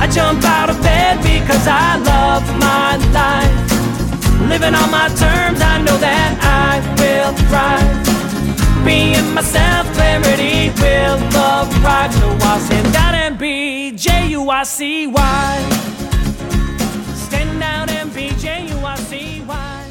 I 0.00 0.06
jump 0.06 0.44
out 0.44 0.70
of 0.70 0.80
bed 0.80 1.16
because 1.18 1.66
I 1.66 1.96
love 1.98 2.44
my 2.58 2.96
life. 3.12 4.48
Living 4.48 4.72
on 4.74 4.90
my 4.92 5.08
terms, 5.08 5.60
I 5.60 5.82
know 5.82 5.96
that 5.98 6.38
I 6.40 6.78
will 7.00 7.34
thrive. 7.50 8.84
Being 8.84 9.34
myself, 9.34 9.92
clarity 9.94 10.70
will 10.80 11.18
arrive. 11.34 12.14
So 12.14 12.28
I'll 12.46 12.60
stand 12.60 12.94
out 12.94 13.14
and 13.14 13.36
be 13.36 13.90
J 13.96 14.28
U 14.28 14.48
I 14.48 14.62
C 14.62 15.08
Y. 15.08 15.68
Stand 17.14 17.60
out 17.62 17.90
and 17.90 18.14
be 18.14 18.30
J 18.36 18.68
U 18.68 18.78
I 18.78 18.94
C 18.96 19.42
Y. 19.42 19.90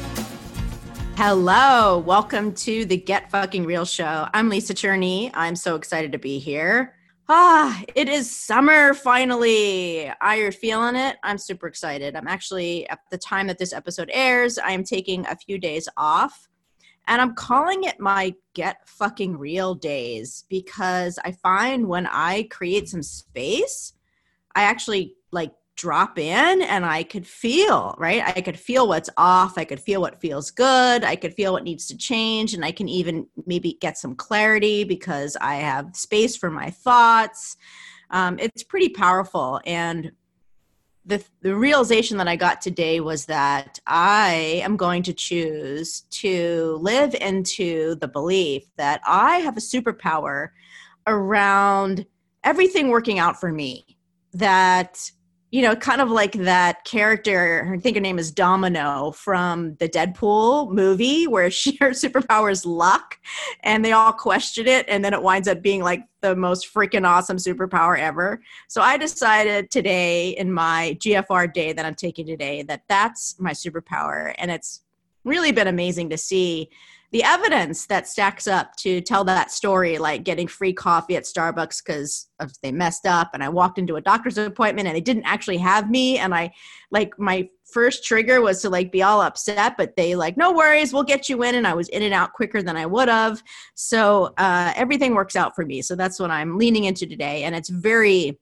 Hello, 1.16 1.98
welcome 1.98 2.54
to 2.54 2.86
the 2.86 2.96
Get 2.96 3.30
Fucking 3.30 3.66
Real 3.66 3.84
show. 3.84 4.26
I'm 4.32 4.48
Lisa 4.48 4.72
Cherney. 4.72 5.30
I'm 5.34 5.54
so 5.54 5.76
excited 5.76 6.12
to 6.12 6.18
be 6.18 6.38
here. 6.38 6.94
Ah, 7.30 7.82
it 7.94 8.08
is 8.08 8.30
summer 8.30 8.94
finally. 8.94 10.10
Are 10.18 10.36
you 10.36 10.50
feeling 10.50 10.96
it? 10.96 11.18
I'm 11.22 11.36
super 11.36 11.66
excited. 11.66 12.16
I'm 12.16 12.26
actually, 12.26 12.88
at 12.88 13.00
the 13.10 13.18
time 13.18 13.48
that 13.48 13.58
this 13.58 13.74
episode 13.74 14.08
airs, 14.14 14.56
I 14.56 14.70
am 14.70 14.82
taking 14.82 15.26
a 15.26 15.36
few 15.36 15.58
days 15.58 15.90
off 15.98 16.48
and 17.06 17.20
I'm 17.20 17.34
calling 17.34 17.84
it 17.84 18.00
my 18.00 18.34
get 18.54 18.88
fucking 18.88 19.36
real 19.36 19.74
days 19.74 20.46
because 20.48 21.18
I 21.22 21.32
find 21.32 21.86
when 21.86 22.06
I 22.06 22.44
create 22.44 22.88
some 22.88 23.02
space, 23.02 23.92
I 24.54 24.62
actually 24.62 25.14
like 25.30 25.52
drop 25.78 26.18
in 26.18 26.60
and 26.60 26.84
I 26.84 27.04
could 27.04 27.26
feel, 27.26 27.94
right? 27.98 28.22
I 28.26 28.40
could 28.40 28.58
feel 28.58 28.88
what's 28.88 29.08
off. 29.16 29.56
I 29.56 29.64
could 29.64 29.80
feel 29.80 30.00
what 30.00 30.20
feels 30.20 30.50
good. 30.50 31.04
I 31.04 31.14
could 31.14 31.32
feel 31.34 31.52
what 31.52 31.62
needs 31.62 31.86
to 31.86 31.96
change. 31.96 32.52
And 32.52 32.64
I 32.64 32.72
can 32.72 32.88
even 32.88 33.28
maybe 33.46 33.78
get 33.80 33.96
some 33.96 34.16
clarity 34.16 34.82
because 34.82 35.36
I 35.40 35.54
have 35.56 35.94
space 35.94 36.36
for 36.36 36.50
my 36.50 36.70
thoughts. 36.70 37.56
Um, 38.10 38.38
it's 38.40 38.64
pretty 38.64 38.88
powerful. 38.88 39.60
And 39.64 40.10
the, 41.06 41.24
the 41.42 41.54
realization 41.54 42.18
that 42.18 42.28
I 42.28 42.34
got 42.34 42.60
today 42.60 42.98
was 42.98 43.26
that 43.26 43.78
I 43.86 44.60
am 44.64 44.76
going 44.76 45.04
to 45.04 45.12
choose 45.12 46.02
to 46.10 46.76
live 46.82 47.14
into 47.14 47.94
the 47.94 48.08
belief 48.08 48.64
that 48.76 49.00
I 49.06 49.36
have 49.36 49.56
a 49.56 49.60
superpower 49.60 50.48
around 51.06 52.04
everything 52.42 52.88
working 52.88 53.20
out 53.20 53.38
for 53.38 53.52
me. 53.52 53.96
That 54.34 55.10
you 55.50 55.62
know, 55.62 55.74
kind 55.74 56.02
of 56.02 56.10
like 56.10 56.32
that 56.32 56.84
character, 56.84 57.72
I 57.74 57.78
think 57.78 57.96
her 57.96 58.02
name 58.02 58.18
is 58.18 58.30
Domino 58.30 59.12
from 59.12 59.76
the 59.76 59.88
Deadpool 59.88 60.70
movie, 60.72 61.26
where 61.26 61.50
she, 61.58 61.76
her 61.80 61.90
superpower 61.90 62.50
is 62.50 62.66
luck, 62.66 63.18
and 63.60 63.84
they 63.84 63.92
all 63.92 64.12
question 64.12 64.66
it, 64.66 64.84
and 64.88 65.04
then 65.04 65.14
it 65.14 65.22
winds 65.22 65.48
up 65.48 65.62
being 65.62 65.82
like 65.82 66.04
the 66.20 66.36
most 66.36 66.72
freaking 66.72 67.06
awesome 67.06 67.38
superpower 67.38 67.98
ever. 67.98 68.42
So 68.68 68.82
I 68.82 68.98
decided 68.98 69.70
today, 69.70 70.30
in 70.30 70.52
my 70.52 70.98
GFR 71.00 71.52
day 71.52 71.72
that 71.72 71.86
I'm 71.86 71.94
taking 71.94 72.26
today, 72.26 72.62
that 72.64 72.82
that's 72.88 73.40
my 73.40 73.52
superpower, 73.52 74.34
and 74.36 74.50
it's 74.50 74.82
really 75.24 75.52
been 75.52 75.68
amazing 75.68 76.10
to 76.10 76.18
see 76.18 76.68
the 77.10 77.24
evidence 77.24 77.86
that 77.86 78.06
stacks 78.06 78.46
up 78.46 78.76
to 78.76 79.00
tell 79.00 79.24
that 79.24 79.50
story, 79.50 79.96
like 79.96 80.24
getting 80.24 80.46
free 80.46 80.74
coffee 80.74 81.16
at 81.16 81.24
Starbucks 81.24 81.82
because 81.82 82.28
they 82.62 82.70
messed 82.70 83.06
up, 83.06 83.30
and 83.32 83.42
I 83.42 83.48
walked 83.48 83.78
into 83.78 83.96
a 83.96 84.00
doctor's 84.00 84.36
appointment 84.36 84.88
and 84.88 84.94
they 84.94 85.00
didn't 85.00 85.24
actually 85.24 85.56
have 85.56 85.90
me, 85.90 86.18
and 86.18 86.34
I 86.34 86.52
like 86.90 87.18
my 87.18 87.48
first 87.72 88.04
trigger 88.04 88.40
was 88.40 88.60
to 88.62 88.70
like 88.70 88.92
be 88.92 89.02
all 89.02 89.22
upset, 89.22 89.76
but 89.78 89.96
they 89.96 90.14
like 90.16 90.36
no 90.36 90.52
worries, 90.52 90.92
we'll 90.92 91.02
get 91.02 91.28
you 91.28 91.42
in, 91.42 91.54
and 91.54 91.66
I 91.66 91.74
was 91.74 91.88
in 91.88 92.02
and 92.02 92.12
out 92.12 92.34
quicker 92.34 92.62
than 92.62 92.76
I 92.76 92.84
would 92.84 93.08
have. 93.08 93.42
So 93.74 94.34
uh, 94.36 94.72
everything 94.76 95.14
works 95.14 95.36
out 95.36 95.54
for 95.54 95.64
me. 95.64 95.80
So 95.80 95.96
that's 95.96 96.20
what 96.20 96.30
I'm 96.30 96.58
leaning 96.58 96.84
into 96.84 97.06
today, 97.06 97.44
and 97.44 97.54
it's 97.54 97.70
very 97.70 98.38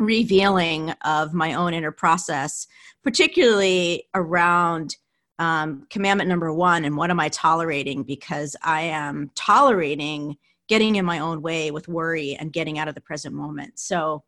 revealing 0.00 0.90
of 1.04 1.32
my 1.32 1.54
own 1.54 1.72
inner 1.72 1.92
process, 1.92 2.66
particularly 3.04 4.08
around 4.14 4.96
um, 5.42 5.84
commandment 5.90 6.28
number 6.28 6.52
one 6.52 6.84
and 6.84 6.96
what 6.96 7.10
am 7.10 7.18
I 7.18 7.28
tolerating? 7.28 8.04
Because 8.04 8.54
I 8.62 8.82
am 8.82 9.28
tolerating 9.34 10.36
getting 10.68 10.94
in 10.94 11.04
my 11.04 11.18
own 11.18 11.42
way 11.42 11.72
with 11.72 11.88
worry 11.88 12.36
and 12.38 12.52
getting 12.52 12.78
out 12.78 12.86
of 12.86 12.94
the 12.94 13.00
present 13.00 13.34
moment. 13.34 13.76
So, 13.76 14.22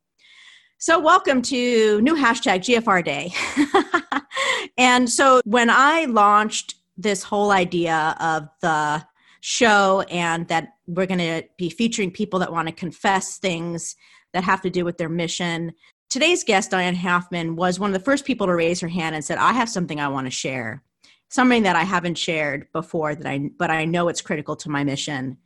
so 0.78 0.98
welcome 0.98 1.41
to 1.42 2.00
new 2.00 2.16
hashtag 2.16 2.62
GFR 2.62 3.04
Day. 3.04 3.32
and 4.76 5.08
so 5.08 5.41
when 5.44 5.70
I 5.70 6.06
launched 6.06 6.74
this 6.97 7.22
whole 7.22 7.53
idea 7.53 8.16
of 8.19 8.48
the 8.60 9.06
show 9.41 10.00
and 10.10 10.48
that 10.48 10.70
we're 10.88 11.06
going 11.06 11.19
to 11.19 11.44
be 11.56 11.70
featuring 11.70 12.10
people 12.10 12.41
that 12.41 12.50
want 12.50 12.66
to 12.66 12.74
confess 12.74 13.38
things 13.38 13.94
that 14.32 14.42
have 14.42 14.62
to 14.62 14.70
do 14.70 14.84
with 14.84 14.98
their 14.98 15.08
mission. 15.08 15.72
Today's 16.10 16.42
guest, 16.42 16.72
Diane 16.72 16.97
Halfman, 16.97 17.54
was 17.54 17.78
one 17.78 17.91
of 17.91 17.94
the 17.94 18.04
first 18.04 18.24
people 18.24 18.48
to 18.48 18.54
raise 18.54 18.80
her 18.80 18.88
hand 18.88 19.14
and 19.14 19.24
said, 19.24 19.38
I 19.38 19.53
have 19.53 19.69
something 19.69 20.00
I 20.00 20.08
want 20.08 20.26
to 20.26 20.30
share 20.32 20.82
something 21.34 21.65
that 21.65 21.75
I 21.75 21.83
haven't 21.83 22.17
shared 22.17 22.71
before 22.72 23.17
that 23.17 23.27
I 23.27 23.50
but 23.59 23.69
I 23.69 23.87
know 23.87 24.09
it's 24.09 24.21
critical 24.21 24.55
to 24.56 24.71
my 24.71 24.84
mission. 24.84 25.37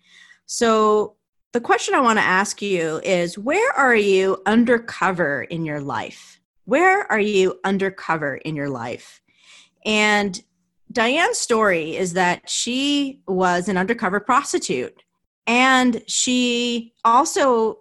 So 0.45 1.17
the 1.53 1.63
question 1.63 1.95
I 1.95 2.01
want 2.01 2.19
to 2.19 2.25
ask 2.25 2.61
you 2.61 3.01
is 3.03 3.39
where 3.39 3.73
are 3.73 3.97
you 3.97 4.43
undercover 4.45 5.45
in 5.45 5.65
your 5.65 5.81
life? 5.81 6.41
Where 6.67 7.11
are 7.11 7.19
you 7.19 7.59
undercover 7.65 8.37
in 8.37 8.55
your 8.55 8.69
life? 8.69 9.23
And 9.87 10.39
Diane's 10.93 11.39
story 11.39 11.97
is 11.97 12.13
that 12.13 12.51
she 12.51 13.23
was 13.27 13.69
an 13.69 13.79
undercover 13.79 14.21
prostitute 14.21 15.03
and 15.47 16.03
she 16.07 16.93
also 17.03 17.79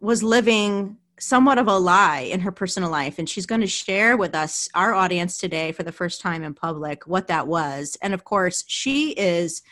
was 0.00 0.22
living 0.22 0.98
somewhat 1.20 1.58
of 1.58 1.68
a 1.68 1.78
lie 1.78 2.20
in 2.20 2.40
her 2.40 2.50
personal 2.50 2.90
life 2.90 3.18
and 3.18 3.28
she's 3.28 3.46
going 3.46 3.60
to 3.60 3.66
share 3.66 4.16
with 4.16 4.34
us 4.34 4.68
our 4.74 4.94
audience 4.94 5.38
today 5.38 5.70
for 5.70 5.82
the 5.82 5.92
first 5.92 6.20
time 6.20 6.42
in 6.42 6.54
public 6.54 7.06
what 7.06 7.28
that 7.28 7.46
was. 7.46 7.96
And 8.02 8.14
of 8.14 8.24
course 8.24 8.64
she 8.66 9.10
is 9.12 9.62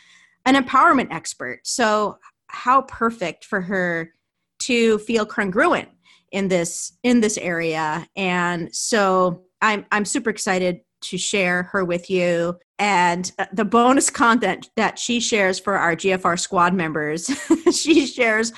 an 0.45 0.55
empowerment 0.55 1.11
expert 1.11 1.59
so 1.63 2.17
how 2.47 2.83
perfect 2.83 3.45
for 3.45 3.61
her 3.61 4.13
to 4.59 4.99
feel 4.99 5.25
congruent 5.25 5.89
in 6.31 6.47
this 6.47 6.93
in 7.03 7.19
this 7.19 7.37
area. 7.37 8.07
And 8.15 8.73
so 8.73 9.43
i'm 9.61 9.85
i'm 9.91 10.05
super 10.05 10.29
excited 10.29 10.81
to 11.01 11.17
share 11.17 11.63
her 11.63 11.83
with 11.85 12.09
you. 12.09 12.57
And 12.77 13.31
uh, 13.39 13.45
the 13.53 13.65
bonus 13.65 14.09
content 14.09 14.69
that 14.75 14.99
she 14.99 15.19
shares 15.19 15.59
for 15.59 15.77
our 15.77 15.95
GFR 15.95 16.39
squad 16.39 16.73
members 16.73 17.29
she 17.73 18.05
shares 18.05 18.53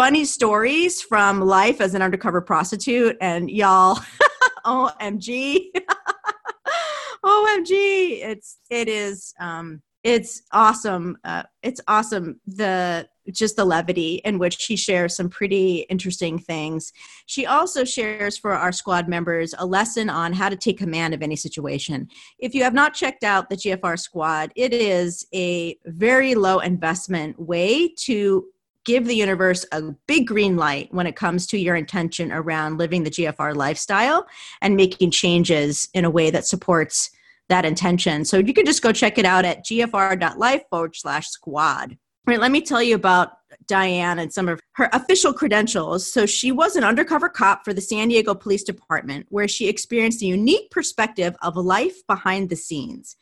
funny 0.00 0.24
stories 0.24 1.02
from 1.02 1.42
life 1.42 1.78
as 1.78 1.92
an 1.92 2.00
undercover 2.00 2.40
prostitute 2.40 3.18
and 3.20 3.50
y'all 3.50 4.00
omg 4.64 5.28
omg 7.22 7.70
it's 7.70 8.56
it 8.70 8.88
is 8.88 9.34
um 9.40 9.82
it's 10.02 10.40
awesome 10.52 11.18
uh, 11.24 11.42
it's 11.62 11.82
awesome 11.86 12.40
the 12.46 13.06
just 13.30 13.56
the 13.56 13.64
levity 13.66 14.22
in 14.24 14.38
which 14.38 14.58
she 14.58 14.74
shares 14.74 15.14
some 15.14 15.28
pretty 15.28 15.80
interesting 15.90 16.38
things. 16.38 16.92
She 17.26 17.44
also 17.44 17.84
shares 17.84 18.38
for 18.38 18.52
our 18.52 18.72
squad 18.72 19.06
members 19.06 19.54
a 19.58 19.66
lesson 19.66 20.08
on 20.08 20.32
how 20.32 20.48
to 20.48 20.56
take 20.56 20.78
command 20.78 21.12
of 21.12 21.22
any 21.22 21.36
situation. 21.36 22.08
If 22.38 22.54
you 22.54 22.64
have 22.64 22.74
not 22.74 22.94
checked 22.94 23.22
out 23.22 23.50
the 23.50 23.56
gfr 23.56 23.98
squad 23.98 24.50
it 24.56 24.72
is 24.72 25.26
a 25.34 25.76
very 25.84 26.34
low 26.34 26.60
investment 26.60 27.38
way 27.38 27.92
to 27.98 28.46
give 28.84 29.06
the 29.06 29.14
universe 29.14 29.66
a 29.72 29.82
big 30.06 30.26
green 30.26 30.56
light 30.56 30.92
when 30.92 31.06
it 31.06 31.16
comes 31.16 31.46
to 31.48 31.58
your 31.58 31.76
intention 31.76 32.32
around 32.32 32.78
living 32.78 33.02
the 33.02 33.10
GFR 33.10 33.54
lifestyle 33.54 34.26
and 34.60 34.76
making 34.76 35.10
changes 35.10 35.88
in 35.94 36.04
a 36.04 36.10
way 36.10 36.30
that 36.30 36.46
supports 36.46 37.10
that 37.48 37.64
intention. 37.64 38.24
So 38.24 38.38
you 38.38 38.54
can 38.54 38.64
just 38.64 38.82
go 38.82 38.92
check 38.92 39.18
it 39.18 39.24
out 39.24 39.44
at 39.44 39.64
gfr.life 39.64 40.62
forward 40.70 40.96
slash 40.96 41.28
squad. 41.28 41.90
All 42.26 42.32
right, 42.32 42.40
let 42.40 42.52
me 42.52 42.60
tell 42.60 42.82
you 42.82 42.94
about 42.94 43.32
Diane 43.66 44.18
and 44.18 44.32
some 44.32 44.48
of 44.48 44.60
her 44.72 44.88
official 44.92 45.32
credentials. 45.32 46.10
So, 46.10 46.26
she 46.26 46.52
was 46.52 46.76
an 46.76 46.84
undercover 46.84 47.28
cop 47.28 47.64
for 47.64 47.72
the 47.72 47.80
San 47.80 48.08
Diego 48.08 48.34
Police 48.34 48.62
Department, 48.62 49.26
where 49.30 49.48
she 49.48 49.68
experienced 49.68 50.22
a 50.22 50.26
unique 50.26 50.70
perspective 50.70 51.34
of 51.42 51.56
life 51.56 52.06
behind 52.06 52.50
the 52.50 52.56
scenes. 52.56 53.16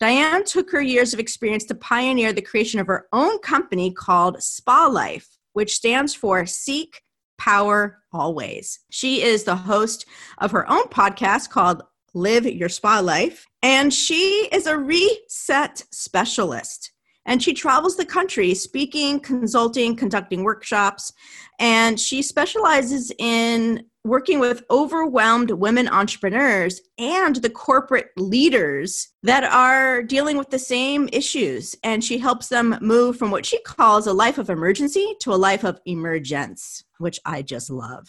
Diane 0.00 0.44
took 0.44 0.70
her 0.72 0.80
years 0.80 1.14
of 1.14 1.20
experience 1.20 1.64
to 1.66 1.74
pioneer 1.74 2.32
the 2.32 2.42
creation 2.42 2.80
of 2.80 2.86
her 2.88 3.06
own 3.12 3.38
company 3.38 3.92
called 3.92 4.42
Spa 4.42 4.86
Life, 4.86 5.28
which 5.52 5.74
stands 5.74 6.14
for 6.14 6.44
Seek 6.46 7.02
Power 7.38 7.98
Always. 8.12 8.80
She 8.90 9.22
is 9.22 9.44
the 9.44 9.56
host 9.56 10.06
of 10.38 10.50
her 10.50 10.68
own 10.70 10.84
podcast 10.84 11.50
called 11.50 11.82
Live 12.14 12.46
Your 12.46 12.68
Spa 12.68 13.00
Life, 13.00 13.46
and 13.62 13.92
she 13.92 14.48
is 14.52 14.66
a 14.66 14.76
reset 14.76 15.84
specialist 15.92 16.92
and 17.26 17.42
she 17.42 17.54
travels 17.54 17.96
the 17.96 18.04
country 18.04 18.54
speaking, 18.54 19.20
consulting, 19.20 19.96
conducting 19.96 20.42
workshops, 20.42 21.12
and 21.58 21.98
she 21.98 22.22
specializes 22.22 23.12
in 23.18 23.84
working 24.04 24.40
with 24.40 24.64
overwhelmed 24.70 25.50
women 25.52 25.88
entrepreneurs 25.88 26.80
and 26.98 27.36
the 27.36 27.50
corporate 27.50 28.10
leaders 28.16 29.08
that 29.22 29.44
are 29.44 30.02
dealing 30.02 30.36
with 30.36 30.50
the 30.50 30.58
same 30.58 31.08
issues. 31.12 31.76
And 31.84 32.02
she 32.02 32.18
helps 32.18 32.48
them 32.48 32.76
move 32.80 33.16
from 33.16 33.30
what 33.30 33.46
she 33.46 33.60
calls 33.62 34.06
a 34.06 34.12
life 34.12 34.38
of 34.38 34.50
emergency 34.50 35.14
to 35.20 35.32
a 35.32 35.36
life 35.36 35.62
of 35.62 35.80
emergence, 35.86 36.82
which 36.98 37.20
I 37.24 37.42
just 37.42 37.70
love. 37.70 38.08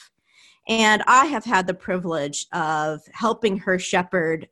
And 0.68 1.04
I 1.07 1.25
have 1.25 1.44
had 1.44 1.68
the 1.68 1.74
privilege 1.74 2.48
of 2.54 3.01
helping 3.12 3.57
her 3.60 3.78
shepherd 3.78 4.48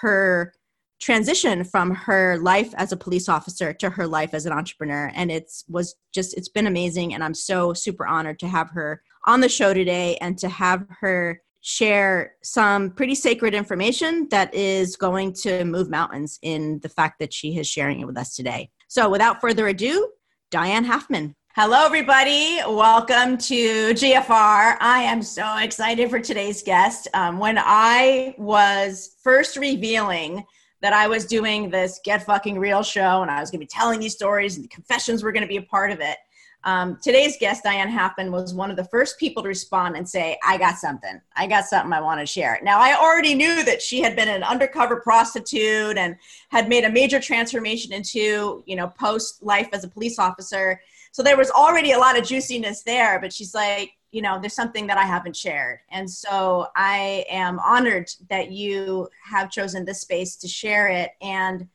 her 0.00 0.52
transition 0.98 1.62
from 1.62 1.90
her 1.94 2.38
life 2.38 2.72
as 2.76 2.90
a 2.90 2.96
police 2.96 3.28
officer 3.28 3.72
to 3.74 3.90
her 3.90 4.06
life 4.06 4.32
as 4.32 4.46
an 4.46 4.52
entrepreneur 4.52 5.12
and 5.14 5.30
it's 5.30 5.64
was 5.68 5.94
just 6.12 6.34
it's 6.38 6.48
been 6.48 6.66
amazing 6.66 7.12
and 7.12 7.22
i'm 7.22 7.34
so 7.34 7.74
super 7.74 8.06
honored 8.06 8.38
to 8.38 8.48
have 8.48 8.70
her 8.70 9.02
on 9.26 9.40
the 9.40 9.48
show 9.48 9.74
today 9.74 10.16
and 10.20 10.38
to 10.38 10.48
have 10.48 10.86
her 11.00 11.42
share 11.60 12.34
some 12.42 12.90
pretty 12.90 13.14
sacred 13.14 13.52
information 13.52 14.28
that 14.30 14.54
is 14.54 14.94
going 14.94 15.32
to 15.32 15.64
move 15.64 15.90
mountains 15.90 16.38
in 16.42 16.78
the 16.80 16.88
fact 16.88 17.18
that 17.18 17.32
she 17.32 17.58
is 17.58 17.66
sharing 17.66 18.00
it 18.00 18.06
with 18.06 18.16
us 18.16 18.36
today 18.36 18.70
so 18.86 19.08
without 19.08 19.40
further 19.40 19.66
ado 19.68 20.08
diane 20.50 20.84
halfman 20.84 21.34
Hello, 21.58 21.86
everybody. 21.86 22.58
Welcome 22.68 23.38
to 23.38 23.94
GFR. 23.94 24.76
I 24.78 25.04
am 25.04 25.22
so 25.22 25.56
excited 25.56 26.10
for 26.10 26.20
today's 26.20 26.62
guest. 26.62 27.08
Um, 27.14 27.38
when 27.38 27.56
I 27.58 28.34
was 28.36 29.16
first 29.22 29.56
revealing 29.56 30.44
that 30.82 30.92
I 30.92 31.08
was 31.08 31.24
doing 31.24 31.70
this 31.70 31.98
Get 32.04 32.26
Fucking 32.26 32.58
Real 32.58 32.82
show 32.82 33.22
and 33.22 33.30
I 33.30 33.40
was 33.40 33.50
going 33.50 33.60
to 33.60 33.64
be 33.64 33.70
telling 33.70 34.00
these 34.00 34.12
stories 34.12 34.56
and 34.56 34.64
the 34.64 34.68
confessions 34.68 35.22
were 35.22 35.32
going 35.32 35.44
to 35.44 35.48
be 35.48 35.56
a 35.56 35.62
part 35.62 35.92
of 35.92 36.00
it. 36.00 36.18
Um, 36.66 36.98
today's 37.00 37.36
guest, 37.38 37.62
Diane 37.62 37.88
Halfman, 37.88 38.32
was 38.32 38.52
one 38.52 38.72
of 38.72 38.76
the 38.76 38.84
first 38.86 39.20
people 39.20 39.40
to 39.44 39.48
respond 39.48 39.96
and 39.96 40.06
say, 40.06 40.36
I 40.44 40.58
got 40.58 40.78
something. 40.78 41.20
I 41.36 41.46
got 41.46 41.64
something 41.66 41.92
I 41.92 42.00
want 42.00 42.18
to 42.18 42.26
share. 42.26 42.58
Now, 42.60 42.80
I 42.80 42.96
already 42.96 43.34
knew 43.34 43.62
that 43.62 43.80
she 43.80 44.00
had 44.00 44.16
been 44.16 44.26
an 44.26 44.42
undercover 44.42 44.96
prostitute 44.96 45.96
and 45.96 46.16
had 46.48 46.68
made 46.68 46.82
a 46.82 46.90
major 46.90 47.20
transformation 47.20 47.92
into, 47.92 48.64
you 48.66 48.74
know, 48.74 48.88
post 48.88 49.44
life 49.44 49.68
as 49.72 49.84
a 49.84 49.88
police 49.88 50.18
officer. 50.18 50.80
So 51.12 51.22
there 51.22 51.36
was 51.36 51.52
already 51.52 51.92
a 51.92 51.98
lot 51.98 52.18
of 52.18 52.26
juiciness 52.26 52.82
there, 52.82 53.20
but 53.20 53.32
she's 53.32 53.54
like, 53.54 53.92
you 54.12 54.22
know 54.22 54.40
there's 54.40 54.54
something 54.54 54.86
that 54.86 54.96
i 54.96 55.02
haven't 55.02 55.36
shared 55.36 55.80
and 55.90 56.08
so 56.08 56.68
i 56.76 57.24
am 57.28 57.58
honored 57.58 58.08
that 58.30 58.50
you 58.50 59.08
have 59.22 59.50
chosen 59.50 59.84
this 59.84 60.00
space 60.00 60.36
to 60.36 60.48
share 60.48 60.86
it 60.86 61.10
and 61.20 61.68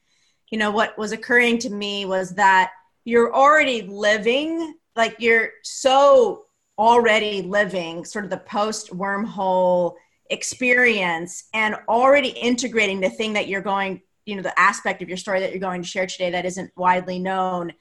you 0.50 0.58
know 0.58 0.72
what 0.72 0.98
was 0.98 1.12
occurring 1.12 1.60
to 1.60 1.70
me 1.70 2.06
was 2.06 2.32
that 2.32 2.72
you're 3.04 3.36
already 3.36 3.82
living 3.84 4.76
like 4.96 5.16
you're 5.20 5.50
so 5.64 6.46
already 6.78 7.42
living 7.42 8.06
sort 8.06 8.24
of 8.24 8.32
the 8.32 8.38
post 8.38 8.92
wormhole 8.92 9.96
experience 10.30 11.50
and 11.54 11.76
already 11.88 12.30
integrating 12.30 13.02
the 13.02 13.10
thing 13.10 13.34
that 13.34 13.48
you're 13.48 13.62
going 13.62 14.02
you 14.26 14.36
know 14.36 14.42
the 14.42 14.60
aspect 14.60 15.02
of 15.02 15.08
your 15.08 15.18
story 15.18 15.40
that 15.40 15.52
you're 15.52 15.60
going 15.60 15.82
to 15.82 15.88
share 15.88 16.08
today 16.08 16.32
that 16.32 16.46
isn't 16.46 16.72
widely 16.76 17.20
known 17.20 17.74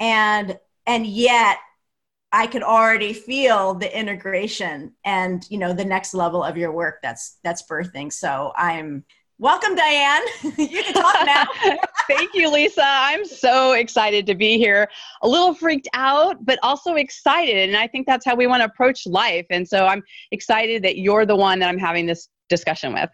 and 0.00 0.58
and 0.86 1.06
yet 1.06 1.58
I 2.32 2.46
could 2.46 2.62
already 2.62 3.12
feel 3.12 3.74
the 3.74 3.96
integration 3.96 4.94
and 5.04 5.44
you 5.50 5.58
know 5.58 5.74
the 5.74 5.84
next 5.84 6.14
level 6.14 6.42
of 6.42 6.56
your 6.56 6.72
work 6.72 7.00
that's 7.02 7.38
that's 7.44 7.62
birthing. 7.68 8.10
So 8.10 8.52
I'm 8.56 9.04
welcome, 9.42 9.74
Diane. 9.74 10.22
you 10.56 10.82
can 10.84 10.94
talk 10.94 11.16
now. 11.26 11.44
Thank 12.08 12.32
you, 12.32 12.50
Lisa. 12.50 12.84
I'm 12.84 13.24
so 13.24 13.72
excited 13.72 14.24
to 14.28 14.34
be 14.34 14.56
here. 14.56 14.88
A 15.22 15.28
little 15.28 15.52
freaked 15.52 15.88
out, 15.94 16.46
but 16.46 16.58
also 16.62 16.94
excited. 16.94 17.68
And 17.68 17.76
I 17.76 17.88
think 17.88 18.06
that's 18.06 18.24
how 18.24 18.36
we 18.36 18.46
want 18.46 18.60
to 18.60 18.66
approach 18.66 19.04
life. 19.04 19.44
And 19.50 19.68
so 19.68 19.86
I'm 19.86 20.02
excited 20.30 20.82
that 20.84 20.96
you're 20.96 21.26
the 21.26 21.36
one 21.36 21.58
that 21.58 21.68
I'm 21.68 21.78
having 21.78 22.06
this 22.06 22.28
discussion 22.48 22.94
with. 22.94 23.10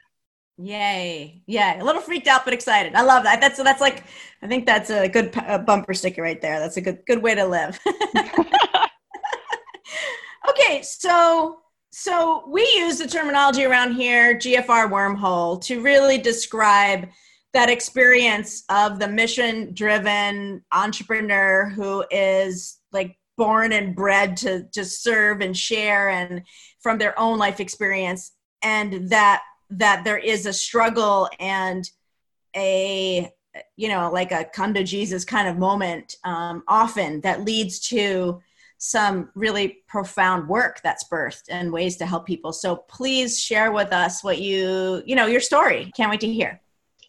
Yay! 0.59 1.41
Yeah, 1.47 1.83
a 1.83 1.85
little 1.85 2.03
freaked 2.03 2.27
out 2.27 2.45
but 2.45 2.53
excited. 2.53 2.95
I 2.95 3.03
love 3.03 3.23
that. 3.23 3.41
That's 3.41 3.63
that's 3.63 3.81
like 3.81 4.03
I 4.43 4.49
think 4.49 4.67
that's 4.67 4.91
a 4.91 5.09
good 5.09 5.33
bumper 5.65 5.95
sticker 5.95 6.21
right 6.21 6.41
there. 6.43 6.59
That's 6.59 6.77
a 6.77 6.81
good 6.81 6.99
good 7.07 7.23
way 7.23 7.37
to 7.37 7.47
live. 7.47 7.79
Okay, 10.69 10.83
so 10.83 11.61
so 11.91 12.45
we 12.49 12.63
use 12.77 12.99
the 12.99 13.07
terminology 13.07 13.65
around 13.65 13.95
here, 13.95 14.35
GFR 14.35 14.91
wormhole, 14.91 15.61
to 15.65 15.81
really 15.81 16.19
describe 16.19 17.09
that 17.55 17.71
experience 17.71 18.65
of 18.69 18.99
the 18.99 19.09
mission 19.09 19.73
driven 19.73 20.63
entrepreneur 20.71 21.69
who 21.71 22.05
is 22.11 22.79
like 22.93 23.17
born 23.37 23.73
and 23.73 23.97
bred 23.97 24.37
to 24.37 24.67
just 24.75 25.03
serve 25.03 25.41
and 25.41 25.57
share 25.57 26.11
and 26.11 26.43
from 26.81 26.99
their 26.99 27.19
own 27.19 27.39
life 27.39 27.61
experience 27.61 28.33
and 28.63 29.09
that 29.09 29.43
that 29.71 30.05
there 30.05 30.19
is 30.19 30.47
a 30.47 30.53
struggle 30.53 31.29
and 31.39 31.91
a 32.57 33.31
you 33.77 33.89
know 33.89 34.11
like 34.13 34.33
a 34.33 34.45
come 34.45 34.75
to 34.75 34.83
jesus 34.83 35.25
kind 35.25 35.49
of 35.49 35.57
moment 35.57 36.17
um, 36.25 36.63
often 36.67 37.21
that 37.21 37.45
leads 37.45 37.79
to 37.79 38.41
some 38.79 39.29
really 39.35 39.79
profound 39.89 40.49
work 40.49 40.81
that's 40.83 41.05
birthed 41.09 41.45
and 41.51 41.73
ways 41.73 41.97
to 41.97 42.07
help 42.07 42.27
people. 42.27 42.53
So 42.53 42.77
please 42.77 43.39
share 43.39 43.73
with 43.73 43.93
us 43.93 44.23
what 44.23 44.39
you, 44.39 45.03
you 45.05 45.17
know, 45.17 45.27
your 45.27 45.41
story. 45.41 45.93
Can't 45.97 46.11
wait 46.11 46.21
to 46.21 46.33
hear. 46.33 46.61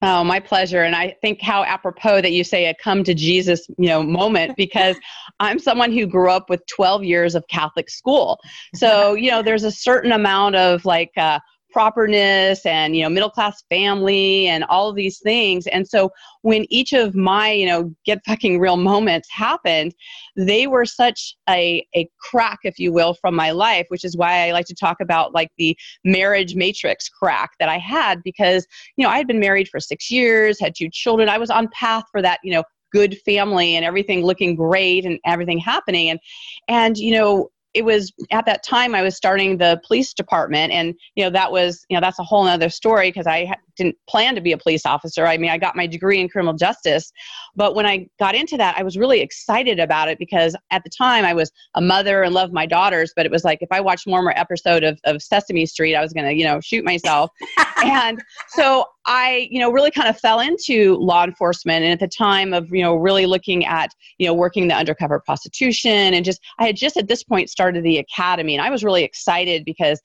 Oh, 0.02 0.24
my 0.24 0.40
pleasure. 0.40 0.84
And 0.84 0.96
I 0.96 1.18
think 1.22 1.42
how 1.42 1.64
apropos 1.64 2.22
that 2.22 2.32
you 2.32 2.46
say 2.46 2.68
a 2.68 2.74
come 2.74 3.04
to 3.04 3.14
Jesus, 3.14 3.68
you 3.78 3.90
know, 3.90 4.02
moment 4.02 4.56
because 4.56 4.96
I'm 5.40 5.60
someone 5.60 5.92
who 5.92 6.08
grew 6.08 6.32
up 6.32 6.50
with 6.50 6.66
12 6.68 7.04
years 7.04 7.36
of 7.36 7.46
Catholic 7.50 7.90
school. 7.90 8.40
So, 8.74 9.14
you 9.14 9.30
know, 9.30 9.42
there's 9.42 9.66
a 9.66 9.72
certain 9.72 10.14
amount 10.14 10.56
of 10.56 10.86
like 10.86 11.12
uh, 11.18 11.40
properness 11.72 12.66
and 12.66 12.96
you 12.96 13.04
know 13.04 13.10
middle 13.10 13.30
class 13.30 13.64
family 13.70 14.48
and 14.48 14.64
all 14.66 14.90
of 14.90 14.96
these 14.96 15.20
things. 15.20 15.68
And 15.68 15.88
so 15.88 16.12
when 16.42 16.66
each 16.70 16.94
of 16.94 17.16
my 17.16 17.52
you 17.52 17.66
know 17.66 17.94
get 18.06 18.20
fucking 18.26 18.60
real 18.60 18.78
moments 18.78 19.28
happened 19.32 19.94
they 20.36 20.68
were 20.68 20.86
such 20.86 21.36
a, 21.50 21.86
a 21.96 22.08
crack 22.22 22.60
if 22.64 22.80
you 22.80 22.94
will 22.94 23.14
from 23.14 23.36
my 23.36 23.52
life 23.52 23.86
which 23.90 24.06
is 24.06 24.16
why 24.16 24.48
i 24.48 24.52
like 24.52 24.66
to 24.66 24.76
talk 24.76 24.98
about 25.02 25.34
like 25.34 25.50
the 25.58 25.76
marriage 26.06 26.56
matrix 26.56 27.10
crack 27.10 27.52
that 27.60 27.68
i 27.68 27.78
had 27.78 28.24
because 28.24 28.66
you 28.96 29.04
know 29.04 29.10
i 29.10 29.18
had 29.18 29.28
been 29.28 29.40
married 29.40 29.68
for 29.68 29.80
six 29.80 30.10
years 30.10 30.60
had 30.60 30.76
two 30.76 30.90
children. 30.90 31.30
I 31.30 31.38
was 31.38 31.50
on 31.50 31.68
path 31.70 32.06
for 32.12 32.22
that 32.22 32.40
you 32.44 32.54
know 32.54 32.64
good 32.92 33.18
family 33.20 33.76
and 33.76 33.86
everything 33.86 34.24
looking 34.24 34.56
great 34.56 35.06
and 35.06 35.20
everything 35.26 35.60
happening. 35.60 36.10
And 36.10 36.20
and 36.68 36.98
you 36.98 37.14
know 37.14 37.50
it 37.80 37.86
was 37.86 38.12
at 38.32 38.46
that 38.46 38.62
time 38.62 38.94
I 38.94 39.02
was 39.02 39.16
starting 39.16 39.58
the 39.58 39.82
police 39.88 40.14
department, 40.14 40.74
and 40.74 40.94
you 41.16 41.24
know 41.24 41.30
that 41.30 41.50
was 41.50 41.86
you 41.90 41.96
know 41.96 42.02
that's 42.02 42.20
a 42.20 42.24
whole 42.24 42.46
other 42.46 42.70
story 42.70 43.08
because 43.10 43.26
I 43.26 43.56
didn't 43.80 43.96
plan 44.08 44.36
to 44.36 44.42
be 44.42 44.52
a 44.52 44.58
police 44.58 44.86
officer. 44.86 45.26
I 45.26 45.38
mean, 45.38 45.50
I 45.50 45.58
got 45.58 45.76
my 45.76 45.88
degree 45.88 46.20
in 46.20 46.30
criminal 46.30 46.54
justice, 46.54 47.12
but 47.56 47.74
when 47.74 47.86
I 47.86 48.08
got 48.20 48.36
into 48.36 48.58
that, 48.58 48.78
I 48.78 48.84
was 48.84 48.98
really 48.98 49.22
excited 49.22 49.80
about 49.80 50.08
it 50.08 50.20
because 50.20 50.56
at 50.70 50.84
the 50.84 50.90
time 50.90 51.26
I 51.26 51.34
was 51.34 51.52
a 51.76 51.82
mother 51.82 52.22
and 52.22 52.34
loved 52.34 52.54
my 52.54 52.66
daughters, 52.66 53.12
but 53.16 53.26
it 53.26 53.32
was 53.32 53.44
like 53.44 53.60
if 53.62 53.72
I 53.72 53.82
watched 53.82 54.06
one 54.06 54.24
more 54.24 54.38
episode 54.38 54.84
of, 54.84 55.00
of 55.06 55.22
Sesame 55.22 55.66
Street, 55.66 55.96
I 55.96 56.02
was 56.02 56.14
gonna 56.14 56.32
you 56.32 56.46
know 56.46 56.60
shoot 56.62 56.86
myself, 56.86 57.32
and 57.84 58.22
so 58.50 58.86
I, 59.10 59.48
you 59.50 59.60
know, 59.60 59.72
really 59.72 59.90
kind 59.90 60.08
of 60.08 60.20
fell 60.20 60.40
into 60.40 60.96
law 60.98 61.24
enforcement. 61.24 61.84
And 61.84 61.92
at 61.92 62.00
the 62.00 62.08
time 62.08 62.54
of, 62.54 62.70
you 62.70 62.84
know, 62.84 62.96
really 62.96 63.26
looking 63.26 63.66
at, 63.66 63.92
you 64.20 64.28
know, 64.28 64.36
working 64.36 64.68
the 64.68 64.76
undercover 64.76 65.20
prostitution 65.20 66.14
and 66.14 66.24
just, 66.24 66.40
I 66.60 66.68
had 66.68 66.76
just 66.76 66.96
at 66.96 67.08
this 67.08 67.24
point 67.24 67.50
started 67.50 67.84
the 67.84 67.98
academy. 67.98 68.56
And 68.56 68.64
I 68.64 68.70
was 68.70 68.84
really 68.84 69.04
excited 69.04 69.66
because 69.66 70.00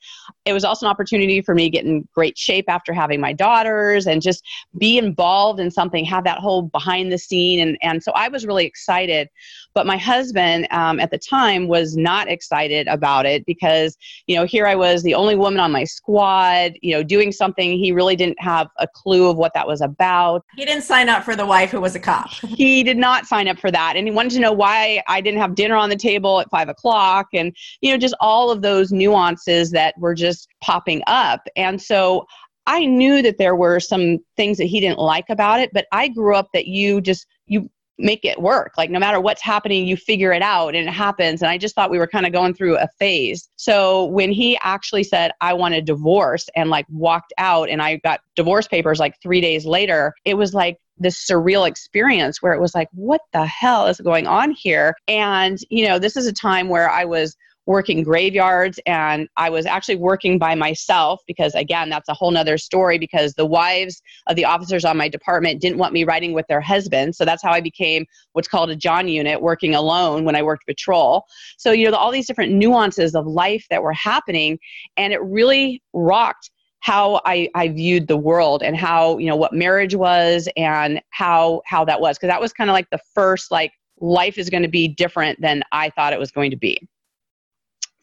it 0.45 0.53
was 0.53 0.63
also 0.63 0.87
an 0.87 0.89
opportunity 0.89 1.39
for 1.43 1.53
me 1.53 1.65
to 1.65 1.69
get 1.69 1.85
in 1.85 2.07
great 2.15 2.35
shape 2.35 2.65
after 2.67 2.93
having 2.93 3.21
my 3.21 3.31
and 3.65 4.21
just 4.21 4.43
be 4.77 4.97
involved 4.97 5.59
in 5.59 5.71
something, 5.71 6.05
have 6.05 6.23
that 6.23 6.39
whole 6.39 6.63
behind 6.63 7.11
the 7.11 7.17
scene. 7.17 7.59
And, 7.59 7.77
and 7.81 8.03
so 8.03 8.11
I 8.13 8.27
was 8.27 8.45
really 8.45 8.65
excited. 8.65 9.29
But 9.73 9.85
my 9.85 9.97
husband 9.97 10.67
um, 10.71 11.01
at 11.01 11.11
the 11.11 11.17
time 11.17 11.67
was 11.67 11.97
not 11.97 12.29
excited 12.29 12.87
about 12.87 13.25
it 13.25 13.45
because, 13.45 13.97
you 14.25 14.35
know, 14.35 14.45
here 14.45 14.65
I 14.65 14.75
was 14.75 15.03
the 15.03 15.13
only 15.13 15.35
woman 15.35 15.59
on 15.59 15.71
my 15.71 15.83
squad, 15.83 16.73
you 16.81 16.93
know, 16.93 17.03
doing 17.03 17.33
something 17.33 17.77
he 17.77 17.91
really 17.91 18.15
didn't 18.15 18.39
have 18.39 18.69
a 18.79 18.87
clue 18.87 19.29
of 19.29 19.35
what 19.35 19.53
that 19.53 19.67
was 19.67 19.81
about. 19.81 20.45
He 20.55 20.63
didn't 20.63 20.83
sign 20.83 21.09
up 21.09 21.23
for 21.23 21.35
the 21.35 21.45
wife 21.45 21.71
who 21.71 21.81
was 21.81 21.93
a 21.93 21.99
cop. 21.99 22.31
he 22.47 22.83
did 22.83 22.97
not 22.97 23.25
sign 23.25 23.49
up 23.49 23.59
for 23.59 23.69
that. 23.69 23.95
And 23.97 24.07
he 24.07 24.13
wanted 24.13 24.31
to 24.31 24.39
know 24.39 24.53
why 24.53 25.03
I 25.07 25.19
didn't 25.19 25.41
have 25.41 25.55
dinner 25.55 25.75
on 25.75 25.89
the 25.89 25.97
table 25.97 26.39
at 26.39 26.49
five 26.49 26.69
o'clock 26.69 27.27
and, 27.33 27.53
you 27.81 27.91
know, 27.91 27.97
just 27.97 28.15
all 28.21 28.51
of 28.51 28.61
those 28.61 28.93
nuances 28.93 29.71
that 29.71 29.93
were 29.97 30.15
just 30.15 30.47
popping 30.61 31.01
up. 31.07 31.41
And 31.57 31.81
so 31.81 32.25
I 32.67 32.85
knew 32.85 33.21
that 33.21 33.37
there 33.37 33.55
were 33.55 33.79
some 33.79 34.19
things 34.35 34.57
that 34.57 34.65
he 34.65 34.79
didn't 34.79 34.99
like 34.99 35.29
about 35.29 35.59
it, 35.59 35.71
but 35.73 35.85
I 35.91 36.07
grew 36.07 36.35
up 36.35 36.49
that 36.53 36.67
you 36.67 37.01
just, 37.01 37.27
you 37.47 37.69
make 37.97 38.25
it 38.25 38.41
work. 38.41 38.73
Like 38.77 38.89
no 38.89 38.99
matter 38.99 39.21
what's 39.21 39.41
happening, 39.41 39.87
you 39.87 39.95
figure 39.95 40.33
it 40.33 40.41
out 40.41 40.75
and 40.75 40.87
it 40.87 40.91
happens. 40.91 41.41
And 41.41 41.49
I 41.49 41.57
just 41.57 41.75
thought 41.75 41.89
we 41.89 41.97
were 41.97 42.07
kind 42.07 42.25
of 42.25 42.33
going 42.33 42.53
through 42.53 42.77
a 42.77 42.89
phase. 42.99 43.47
So 43.55 44.05
when 44.05 44.31
he 44.31 44.57
actually 44.61 45.03
said, 45.03 45.31
I 45.39 45.53
want 45.53 45.75
a 45.75 45.81
divorce 45.81 46.49
and 46.55 46.69
like 46.69 46.85
walked 46.89 47.33
out 47.37 47.69
and 47.69 47.81
I 47.81 47.97
got 47.97 48.19
divorce 48.35 48.67
papers 48.67 48.99
like 48.99 49.15
three 49.21 49.39
days 49.39 49.65
later, 49.65 50.13
it 50.25 50.33
was 50.33 50.53
like, 50.53 50.77
this 50.97 51.27
surreal 51.29 51.67
experience 51.67 52.41
where 52.41 52.53
it 52.53 52.61
was 52.61 52.73
like, 52.73 52.87
what 52.93 53.19
the 53.33 53.45
hell 53.45 53.85
is 53.87 53.99
going 53.99 54.27
on 54.27 54.51
here? 54.51 54.95
And, 55.09 55.59
you 55.69 55.85
know, 55.85 55.99
this 55.99 56.15
is 56.15 56.25
a 56.25 56.31
time 56.31 56.69
where 56.69 56.89
I 56.89 57.03
was 57.03 57.35
working 57.65 58.03
graveyards 58.03 58.79
and 58.85 59.27
I 59.37 59.49
was 59.49 59.65
actually 59.65 59.95
working 59.95 60.37
by 60.37 60.55
myself 60.55 61.21
because 61.25 61.55
again 61.55 61.89
that's 61.89 62.09
a 62.09 62.13
whole 62.13 62.31
nother 62.31 62.57
story 62.57 62.97
because 62.97 63.33
the 63.33 63.45
wives 63.45 64.01
of 64.27 64.35
the 64.35 64.45
officers 64.45 64.85
on 64.85 64.97
my 64.97 65.09
department 65.09 65.61
didn't 65.61 65.79
want 65.79 65.93
me 65.93 66.03
riding 66.03 66.33
with 66.33 66.45
their 66.47 66.61
husbands. 66.61 67.17
So 67.17 67.25
that's 67.25 67.41
how 67.41 67.51
I 67.51 67.61
became 67.61 68.05
what's 68.33 68.47
called 68.47 68.69
a 68.69 68.75
John 68.75 69.07
unit 69.07 69.41
working 69.41 69.73
alone 69.73 70.25
when 70.25 70.35
I 70.35 70.43
worked 70.43 70.65
patrol. 70.67 71.25
So 71.57 71.71
you 71.71 71.89
know 71.89 71.97
all 71.97 72.11
these 72.11 72.27
different 72.27 72.53
nuances 72.53 73.15
of 73.15 73.25
life 73.25 73.65
that 73.69 73.81
were 73.81 73.93
happening 73.93 74.59
and 74.97 75.13
it 75.13 75.21
really 75.23 75.81
rocked 75.93 76.51
how 76.81 77.19
I, 77.25 77.49
I 77.55 77.69
viewed 77.69 78.07
the 78.07 78.17
world 78.17 78.61
and 78.61 78.77
how 78.77 79.17
you 79.17 79.25
know 79.25 79.35
what 79.35 79.53
marriage 79.53 79.95
was 79.95 80.47
and 80.55 81.01
how 81.09 81.63
how 81.65 81.83
that 81.85 81.99
was. 81.99 82.17
Because 82.17 82.29
that 82.29 82.41
was 82.41 82.53
kind 82.53 82.69
of 82.69 82.75
like 82.75 82.89
the 82.91 82.99
first 83.15 83.49
like 83.49 83.71
life 83.99 84.37
is 84.37 84.51
going 84.51 84.61
to 84.61 84.69
be 84.69 84.87
different 84.87 85.41
than 85.41 85.63
I 85.71 85.89
thought 85.89 86.13
it 86.13 86.19
was 86.19 86.31
going 86.31 86.51
to 86.51 86.57
be 86.57 86.87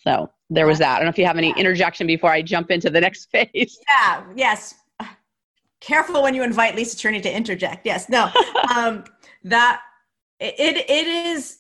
so 0.02 0.30
there 0.50 0.66
was 0.66 0.78
that. 0.78 0.94
I 0.94 0.96
don't 0.96 1.06
know 1.06 1.10
if 1.10 1.18
you 1.18 1.26
have 1.26 1.38
any 1.38 1.48
yeah. 1.48 1.56
interjection 1.56 2.06
before 2.06 2.30
I 2.30 2.42
jump 2.42 2.70
into 2.70 2.90
the 2.90 3.00
next 3.00 3.26
phase. 3.30 3.78
Yeah, 3.88 4.24
yes. 4.36 4.74
Careful 5.80 6.22
when 6.22 6.34
you 6.34 6.44
invite 6.44 6.76
Lisa 6.76 6.96
Cherney 6.96 7.22
to 7.22 7.34
interject. 7.34 7.86
Yes, 7.86 8.08
no. 8.08 8.30
um, 8.74 9.04
that 9.44 9.80
it 10.38 10.76
it 10.76 11.06
is 11.06 11.58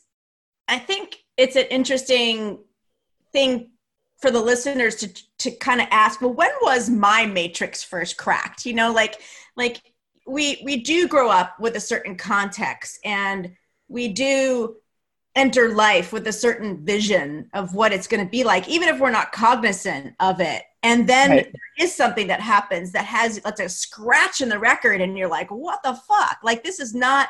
I 0.68 0.78
think 0.78 1.18
it's 1.36 1.56
an 1.56 1.66
interesting 1.70 2.58
thing 3.32 3.70
for 4.18 4.30
the 4.30 4.40
listeners 4.40 4.94
to 4.96 5.12
to 5.38 5.50
kind 5.50 5.80
of 5.80 5.88
ask, 5.90 6.20
well, 6.20 6.32
when 6.32 6.52
was 6.62 6.88
my 6.88 7.26
matrix 7.26 7.82
first 7.82 8.16
cracked? 8.16 8.64
You 8.64 8.74
know, 8.74 8.92
like 8.92 9.20
like 9.56 9.82
we 10.26 10.62
we 10.64 10.76
do 10.78 11.08
grow 11.08 11.28
up 11.28 11.58
with 11.58 11.76
a 11.76 11.80
certain 11.80 12.16
context 12.16 13.00
and 13.04 13.52
we 13.88 14.08
do 14.08 14.76
enter 15.34 15.74
life 15.74 16.12
with 16.12 16.26
a 16.26 16.32
certain 16.32 16.84
vision 16.84 17.48
of 17.54 17.74
what 17.74 17.92
it's 17.92 18.06
going 18.06 18.24
to 18.24 18.30
be 18.30 18.44
like, 18.44 18.68
even 18.68 18.88
if 18.88 19.00
we're 19.00 19.10
not 19.10 19.32
cognizant 19.32 20.14
of 20.20 20.40
it. 20.40 20.62
And 20.82 21.08
then 21.08 21.30
right. 21.30 21.44
there 21.44 21.86
is 21.86 21.94
something 21.94 22.26
that 22.26 22.40
happens 22.40 22.92
that 22.92 23.04
has 23.04 23.40
let's 23.44 23.58
say 23.58 23.66
a 23.66 23.68
scratch 23.68 24.40
in 24.40 24.48
the 24.48 24.58
record, 24.58 25.00
and 25.00 25.16
you're 25.16 25.28
like, 25.28 25.50
what 25.50 25.82
the 25.82 25.94
fuck? 25.94 26.38
Like 26.42 26.64
this 26.64 26.80
is 26.80 26.94
not 26.94 27.28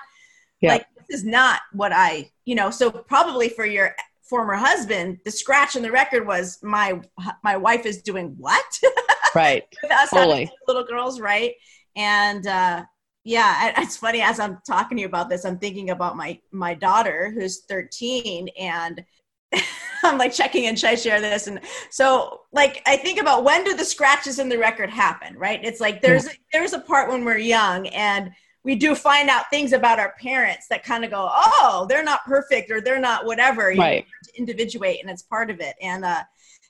yeah. 0.60 0.70
like 0.70 0.86
this 0.96 1.20
is 1.20 1.24
not 1.24 1.60
what 1.72 1.92
I, 1.92 2.30
you 2.44 2.54
know, 2.54 2.70
so 2.70 2.90
probably 2.90 3.50
for 3.50 3.66
your 3.66 3.94
former 4.22 4.54
husband, 4.54 5.18
the 5.26 5.30
scratch 5.30 5.76
in 5.76 5.82
the 5.82 5.90
record 5.90 6.26
was 6.26 6.58
my 6.62 6.98
my 7.44 7.56
wife 7.56 7.84
is 7.86 8.02
doing 8.02 8.34
what? 8.38 8.64
Right. 9.34 9.64
With 9.82 9.90
us 9.90 10.10
totally. 10.10 10.52
little 10.68 10.84
girls, 10.84 11.18
right? 11.18 11.54
And 11.96 12.46
uh 12.46 12.84
yeah 13.24 13.72
it's 13.78 13.96
funny 13.96 14.20
as 14.20 14.40
i'm 14.40 14.58
talking 14.66 14.96
to 14.96 15.02
you 15.02 15.06
about 15.06 15.28
this 15.28 15.44
i'm 15.44 15.58
thinking 15.58 15.90
about 15.90 16.16
my 16.16 16.38
my 16.50 16.74
daughter 16.74 17.30
who's 17.34 17.60
13 17.68 18.48
and 18.58 19.04
i'm 20.02 20.18
like 20.18 20.32
checking 20.32 20.64
in 20.64 20.76
should 20.76 20.90
i 20.90 20.94
share 20.94 21.20
this 21.20 21.46
and 21.46 21.60
so 21.90 22.40
like 22.52 22.82
i 22.86 22.96
think 22.96 23.20
about 23.20 23.44
when 23.44 23.64
do 23.64 23.74
the 23.74 23.84
scratches 23.84 24.38
in 24.38 24.48
the 24.48 24.58
record 24.58 24.90
happen 24.90 25.36
right 25.36 25.60
it's 25.64 25.80
like 25.80 26.00
there's 26.00 26.24
yeah. 26.24 26.32
there's 26.52 26.72
a 26.72 26.80
part 26.80 27.10
when 27.10 27.24
we're 27.24 27.38
young 27.38 27.86
and 27.88 28.30
we 28.64 28.76
do 28.76 28.94
find 28.94 29.28
out 29.28 29.50
things 29.50 29.72
about 29.72 29.98
our 29.98 30.14
parents 30.20 30.66
that 30.68 30.84
kind 30.84 31.04
of 31.04 31.10
go 31.10 31.28
oh 31.30 31.86
they're 31.88 32.04
not 32.04 32.24
perfect 32.24 32.70
or 32.70 32.80
they're 32.80 33.00
not 33.00 33.26
whatever 33.26 33.70
you 33.70 33.80
right. 33.80 34.06
individuate 34.36 34.98
and 35.00 35.10
it's 35.10 35.22
part 35.22 35.50
of 35.50 35.60
it 35.60 35.74
and 35.80 36.04
uh 36.04 36.22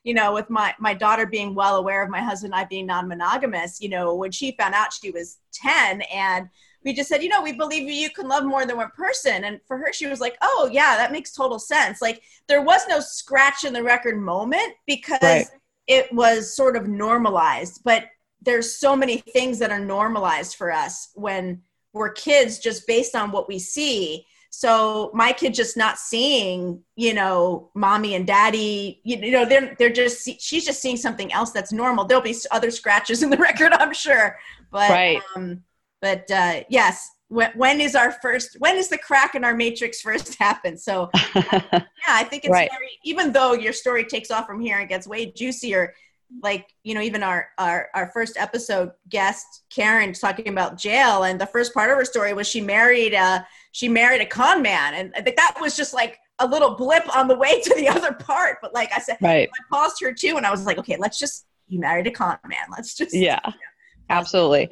you 0.04 0.14
know, 0.14 0.35
with 0.35 0.50
my 0.50 0.75
my 0.78 0.94
daughter 0.94 1.26
being 1.26 1.54
well 1.54 1.76
aware 1.76 2.02
of 2.02 2.11
my 2.11 2.21
husband 2.21 2.52
and 2.54 2.61
I 2.61 2.64
being 2.64 2.87
non-monogamous, 2.87 3.80
you 3.80 3.88
know, 3.88 4.14
when 4.14 4.32
she 4.32 4.52
found 4.52 4.75
out 4.75 4.92
she 4.92 5.11
was 5.11 5.38
10 5.52 6.02
and 6.02 6.49
we 6.85 6.92
just 6.92 7.09
said, 7.09 7.23
you 7.23 7.28
know, 7.28 7.42
we 7.42 7.52
believe 7.52 7.88
you 7.88 8.11
can 8.11 8.28
love 8.28 8.44
more 8.44 8.66
than 8.66 8.76
one 8.76 8.90
person. 8.90 9.44
And 9.44 9.61
for 9.66 9.78
her, 9.78 9.92
she 9.92 10.06
was 10.06 10.21
like, 10.21 10.37
oh, 10.42 10.68
yeah, 10.73 10.97
that 10.97 11.12
makes 11.12 11.32
total 11.32 11.59
sense. 11.59 12.02
Like, 12.02 12.23
there 12.49 12.62
was 12.62 12.82
no 12.88 12.99
scratch 13.00 13.64
in 13.64 13.73
the 13.73 13.82
record 13.82 14.18
moment 14.18 14.75
because 14.87 15.21
right. 15.23 15.47
it 15.87 16.12
was 16.12 16.54
sort 16.54 16.76
of 16.76 16.88
normalized. 16.88 17.82
But 17.85 18.06
there's 18.40 18.76
so 18.76 18.97
many 18.97 19.18
things 19.18 19.59
that 19.61 19.71
are 19.71 19.78
normalized 19.78 20.56
for 20.56 20.73
us 20.73 21.11
when 21.14 21.62
we're 21.92 22.12
kids 22.12 22.59
just 22.59 22.87
based 22.87 23.14
on 23.14 23.30
what 23.30 23.49
we 23.49 23.59
see 23.59 24.26
so 24.54 25.11
my 25.14 25.32
kid 25.32 25.54
just 25.54 25.78
not 25.78 25.99
seeing 25.99 26.78
you 26.94 27.14
know 27.14 27.71
mommy 27.75 28.14
and 28.14 28.26
daddy 28.26 29.00
you 29.02 29.30
know 29.30 29.47
they're 29.47 29.75
they're 29.78 29.88
just 29.88 30.28
she's 30.40 30.66
just 30.66 30.82
seeing 30.82 30.97
something 30.97 31.32
else 31.32 31.52
that's 31.52 31.73
normal 31.73 32.04
there'll 32.04 32.23
be 32.23 32.37
other 32.50 32.71
scratches 32.71 33.23
in 33.23 33.30
the 33.30 33.37
record 33.38 33.73
i'm 33.73 33.94
sure 33.94 34.38
but 34.71 34.90
right. 34.90 35.23
um 35.35 35.62
but 36.02 36.30
uh 36.30 36.61
yes 36.68 37.12
when, 37.28 37.50
when 37.54 37.80
is 37.80 37.97
our 37.97 38.12
first 38.12 38.56
when 38.59 38.76
is 38.76 38.88
the 38.88 38.99
crack 38.99 39.35
in 39.35 39.42
our 39.42 39.54
matrix 39.54 40.02
first 40.02 40.35
happen 40.38 40.76
so 40.76 41.09
yeah 41.35 41.82
i 42.09 42.23
think 42.23 42.44
it's 42.44 42.52
right. 42.52 42.71
very 42.71 42.90
even 43.04 43.32
though 43.32 43.54
your 43.54 43.73
story 43.73 44.04
takes 44.04 44.30
off 44.30 44.47
from 44.47 44.61
here 44.61 44.78
and 44.80 44.88
gets 44.88 45.06
way 45.06 45.32
juicier 45.32 45.94
like 46.43 46.67
you 46.83 46.95
know 46.95 47.01
even 47.01 47.23
our, 47.23 47.49
our 47.59 47.89
our 47.95 48.11
first 48.12 48.37
episode 48.37 48.91
guest 49.09 49.65
karen 49.71 50.12
talking 50.12 50.49
about 50.49 50.79
jail 50.79 51.25
and 51.25 51.41
the 51.41 51.47
first 51.47 51.75
part 51.75 51.91
of 51.91 51.97
her 51.97 52.05
story 52.05 52.33
was 52.33 52.49
she 52.49 52.61
married 52.61 53.12
a 53.12 53.47
she 53.73 53.89
married 53.89 54.21
a 54.21 54.27
con 54.27 54.62
man 54.62 54.95
and 54.95 55.12
i 55.17 55.21
think 55.21 55.37
that 55.37 55.55
was 55.61 55.77
just 55.77 55.93
like 55.93 56.19
a 56.39 56.47
little 56.47 56.75
blip 56.75 57.17
on 57.17 57.29
the 57.29 57.37
way 57.37 57.61
to 57.65 57.75
the 57.75 57.89
other 57.89 58.12
part 58.12 58.59
but 58.62 58.73
like 58.73 58.91
i 58.95 58.99
said 58.99 59.17
right. 59.21 59.49
i 59.53 59.77
paused 59.77 60.01
her 60.01 60.12
too 60.12 60.37
and 60.37 60.47
i 60.47 60.51
was 60.51 60.65
like 60.65 60.79
okay 60.79 60.97
let's 60.97 61.19
just 61.19 61.47
you 61.73 61.81
married 61.81 62.07
a 62.07 62.11
con 62.11 62.39
man. 62.47 62.67
Let's 62.71 62.95
just 62.95 63.15
yeah. 63.15 63.41
Absolutely. 64.11 64.69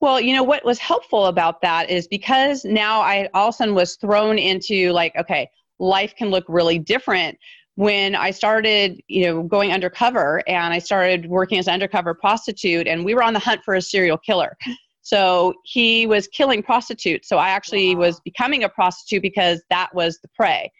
Well 0.00 0.20
you 0.20 0.34
know 0.34 0.42
what 0.42 0.64
was 0.64 0.78
helpful 0.78 1.26
about 1.26 1.60
that 1.62 1.90
is 1.90 2.06
because 2.06 2.64
now 2.64 3.00
i 3.00 3.28
all 3.34 3.48
of 3.48 3.54
a 3.54 3.56
sudden 3.56 3.74
was 3.74 3.96
thrown 3.96 4.38
into 4.38 4.92
like 4.92 5.16
okay 5.16 5.48
life 5.78 6.14
can 6.16 6.28
look 6.28 6.44
really 6.48 6.78
different 6.78 7.36
when 7.76 8.14
I 8.14 8.30
started, 8.30 9.00
you 9.08 9.24
know, 9.26 9.42
going 9.42 9.72
undercover 9.72 10.42
and 10.46 10.72
I 10.72 10.78
started 10.78 11.26
working 11.26 11.58
as 11.58 11.66
an 11.66 11.74
undercover 11.74 12.14
prostitute 12.14 12.86
and 12.86 13.04
we 13.04 13.14
were 13.14 13.22
on 13.22 13.32
the 13.32 13.40
hunt 13.40 13.62
for 13.64 13.74
a 13.74 13.82
serial 13.82 14.18
killer. 14.18 14.56
So 15.02 15.52
he 15.64 16.06
was 16.06 16.26
killing 16.28 16.62
prostitutes. 16.62 17.28
So 17.28 17.36
I 17.36 17.50
actually 17.50 17.94
wow. 17.94 18.02
was 18.02 18.20
becoming 18.20 18.64
a 18.64 18.70
prostitute 18.70 19.20
because 19.20 19.62
that 19.68 19.94
was 19.94 20.18
the 20.22 20.28
prey. 20.28 20.72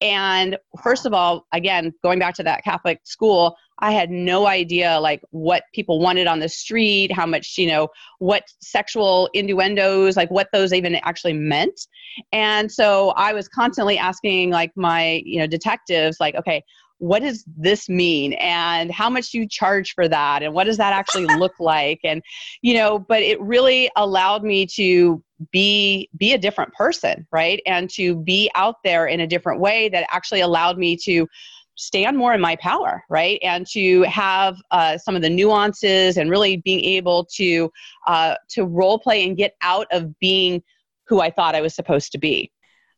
And 0.00 0.56
first 0.82 1.04
of 1.04 1.12
all, 1.12 1.46
again, 1.52 1.92
going 2.02 2.20
back 2.20 2.34
to 2.36 2.44
that 2.44 2.62
Catholic 2.62 3.00
school, 3.02 3.56
I 3.82 3.90
had 3.90 4.10
no 4.10 4.46
idea 4.46 5.00
like 5.00 5.20
what 5.30 5.64
people 5.74 5.98
wanted 5.98 6.28
on 6.28 6.38
the 6.38 6.48
street, 6.48 7.12
how 7.12 7.26
much, 7.26 7.58
you 7.58 7.66
know, 7.66 7.88
what 8.20 8.44
sexual 8.60 9.28
innuendos, 9.34 10.16
like 10.16 10.30
what 10.30 10.48
those 10.52 10.72
even 10.72 10.94
actually 10.96 11.32
meant. 11.32 11.88
And 12.30 12.70
so 12.70 13.10
I 13.10 13.32
was 13.32 13.48
constantly 13.48 13.98
asking 13.98 14.50
like 14.50 14.70
my, 14.76 15.20
you 15.24 15.40
know, 15.40 15.48
detectives 15.48 16.18
like, 16.20 16.36
okay, 16.36 16.62
what 16.98 17.22
does 17.22 17.44
this 17.56 17.88
mean? 17.88 18.34
And 18.34 18.92
how 18.92 19.10
much 19.10 19.32
do 19.32 19.40
you 19.40 19.48
charge 19.48 19.92
for 19.92 20.06
that? 20.06 20.44
And 20.44 20.54
what 20.54 20.64
does 20.64 20.76
that 20.76 20.92
actually 20.92 21.24
look 21.36 21.58
like? 21.58 21.98
And 22.04 22.22
you 22.62 22.74
know 22.74 23.00
but 23.00 23.22
it 23.22 23.40
really 23.40 23.90
allowed 23.96 24.44
me 24.44 24.66
to 24.76 25.20
be 25.50 26.08
be 26.16 26.32
a 26.32 26.38
different 26.38 26.72
person 26.74 27.26
right? 27.32 27.60
And 27.66 27.90
to 27.90 28.14
be 28.14 28.48
out 28.54 28.76
there 28.84 29.06
in 29.06 29.18
a 29.18 29.26
different 29.26 29.60
way 29.60 29.88
that 29.88 30.06
actually 30.12 30.40
allowed 30.40 30.78
me 30.78 30.96
to 30.98 31.26
stand 31.76 32.16
more 32.16 32.34
in 32.34 32.40
my 32.40 32.56
power, 32.56 33.02
right? 33.08 33.38
And 33.42 33.66
to 33.68 34.02
have 34.02 34.56
uh, 34.70 34.98
some 34.98 35.16
of 35.16 35.22
the 35.22 35.30
nuances 35.30 36.16
and 36.16 36.30
really 36.30 36.58
being 36.58 36.84
able 36.84 37.24
to 37.36 37.70
uh, 38.06 38.36
to 38.50 38.64
role 38.64 38.98
play 38.98 39.24
and 39.26 39.36
get 39.36 39.56
out 39.62 39.86
of 39.90 40.18
being 40.18 40.62
who 41.08 41.20
I 41.20 41.30
thought 41.30 41.54
I 41.54 41.60
was 41.60 41.74
supposed 41.74 42.12
to 42.12 42.18
be. 42.18 42.52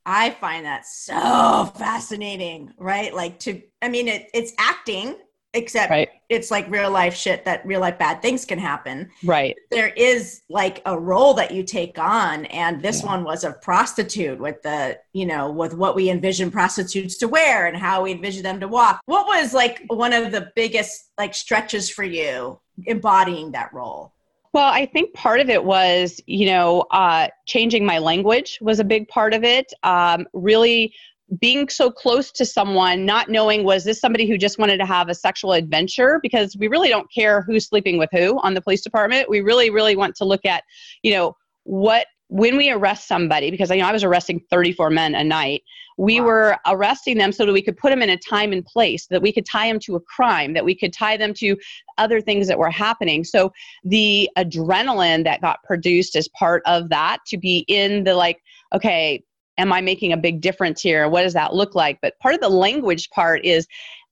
I 0.06 0.30
find 0.30 0.66
that 0.66 0.86
so 0.86 1.72
fascinating, 1.78 2.72
right? 2.76 3.14
Like 3.14 3.38
to, 3.40 3.62
I 3.80 3.88
mean, 3.88 4.06
it, 4.06 4.28
it's 4.34 4.52
acting, 4.58 5.16
except 5.54 5.90
right. 5.90 6.08
it's 6.28 6.50
like 6.50 6.70
real 6.70 6.90
life 6.90 7.14
shit 7.14 7.44
that 7.44 7.64
real 7.64 7.80
life 7.80 7.98
bad 7.98 8.20
things 8.20 8.44
can 8.44 8.58
happen. 8.58 9.10
Right. 9.24 9.56
There 9.70 9.88
is 9.88 10.42
like 10.50 10.82
a 10.84 10.98
role 10.98 11.34
that 11.34 11.52
you 11.52 11.62
take 11.62 11.98
on, 11.98 12.44
and 12.46 12.82
this 12.82 13.00
yeah. 13.00 13.06
one 13.06 13.24
was 13.24 13.44
a 13.44 13.52
prostitute 13.52 14.38
with 14.38 14.62
the, 14.62 14.98
you 15.12 15.26
know, 15.26 15.50
with 15.50 15.74
what 15.74 15.94
we 15.94 16.10
envision 16.10 16.50
prostitutes 16.50 17.16
to 17.18 17.28
wear 17.28 17.66
and 17.66 17.76
how 17.76 18.02
we 18.02 18.12
envision 18.12 18.42
them 18.42 18.60
to 18.60 18.68
walk. 18.68 19.00
What 19.06 19.26
was 19.26 19.54
like 19.54 19.82
one 19.88 20.12
of 20.12 20.32
the 20.32 20.52
biggest 20.54 21.10
like 21.16 21.34
stretches 21.34 21.88
for 21.88 22.04
you 22.04 22.60
embodying 22.86 23.52
that 23.52 23.72
role? 23.72 24.12
Well, 24.52 24.72
I 24.72 24.86
think 24.86 25.12
part 25.14 25.40
of 25.40 25.48
it 25.48 25.64
was, 25.64 26.20
you 26.26 26.46
know, 26.46 26.82
uh, 26.92 27.26
changing 27.44 27.84
my 27.84 27.98
language 27.98 28.58
was 28.60 28.78
a 28.78 28.84
big 28.84 29.08
part 29.08 29.34
of 29.34 29.42
it. 29.42 29.72
Um, 29.82 30.28
really 30.32 30.94
being 31.40 31.68
so 31.68 31.90
close 31.90 32.30
to 32.32 32.44
someone, 32.44 33.06
not 33.06 33.28
knowing 33.28 33.64
was 33.64 33.84
this 33.84 34.00
somebody 34.00 34.28
who 34.28 34.36
just 34.36 34.58
wanted 34.58 34.78
to 34.78 34.86
have 34.86 35.08
a 35.08 35.14
sexual 35.14 35.52
adventure 35.52 36.18
because 36.22 36.56
we 36.56 36.68
really 36.68 36.88
don't 36.88 37.10
care 37.12 37.42
who's 37.42 37.66
sleeping 37.66 37.98
with 37.98 38.10
who 38.12 38.38
on 38.42 38.54
the 38.54 38.60
police 38.60 38.82
department. 38.82 39.28
We 39.28 39.40
really, 39.40 39.70
really 39.70 39.96
want 39.96 40.16
to 40.16 40.24
look 40.24 40.44
at, 40.44 40.64
you 41.02 41.12
know, 41.12 41.34
what 41.64 42.06
when 42.28 42.56
we 42.56 42.70
arrest 42.70 43.06
somebody, 43.06 43.50
because 43.50 43.70
I 43.70 43.76
know 43.76 43.86
I 43.86 43.92
was 43.92 44.04
arresting 44.04 44.40
34 44.50 44.90
men 44.90 45.14
a 45.14 45.22
night, 45.22 45.62
we 45.98 46.20
wow. 46.20 46.26
were 46.26 46.58
arresting 46.66 47.18
them 47.18 47.32
so 47.32 47.46
that 47.46 47.52
we 47.52 47.62
could 47.62 47.76
put 47.76 47.90
them 47.90 48.02
in 48.02 48.10
a 48.10 48.16
time 48.16 48.52
and 48.52 48.64
place, 48.64 49.06
that 49.06 49.22
we 49.22 49.32
could 49.32 49.46
tie 49.46 49.68
them 49.68 49.78
to 49.80 49.96
a 49.96 50.00
crime, 50.00 50.52
that 50.54 50.64
we 50.64 50.74
could 50.74 50.92
tie 50.92 51.16
them 51.16 51.32
to 51.34 51.56
other 51.98 52.20
things 52.20 52.48
that 52.48 52.58
were 52.58 52.70
happening. 52.70 53.24
So 53.24 53.52
the 53.84 54.28
adrenaline 54.36 55.24
that 55.24 55.42
got 55.42 55.62
produced 55.64 56.16
as 56.16 56.28
part 56.28 56.62
of 56.66 56.88
that 56.88 57.18
to 57.28 57.36
be 57.36 57.64
in 57.68 58.04
the 58.04 58.14
like, 58.14 58.42
okay, 58.74 59.22
am 59.58 59.72
I 59.72 59.80
making 59.80 60.12
a 60.12 60.16
big 60.16 60.40
difference 60.40 60.80
here? 60.80 61.08
What 61.08 61.22
does 61.22 61.34
that 61.34 61.54
look 61.54 61.74
like? 61.74 61.98
But 62.02 62.18
part 62.20 62.34
of 62.34 62.40
the 62.40 62.48
language 62.48 63.10
part 63.10 63.44
is 63.44 63.66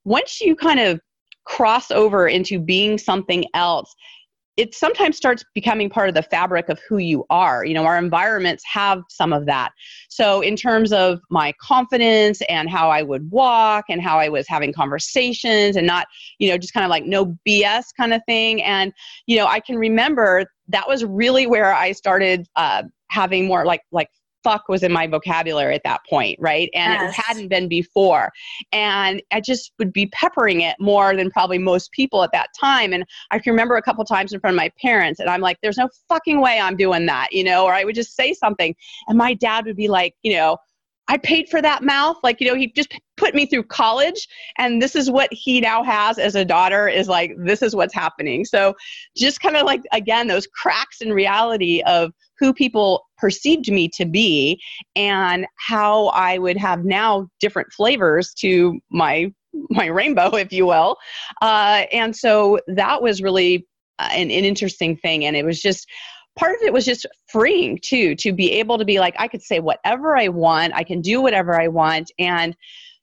once 0.05 0.41
you 0.41 0.57
kind 0.57 0.81
of 0.81 1.01
cross 1.45 1.91
over 1.91 2.29
into 2.29 2.59
being 2.59 2.99
something 2.99 3.45
else, 3.55 3.95
it 4.59 4.75
sometimes 4.75 5.17
starts 5.17 5.45
becoming 5.55 5.89
part 5.89 6.11
of 6.11 6.15
the 6.15 6.23
fabric 6.23 6.69
of 6.69 6.79
who 6.87 6.99
you 6.99 7.25
are. 7.31 7.65
You 7.65 7.73
know, 7.73 7.85
our 7.85 7.97
environments 7.97 8.63
have 8.71 9.03
some 9.09 9.33
of 9.33 9.47
that. 9.47 9.71
So, 10.11 10.43
in 10.43 10.57
terms 10.57 10.93
of 10.93 11.21
my 11.31 11.55
confidence 11.61 12.43
and 12.51 12.69
how 12.69 12.91
I 12.91 13.03
would 13.03 13.31
walk 13.31 13.87
and 13.89 14.03
how 14.03 14.19
I 14.19 14.29
was 14.29 14.47
having 14.47 14.73
conversations 14.73 15.77
and 15.77 15.87
not, 15.87 16.07
you 16.39 16.51
know, 16.51 16.59
just 16.59 16.75
kind 16.75 16.85
of 16.85 16.91
like 16.91 17.07
no 17.07 17.35
BS 17.49 17.85
kind 17.97 18.13
of 18.13 18.21
thing. 18.27 18.63
And, 18.63 18.93
you 19.27 19.39
know, 19.39 19.47
I 19.47 19.59
can 19.59 19.77
remember 19.77 20.45
that 20.69 20.87
was 20.87 21.03
really 21.05 21.47
where 21.47 21.73
I 21.73 21.93
started 21.93 22.47
uh, 22.55 22.83
having 23.11 23.47
more 23.47 23.65
like 23.65 23.83
like 23.91 24.09
fuck 24.43 24.69
was 24.69 24.83
in 24.83 24.93
my 24.93 25.07
vocabulary 25.07 25.75
at 25.75 25.83
that 25.85 26.01
point, 26.09 26.39
right? 26.41 26.71
And 26.75 26.95
yes. 26.95 27.17
it 27.17 27.23
hadn't 27.27 27.49
been 27.49 27.69
before. 27.69 28.33
And 28.73 29.23
I 29.31 29.41
just 29.41 29.73
would 29.79 29.93
be 29.93 30.07
peppering 30.07 30.61
it 30.61 30.77
more 30.79 31.15
than 31.17 31.31
probably 31.31 31.59
most 31.59 31.93
people 31.93 32.23
at 32.23 32.33
that 32.33 32.49
time. 32.59 32.93
And 32.93 33.05
I 33.31 33.39
can 33.39 33.53
remember 33.53 33.77
a 33.77 33.83
couple 33.83 34.05
times 34.05 34.33
in 34.33 34.41
front 34.41 34.55
of 34.55 34.59
my 34.59 34.71
parents, 34.81 35.21
and 35.21 35.29
I'm 35.29 35.41
like, 35.41 35.59
there's 35.63 35.79
no 35.79 35.89
fucking 36.09 36.41
way 36.41 36.59
I'm 36.61 36.77
doing 36.77 37.07
that, 37.07 37.33
you 37.33 37.45
know, 37.45 37.65
or 37.65 37.73
I 37.73 37.85
would 37.85 37.95
just 37.95 38.17
say 38.17 38.33
something. 38.33 38.75
And 39.09 39.19
my 39.19 39.35
dad 39.35 39.67
would 39.67 39.77
be 39.77 39.89
like, 39.89 40.15
you 40.23 40.35
know, 40.35 40.59
I 41.13 41.19
paid 41.19 41.51
for 41.51 41.61
that 41.61 41.83
mouth. 41.83 42.17
Like, 42.23 42.41
you 42.41 42.49
know, 42.49 42.55
he 42.55 42.73
just 42.75 42.95
put 43.19 43.35
me 43.35 43.45
through 43.45 43.65
college. 43.65 44.27
And 44.57 44.81
this 44.81 44.97
is 44.97 45.11
what 45.11 45.29
he 45.31 45.61
now 45.61 45.85
has 45.85 46.19
as 46.19 46.35
a 46.35 46.45
daughter 46.45 46.89
is 46.89 47.07
like, 47.07 47.35
this 47.37 47.61
is 47.61 47.77
what's 47.77 47.93
happening. 47.93 48.47
So, 48.47 48.75
just 49.15 49.41
kind 49.41 49.59
of 49.59 49.67
like, 49.67 49.83
again, 49.93 50.27
those 50.27 50.47
cracks 50.47 51.03
in 51.03 51.13
reality 51.13 51.83
of 51.83 52.13
who 52.39 52.55
people 52.55 53.05
perceived 53.19 53.71
me 53.71 53.91
to 53.91 54.07
be 54.07 54.59
and 54.97 55.47
how 55.57 56.07
I 56.07 56.39
would 56.39 56.57
have 56.57 56.87
now 56.87 57.29
different 57.41 57.71
flavors 57.75 58.33
to 58.39 58.81
my 58.91 59.31
my 59.69 59.85
rainbow, 59.87 60.31
if 60.37 60.51
you 60.51 60.65
will. 60.65 60.97
Uh, 61.43 61.85
and 61.93 62.17
so 62.17 62.59
that 62.69 63.03
was 63.03 63.21
really 63.21 63.67
uh, 63.99 64.09
an, 64.13 64.31
an 64.31 64.47
interesting 64.47 64.97
thing. 64.97 65.27
And 65.27 65.37
it 65.37 65.45
was 65.45 65.61
just, 65.61 65.87
part 66.39 66.55
of 66.57 66.63
it 66.63 66.73
was 66.73 66.85
just 66.85 67.07
freeing 67.29 67.79
too 67.83 68.15
to 68.17 68.33
be 68.33 68.53
able 68.53 68.79
to 68.79 68.85
be 68.85 68.99
like 68.99 69.15
i 69.19 69.29
could 69.29 69.43
say 69.43 69.61
whatever 69.61 70.17
i 70.17 70.29
want 70.29 70.73
i 70.75 70.83
can 70.83 71.01
do 71.01 71.21
whatever 71.21 71.61
i 71.61 71.69
want 71.69 72.11
and 72.19 72.57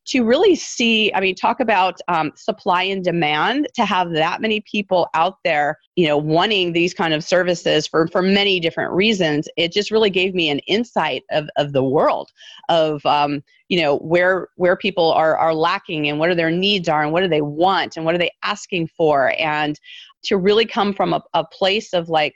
to 0.05 0.24
really 0.24 0.55
see 0.55 1.13
i 1.13 1.19
mean 1.19 1.36
talk 1.36 1.59
about 1.59 2.00
um, 2.07 2.31
supply 2.36 2.83
and 2.83 3.03
demand 3.03 3.67
to 3.75 3.86
have 3.86 4.12
that 4.12 4.41
many 4.41 4.62
people 4.62 5.07
out 5.13 5.38
there 5.43 5.77
you 5.95 6.07
know 6.07 6.17
wanting 6.17 6.74
these 6.74 6.93
kind 6.93 7.13
of 7.13 7.24
services 7.24 7.86
for 7.86 8.07
for 8.07 8.21
many 8.21 8.59
different 8.59 8.91
reasons 8.91 9.47
it 9.58 9.71
just 9.71 9.91
really 9.91 10.10
gave 10.10 10.34
me 10.34 10.49
an 10.49 10.60
insight 10.60 11.23
of, 11.32 11.47
of 11.58 11.73
the 11.73 11.84
world 11.84 12.32
of 12.69 13.06
um, 13.06 13.43
you 13.67 13.80
know 13.80 13.97
where 13.97 14.47
where 14.56 14.75
people 14.75 15.12
are 15.12 15.38
are 15.38 15.53
lacking 15.53 16.08
and 16.08 16.17
what 16.17 16.30
are 16.30 16.36
their 16.36 16.51
needs 16.51 16.89
are 16.89 17.03
and 17.03 17.12
what 17.12 17.21
do 17.21 17.27
they 17.27 17.41
want 17.41 17.95
and 17.95 18.06
what 18.06 18.15
are 18.15 18.19
they 18.19 18.32
asking 18.43 18.88
for 18.88 19.34
and 19.38 19.80
to 20.23 20.38
really 20.38 20.65
come 20.65 20.93
from 20.93 21.13
a, 21.13 21.21
a 21.34 21.43
place 21.45 21.93
of 21.93 22.10
like 22.10 22.34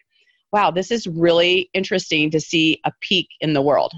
wow, 0.54 0.72
this 0.72 0.92
is 0.92 1.08
really 1.08 1.70
interesting 1.74 2.30
to 2.32 2.40
see 2.40 2.80
a 2.86 2.92
peek 3.02 3.28
in 3.42 3.54
the 3.54 3.62
world. 3.62 3.92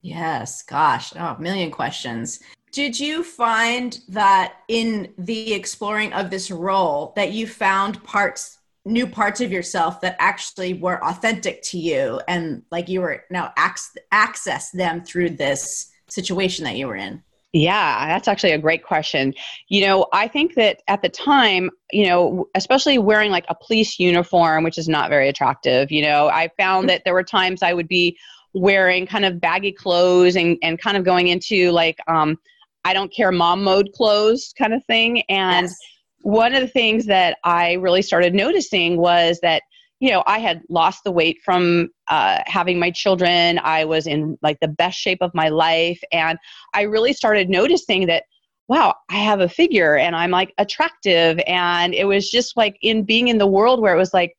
Yes, 0.00 0.62
gosh, 0.62 1.12
oh, 1.14 1.36
a 1.38 1.40
million 1.40 1.70
questions. 1.70 2.40
Did 2.72 2.98
you 2.98 3.22
find 3.22 4.00
that 4.08 4.54
in 4.68 5.14
the 5.18 5.52
exploring 5.52 6.12
of 6.12 6.30
this 6.30 6.50
role 6.50 7.12
that 7.14 7.32
you 7.32 7.46
found 7.46 8.02
parts 8.02 8.58
new 8.86 9.06
parts 9.06 9.40
of 9.40 9.50
yourself 9.50 10.00
that 10.02 10.16
actually 10.18 10.74
were 10.74 11.02
authentic 11.02 11.62
to 11.62 11.78
you 11.78 12.20
and 12.28 12.62
like 12.70 12.86
you 12.86 13.00
were 13.00 13.24
now 13.30 13.50
ac- 13.58 13.98
access 14.12 14.70
them 14.72 15.02
through 15.02 15.30
this 15.30 15.90
situation 16.08 16.64
that 16.64 16.76
you 16.76 16.86
were 16.86 16.96
in? 16.96 17.22
Yeah, 17.54 18.08
that's 18.08 18.26
actually 18.26 18.50
a 18.50 18.58
great 18.58 18.82
question. 18.82 19.32
You 19.68 19.86
know, 19.86 20.08
I 20.12 20.26
think 20.26 20.56
that 20.56 20.82
at 20.88 21.02
the 21.02 21.08
time, 21.08 21.70
you 21.92 22.04
know, 22.04 22.48
especially 22.56 22.98
wearing 22.98 23.30
like 23.30 23.44
a 23.48 23.54
police 23.54 24.00
uniform, 24.00 24.64
which 24.64 24.76
is 24.76 24.88
not 24.88 25.08
very 25.08 25.28
attractive, 25.28 25.92
you 25.92 26.02
know, 26.02 26.26
I 26.26 26.50
found 26.58 26.88
that 26.88 27.02
there 27.04 27.14
were 27.14 27.22
times 27.22 27.62
I 27.62 27.72
would 27.72 27.86
be 27.86 28.18
wearing 28.54 29.06
kind 29.06 29.24
of 29.24 29.40
baggy 29.40 29.70
clothes 29.70 30.34
and, 30.34 30.58
and 30.64 30.80
kind 30.80 30.96
of 30.96 31.04
going 31.04 31.28
into 31.28 31.70
like, 31.70 31.96
um, 32.08 32.36
I 32.84 32.92
don't 32.92 33.14
care 33.14 33.30
mom 33.30 33.62
mode 33.62 33.92
clothes 33.94 34.52
kind 34.58 34.74
of 34.74 34.84
thing. 34.86 35.22
And 35.28 35.68
yes. 35.68 35.78
one 36.22 36.56
of 36.56 36.60
the 36.60 36.68
things 36.68 37.06
that 37.06 37.38
I 37.44 37.74
really 37.74 38.02
started 38.02 38.34
noticing 38.34 38.96
was 38.96 39.38
that 39.42 39.62
you 40.04 40.10
know, 40.10 40.22
I 40.26 40.38
had 40.38 40.60
lost 40.68 41.02
the 41.02 41.10
weight 41.10 41.40
from 41.42 41.88
uh, 42.08 42.40
having 42.44 42.78
my 42.78 42.90
children. 42.90 43.58
I 43.60 43.86
was 43.86 44.06
in 44.06 44.36
like 44.42 44.60
the 44.60 44.68
best 44.68 44.98
shape 44.98 45.22
of 45.22 45.34
my 45.34 45.48
life. 45.48 45.98
And 46.12 46.38
I 46.74 46.82
really 46.82 47.14
started 47.14 47.48
noticing 47.48 48.06
that, 48.08 48.24
wow, 48.68 48.94
I 49.08 49.14
have 49.14 49.40
a 49.40 49.48
figure 49.48 49.96
and 49.96 50.14
I'm 50.14 50.30
like 50.30 50.52
attractive. 50.58 51.40
And 51.46 51.94
it 51.94 52.04
was 52.04 52.30
just 52.30 52.54
like 52.54 52.76
in 52.82 53.04
being 53.04 53.28
in 53.28 53.38
the 53.38 53.46
world 53.46 53.80
where 53.80 53.94
it 53.94 53.98
was 53.98 54.12
like, 54.12 54.36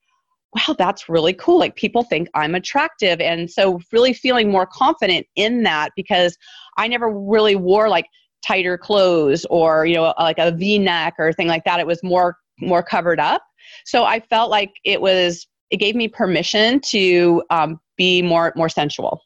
wow, 0.54 0.75
that's 0.78 1.10
really 1.10 1.34
cool. 1.34 1.58
Like 1.58 1.75
people 1.75 2.04
think 2.04 2.30
I'm 2.36 2.54
attractive. 2.54 3.19
And 3.19 3.49
so 3.49 3.82
really 3.91 4.13
feeling 4.13 4.51
more 4.51 4.67
confident 4.67 5.25
in 5.36 5.63
that 5.63 5.93
because 5.95 6.38
I 6.78 6.88
never 6.88 7.10
really 7.10 7.56
wore 7.56 7.89
like 7.89 8.06
tighter 8.45 8.78
clothes 8.78 9.47
or, 9.49 9.88
you 9.88 9.95
know, 9.95 10.13
like 10.19 10.38
a 10.38 10.51
V 10.51 10.78
neck 10.78 11.15
or 11.17 11.34
thing 11.34 11.47
like 11.47 11.63
that. 11.63 11.80
It 11.80 11.88
was 11.88 12.04
more 12.04 12.38
more 12.62 12.84
covered 12.84 13.19
up. 13.19 13.41
So 13.84 14.06
I 14.06 14.19
felt 14.19 14.51
like 14.51 14.71
it 14.86 15.01
was 15.01 15.47
it 15.69 15.78
gave 15.78 15.95
me 15.95 16.08
permission 16.08 16.80
to 16.82 17.43
um, 17.49 17.80
be 17.97 18.21
more 18.21 18.54
more 18.56 18.69
sensual. 18.69 19.21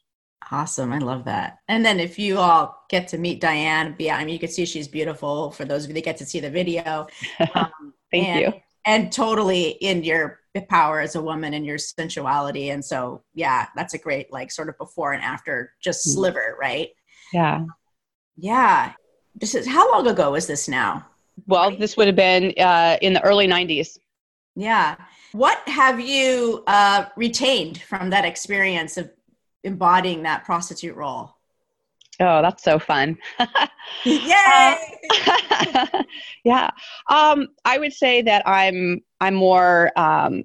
Awesome. 0.52 0.92
I 0.92 0.98
love 0.98 1.24
that. 1.26 1.58
And 1.68 1.84
then 1.84 2.00
if 2.00 2.18
you 2.18 2.38
all 2.38 2.84
get 2.88 3.06
to 3.08 3.18
meet 3.18 3.40
Diane, 3.40 3.94
yeah, 3.98 4.16
I 4.16 4.24
mean, 4.24 4.32
you 4.32 4.38
can 4.40 4.48
see 4.48 4.66
she's 4.66 4.88
beautiful 4.88 5.52
for 5.52 5.64
those 5.64 5.84
of 5.84 5.90
you 5.90 5.94
that 5.94 6.04
get 6.04 6.16
to 6.16 6.26
see 6.26 6.40
the 6.40 6.50
video. 6.50 7.06
Um, 7.54 7.94
Thank 8.10 8.26
and, 8.26 8.40
you. 8.40 8.60
And 8.84 9.12
totally 9.12 9.68
in 9.68 10.02
your 10.02 10.40
power 10.68 11.00
as 11.00 11.14
a 11.14 11.22
woman 11.22 11.54
and 11.54 11.64
your 11.64 11.78
sensuality. 11.78 12.70
And 12.70 12.84
so, 12.84 13.22
yeah, 13.34 13.68
that's 13.76 13.94
a 13.94 13.98
great, 13.98 14.32
like, 14.32 14.50
sort 14.50 14.68
of 14.68 14.76
before 14.78 15.12
and 15.12 15.22
after 15.22 15.72
just 15.80 16.04
mm. 16.06 16.14
sliver, 16.14 16.56
right? 16.60 16.88
Yeah. 17.32 17.66
Yeah. 18.36 18.92
This 19.36 19.54
is 19.54 19.68
how 19.68 19.92
long 19.92 20.08
ago 20.08 20.32
was 20.32 20.48
this 20.48 20.68
now? 20.68 21.06
Well, 21.46 21.76
this 21.76 21.96
would 21.96 22.08
have 22.08 22.16
been 22.16 22.52
uh, 22.58 22.96
in 23.00 23.12
the 23.12 23.22
early 23.22 23.46
90s. 23.46 23.96
Yeah. 24.56 24.96
What 25.32 25.60
have 25.68 26.00
you 26.00 26.64
uh, 26.66 27.06
retained 27.16 27.82
from 27.82 28.10
that 28.10 28.24
experience 28.24 28.96
of 28.96 29.10
embodying 29.62 30.22
that 30.24 30.44
prostitute 30.44 30.96
role? 30.96 31.36
Oh, 32.18 32.42
that's 32.42 32.62
so 32.62 32.78
fun. 32.78 33.16
Yay! 34.04 34.76
Uh, 35.26 36.02
yeah. 36.44 36.70
Um, 37.08 37.48
I 37.64 37.78
would 37.78 37.92
say 37.92 38.22
that 38.22 38.46
I'm 38.46 39.00
I'm 39.20 39.34
more 39.34 39.90
um, 39.96 40.44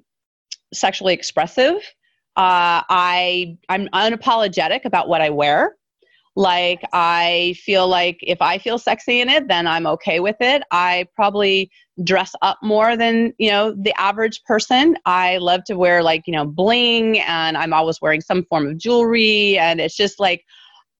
sexually 0.72 1.12
expressive. 1.12 1.76
Uh, 2.36 2.80
I 2.88 3.58
I'm 3.68 3.88
unapologetic 3.88 4.84
about 4.84 5.08
what 5.08 5.20
I 5.20 5.30
wear. 5.30 5.76
Like, 6.38 6.82
I 6.92 7.54
feel 7.64 7.88
like 7.88 8.18
if 8.20 8.42
I 8.42 8.58
feel 8.58 8.78
sexy 8.78 9.22
in 9.22 9.30
it, 9.30 9.48
then 9.48 9.66
I'm 9.66 9.86
okay 9.86 10.20
with 10.20 10.36
it. 10.40 10.62
I 10.70 11.06
probably 11.14 11.70
dress 12.04 12.34
up 12.42 12.58
more 12.62 12.96
than, 12.96 13.32
you 13.38 13.50
know, 13.50 13.74
the 13.76 13.98
average 13.98 14.42
person. 14.44 14.96
I 15.06 15.38
love 15.38 15.64
to 15.64 15.74
wear, 15.74 16.02
like, 16.02 16.24
you 16.26 16.32
know, 16.32 16.44
bling, 16.44 17.20
and 17.20 17.56
I'm 17.56 17.72
always 17.72 18.00
wearing 18.00 18.20
some 18.20 18.44
form 18.44 18.66
of 18.66 18.78
jewelry. 18.78 19.58
And 19.58 19.80
it's 19.80 19.96
just 19.96 20.20
like, 20.20 20.44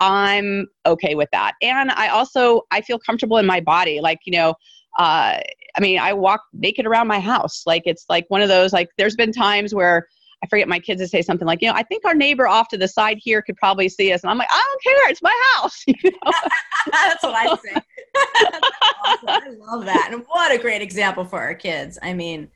I'm 0.01 0.67
okay 0.87 1.15
with 1.15 1.29
that. 1.33 1.55
And 1.63 1.91
I 1.91 2.09
also, 2.09 2.63
I 2.71 2.81
feel 2.81 2.99
comfortable 2.99 3.39
in 3.39 3.47
my 3.47 3.61
body. 3.61 4.01
Like, 4.01 4.21
you 4.25 4.33
know, 4.33 4.51
uh, 4.99 5.41
I 5.77 5.81
mean, 5.81 5.99
I 5.99 6.13
walk 6.15 6.41
naked 6.55 6.87
around 6.87 7.09
my 7.09 7.21
house. 7.21 7.65
Like, 7.67 7.83
it's 7.85 8.07
like 8.09 8.25
one 8.29 8.41
of 8.41 8.49
those, 8.49 8.73
like, 8.73 8.89
there's 8.97 9.17
been 9.17 9.33
times 9.33 9.75
where, 9.75 10.07
I 10.47 10.49
forget 10.49 10.69
my 10.69 10.79
kids 10.79 11.01
to 11.01 11.09
say 11.09 11.23
something 11.23 11.45
like, 11.45 11.61
you 11.61 11.69
know, 11.69 11.75
I 11.75 11.83
think 11.83 12.05
our 12.05 12.15
neighbor 12.15 12.47
off 12.47 12.69
to 12.69 12.79
the 12.79 12.87
side 12.87 13.19
here 13.21 13.43
could 13.43 13.57
probably 13.57 13.89
see 13.89 14.13
us. 14.13 14.23
And 14.23 14.31
I'm 14.31 14.39
like, 14.39 14.49
I 14.51 14.65
don't 14.65 14.83
care. 14.83 15.11
It's 15.11 15.23
my 15.23 15.43
house. 15.55 15.85
You 15.97 16.11
know? 16.11 16.33
That's 16.93 17.23
what 17.23 17.35
I 17.35 17.47
say. 17.57 17.75
awesome. 19.05 19.29
I 19.29 19.49
love 19.59 19.85
that. 19.87 20.11
And 20.13 20.23
what 20.29 20.53
a 20.53 20.59
great 20.59 20.83
example 20.83 21.25
for 21.25 21.41
our 21.41 21.55
kids. 21.55 21.99
I 22.03 22.13
mean, 22.13 22.49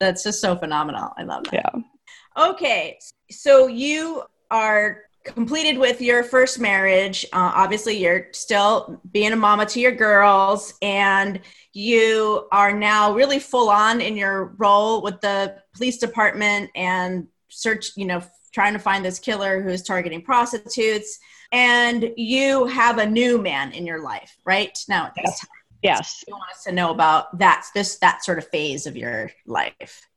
that's 0.00 0.22
just 0.22 0.40
so 0.40 0.56
phenomenal. 0.56 1.10
I 1.16 1.22
love 1.22 1.44
that. 1.44 1.54
Yeah. 1.54 2.42
Okay. 2.50 2.98
So 3.30 3.68
you 3.68 4.24
are 4.50 5.02
completed 5.24 5.78
with 5.78 6.00
your 6.00 6.22
first 6.22 6.58
marriage. 6.58 7.24
Uh, 7.32 7.52
obviously, 7.54 7.96
you're 7.96 8.28
still 8.32 9.00
being 9.12 9.32
a 9.32 9.36
mama 9.36 9.66
to 9.66 9.80
your 9.80 9.92
girls, 9.92 10.74
and 10.82 11.40
you 11.72 12.48
are 12.52 12.72
now 12.72 13.14
really 13.14 13.38
full 13.38 13.68
on 13.70 14.00
in 14.00 14.16
your 14.16 14.54
role 14.58 15.02
with 15.02 15.20
the 15.20 15.56
police 15.74 15.98
department 15.98 16.70
and 16.74 17.26
search, 17.48 17.90
you 17.96 18.04
know, 18.04 18.22
trying 18.52 18.72
to 18.72 18.78
find 18.78 19.04
this 19.04 19.18
killer 19.18 19.62
who's 19.62 19.82
targeting 19.82 20.22
prostitutes. 20.22 21.18
And 21.52 22.12
you 22.16 22.66
have 22.66 22.98
a 22.98 23.06
new 23.06 23.38
man 23.38 23.72
in 23.72 23.86
your 23.86 24.02
life, 24.02 24.36
right? 24.44 24.76
Now 24.88 25.06
at 25.06 25.14
this 25.16 25.24
yes. 25.26 25.40
time. 25.40 25.48
Yes. 25.82 26.24
you 26.28 26.34
want 26.34 26.50
us 26.50 26.64
to 26.64 26.72
know 26.72 26.90
about 26.90 27.38
that 27.38 27.66
this 27.74 27.98
that 27.98 28.22
sort 28.24 28.38
of 28.38 28.46
phase 28.48 28.86
of 28.86 28.96
your 28.96 29.30
life. 29.46 30.09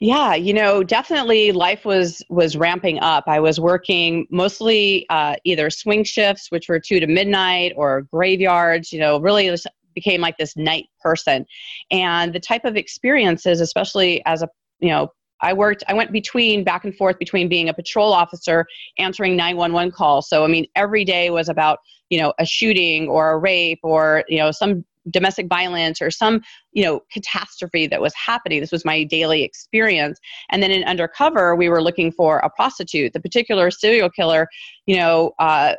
Yeah, 0.00 0.34
you 0.34 0.52
know, 0.52 0.82
definitely 0.82 1.52
life 1.52 1.84
was 1.84 2.22
was 2.28 2.56
ramping 2.56 2.98
up. 3.00 3.24
I 3.26 3.40
was 3.40 3.60
working 3.60 4.26
mostly 4.30 5.06
uh, 5.10 5.36
either 5.44 5.70
swing 5.70 6.04
shifts, 6.04 6.50
which 6.50 6.68
were 6.68 6.80
two 6.80 7.00
to 7.00 7.06
midnight, 7.06 7.72
or 7.76 8.02
graveyards. 8.12 8.92
You 8.92 9.00
know, 9.00 9.18
really 9.18 9.46
just 9.46 9.66
became 9.94 10.20
like 10.20 10.36
this 10.38 10.56
night 10.56 10.86
person, 11.00 11.46
and 11.90 12.32
the 12.34 12.40
type 12.40 12.64
of 12.64 12.76
experiences, 12.76 13.60
especially 13.60 14.24
as 14.26 14.42
a 14.42 14.48
you 14.80 14.90
know. 14.90 15.08
I 15.40 15.52
worked, 15.52 15.84
I 15.88 15.94
went 15.94 16.10
between 16.10 16.64
back 16.64 16.84
and 16.84 16.96
forth 16.96 17.18
between 17.18 17.50
being 17.50 17.68
a 17.68 17.74
patrol 17.74 18.14
officer, 18.14 18.64
answering 18.96 19.36
911 19.36 19.92
calls. 19.92 20.28
So, 20.28 20.42
I 20.42 20.46
mean, 20.46 20.64
every 20.74 21.04
day 21.04 21.28
was 21.28 21.50
about, 21.50 21.80
you 22.08 22.18
know, 22.18 22.32
a 22.38 22.46
shooting 22.46 23.08
or 23.08 23.32
a 23.32 23.38
rape 23.38 23.80
or, 23.82 24.24
you 24.28 24.38
know, 24.38 24.52
some 24.52 24.86
domestic 25.10 25.46
violence 25.48 26.00
or 26.00 26.10
some 26.10 26.40
you 26.72 26.82
know 26.82 27.00
catastrophe 27.12 27.86
that 27.86 28.00
was 28.00 28.14
happening. 28.14 28.60
This 28.60 28.72
was 28.72 28.84
my 28.84 29.04
daily 29.04 29.42
experience. 29.42 30.18
And 30.50 30.62
then 30.62 30.70
in 30.70 30.84
undercover 30.84 31.54
we 31.54 31.68
were 31.68 31.82
looking 31.82 32.12
for 32.12 32.38
a 32.38 32.50
prostitute. 32.50 33.12
The 33.12 33.20
particular 33.20 33.70
serial 33.70 34.10
killer 34.10 34.48
you 34.86 34.96
know 34.96 35.32
uh, 35.38 35.74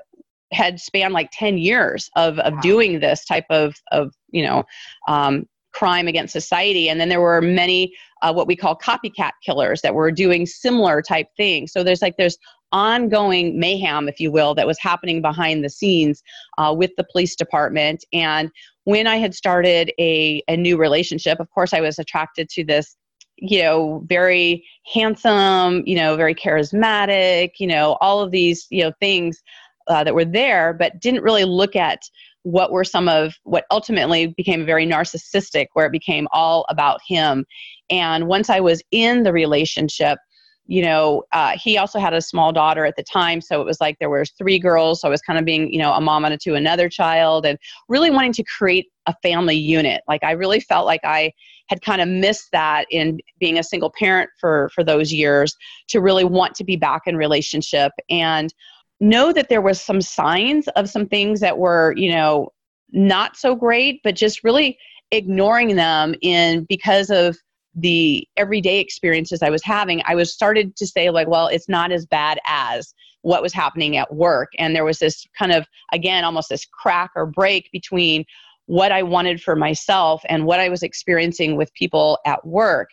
had 0.51 0.79
spanned 0.79 1.13
like 1.13 1.29
10 1.33 1.57
years 1.57 2.09
of, 2.15 2.39
of 2.39 2.53
wow. 2.53 2.61
doing 2.61 2.99
this 2.99 3.25
type 3.25 3.45
of 3.49 3.75
of 3.91 4.13
you 4.31 4.43
know 4.43 4.63
um, 5.07 5.45
crime 5.75 6.07
against 6.07 6.31
society. 6.33 6.89
And 6.89 6.99
then 6.99 7.09
there 7.09 7.21
were 7.21 7.41
many 7.41 7.93
uh, 8.25 8.33
what 8.33 8.47
we 8.47 8.55
call 8.55 8.75
copycat 8.75 9.31
killers 9.45 9.81
that 9.81 9.93
were 9.93 10.11
doing 10.11 10.47
similar 10.47 11.01
type 11.01 11.27
things. 11.37 11.71
So 11.71 11.83
there's 11.83 12.01
like 12.01 12.17
there's 12.17 12.37
ongoing 12.71 13.59
mayhem 13.59 14.09
if 14.09 14.19
you 14.19 14.31
will 14.31 14.55
that 14.55 14.65
was 14.65 14.79
happening 14.79 15.21
behind 15.21 15.63
the 15.63 15.69
scenes 15.69 16.23
uh, 16.57 16.73
with 16.75 16.91
the 16.97 17.05
police 17.11 17.35
department. 17.35 18.03
And 18.11 18.49
when 18.85 19.05
I 19.05 19.17
had 19.17 19.35
started 19.35 19.93
a, 19.99 20.41
a 20.47 20.57
new 20.57 20.75
relationship, 20.75 21.39
of 21.39 21.49
course, 21.51 21.71
I 21.71 21.81
was 21.81 21.99
attracted 21.99 22.49
to 22.49 22.65
this, 22.65 22.95
you 23.37 23.61
know, 23.61 24.03
very 24.07 24.65
handsome, 24.91 25.83
you 25.85 25.95
know, 25.95 26.15
very 26.15 26.33
charismatic, 26.33 27.51
you 27.59 27.67
know, 27.67 27.97
all 28.01 28.21
of 28.21 28.31
these, 28.31 28.65
you 28.71 28.83
know, 28.83 28.91
things 28.99 29.41
uh, 29.87 30.03
that 30.03 30.15
were 30.15 30.25
there, 30.25 30.73
but 30.73 30.99
didn't 30.99 31.21
really 31.21 31.45
look 31.45 31.75
at 31.75 31.99
what 32.45 32.71
were 32.71 32.83
some 32.83 33.09
of 33.09 33.33
what 33.43 33.65
ultimately 33.71 34.27
became 34.27 34.65
very 34.65 34.85
narcissistic, 34.85 35.67
where 35.73 35.87
it 35.87 35.91
became 35.91 36.27
all 36.31 36.63
about 36.69 37.01
him. 37.05 37.43
And 37.89 38.27
once 38.27 38.51
I 38.51 38.59
was 38.59 38.83
in 38.91 39.23
the 39.23 39.33
relationship, 39.33 40.19
you 40.67 40.81
know 40.81 41.23
uh, 41.31 41.55
he 41.61 41.77
also 41.77 41.99
had 41.99 42.13
a 42.13 42.21
small 42.21 42.51
daughter 42.51 42.85
at 42.85 42.95
the 42.95 43.03
time 43.03 43.39
so 43.39 43.61
it 43.61 43.65
was 43.65 43.79
like 43.79 43.97
there 43.99 44.09
were 44.09 44.25
three 44.25 44.57
girls 44.57 45.01
so 45.01 45.07
i 45.07 45.11
was 45.11 45.21
kind 45.21 45.37
of 45.37 45.45
being 45.45 45.71
you 45.71 45.77
know 45.77 45.93
a 45.93 46.01
mom 46.01 46.25
to 46.41 46.55
another 46.55 46.89
child 46.89 47.45
and 47.45 47.59
really 47.87 48.09
wanting 48.09 48.33
to 48.33 48.43
create 48.43 48.87
a 49.05 49.13
family 49.21 49.55
unit 49.55 50.01
like 50.07 50.23
i 50.23 50.31
really 50.31 50.59
felt 50.59 50.87
like 50.87 51.01
i 51.03 51.31
had 51.67 51.81
kind 51.81 52.01
of 52.01 52.07
missed 52.07 52.51
that 52.51 52.85
in 52.89 53.19
being 53.39 53.59
a 53.59 53.63
single 53.63 53.91
parent 53.97 54.29
for 54.39 54.69
for 54.73 54.83
those 54.83 55.13
years 55.13 55.55
to 55.87 56.01
really 56.01 56.23
want 56.23 56.55
to 56.55 56.63
be 56.63 56.75
back 56.75 57.03
in 57.05 57.15
relationship 57.15 57.91
and 58.09 58.51
know 58.99 59.33
that 59.33 59.49
there 59.49 59.61
was 59.61 59.81
some 59.81 60.01
signs 60.01 60.67
of 60.69 60.89
some 60.89 61.07
things 61.07 61.39
that 61.39 61.57
were 61.57 61.93
you 61.97 62.11
know 62.11 62.49
not 62.91 63.35
so 63.35 63.55
great 63.55 63.99
but 64.03 64.15
just 64.15 64.43
really 64.43 64.77
ignoring 65.11 65.75
them 65.75 66.15
in 66.21 66.65
because 66.65 67.09
of 67.09 67.37
the 67.75 68.27
everyday 68.37 68.79
experiences 68.79 69.41
I 69.41 69.49
was 69.49 69.63
having, 69.63 70.01
I 70.05 70.15
was 70.15 70.33
started 70.33 70.75
to 70.77 70.87
say 70.87 71.09
like, 71.09 71.27
well, 71.27 71.47
it's 71.47 71.67
not 71.67 71.91
as 71.91 72.05
bad 72.05 72.39
as 72.47 72.93
what 73.21 73.41
was 73.41 73.53
happening 73.53 73.97
at 73.97 74.13
work. 74.13 74.51
And 74.57 74.75
there 74.75 74.85
was 74.85 74.99
this 74.99 75.25
kind 75.37 75.51
of 75.51 75.65
again 75.91 76.23
almost 76.23 76.49
this 76.49 76.65
crack 76.65 77.11
or 77.15 77.25
break 77.25 77.69
between 77.71 78.23
what 78.67 78.91
I 78.91 79.03
wanted 79.03 79.41
for 79.41 79.55
myself 79.55 80.23
and 80.27 80.45
what 80.45 80.59
I 80.59 80.69
was 80.69 80.83
experiencing 80.83 81.55
with 81.55 81.73
people 81.73 82.17
at 82.25 82.45
work. 82.47 82.89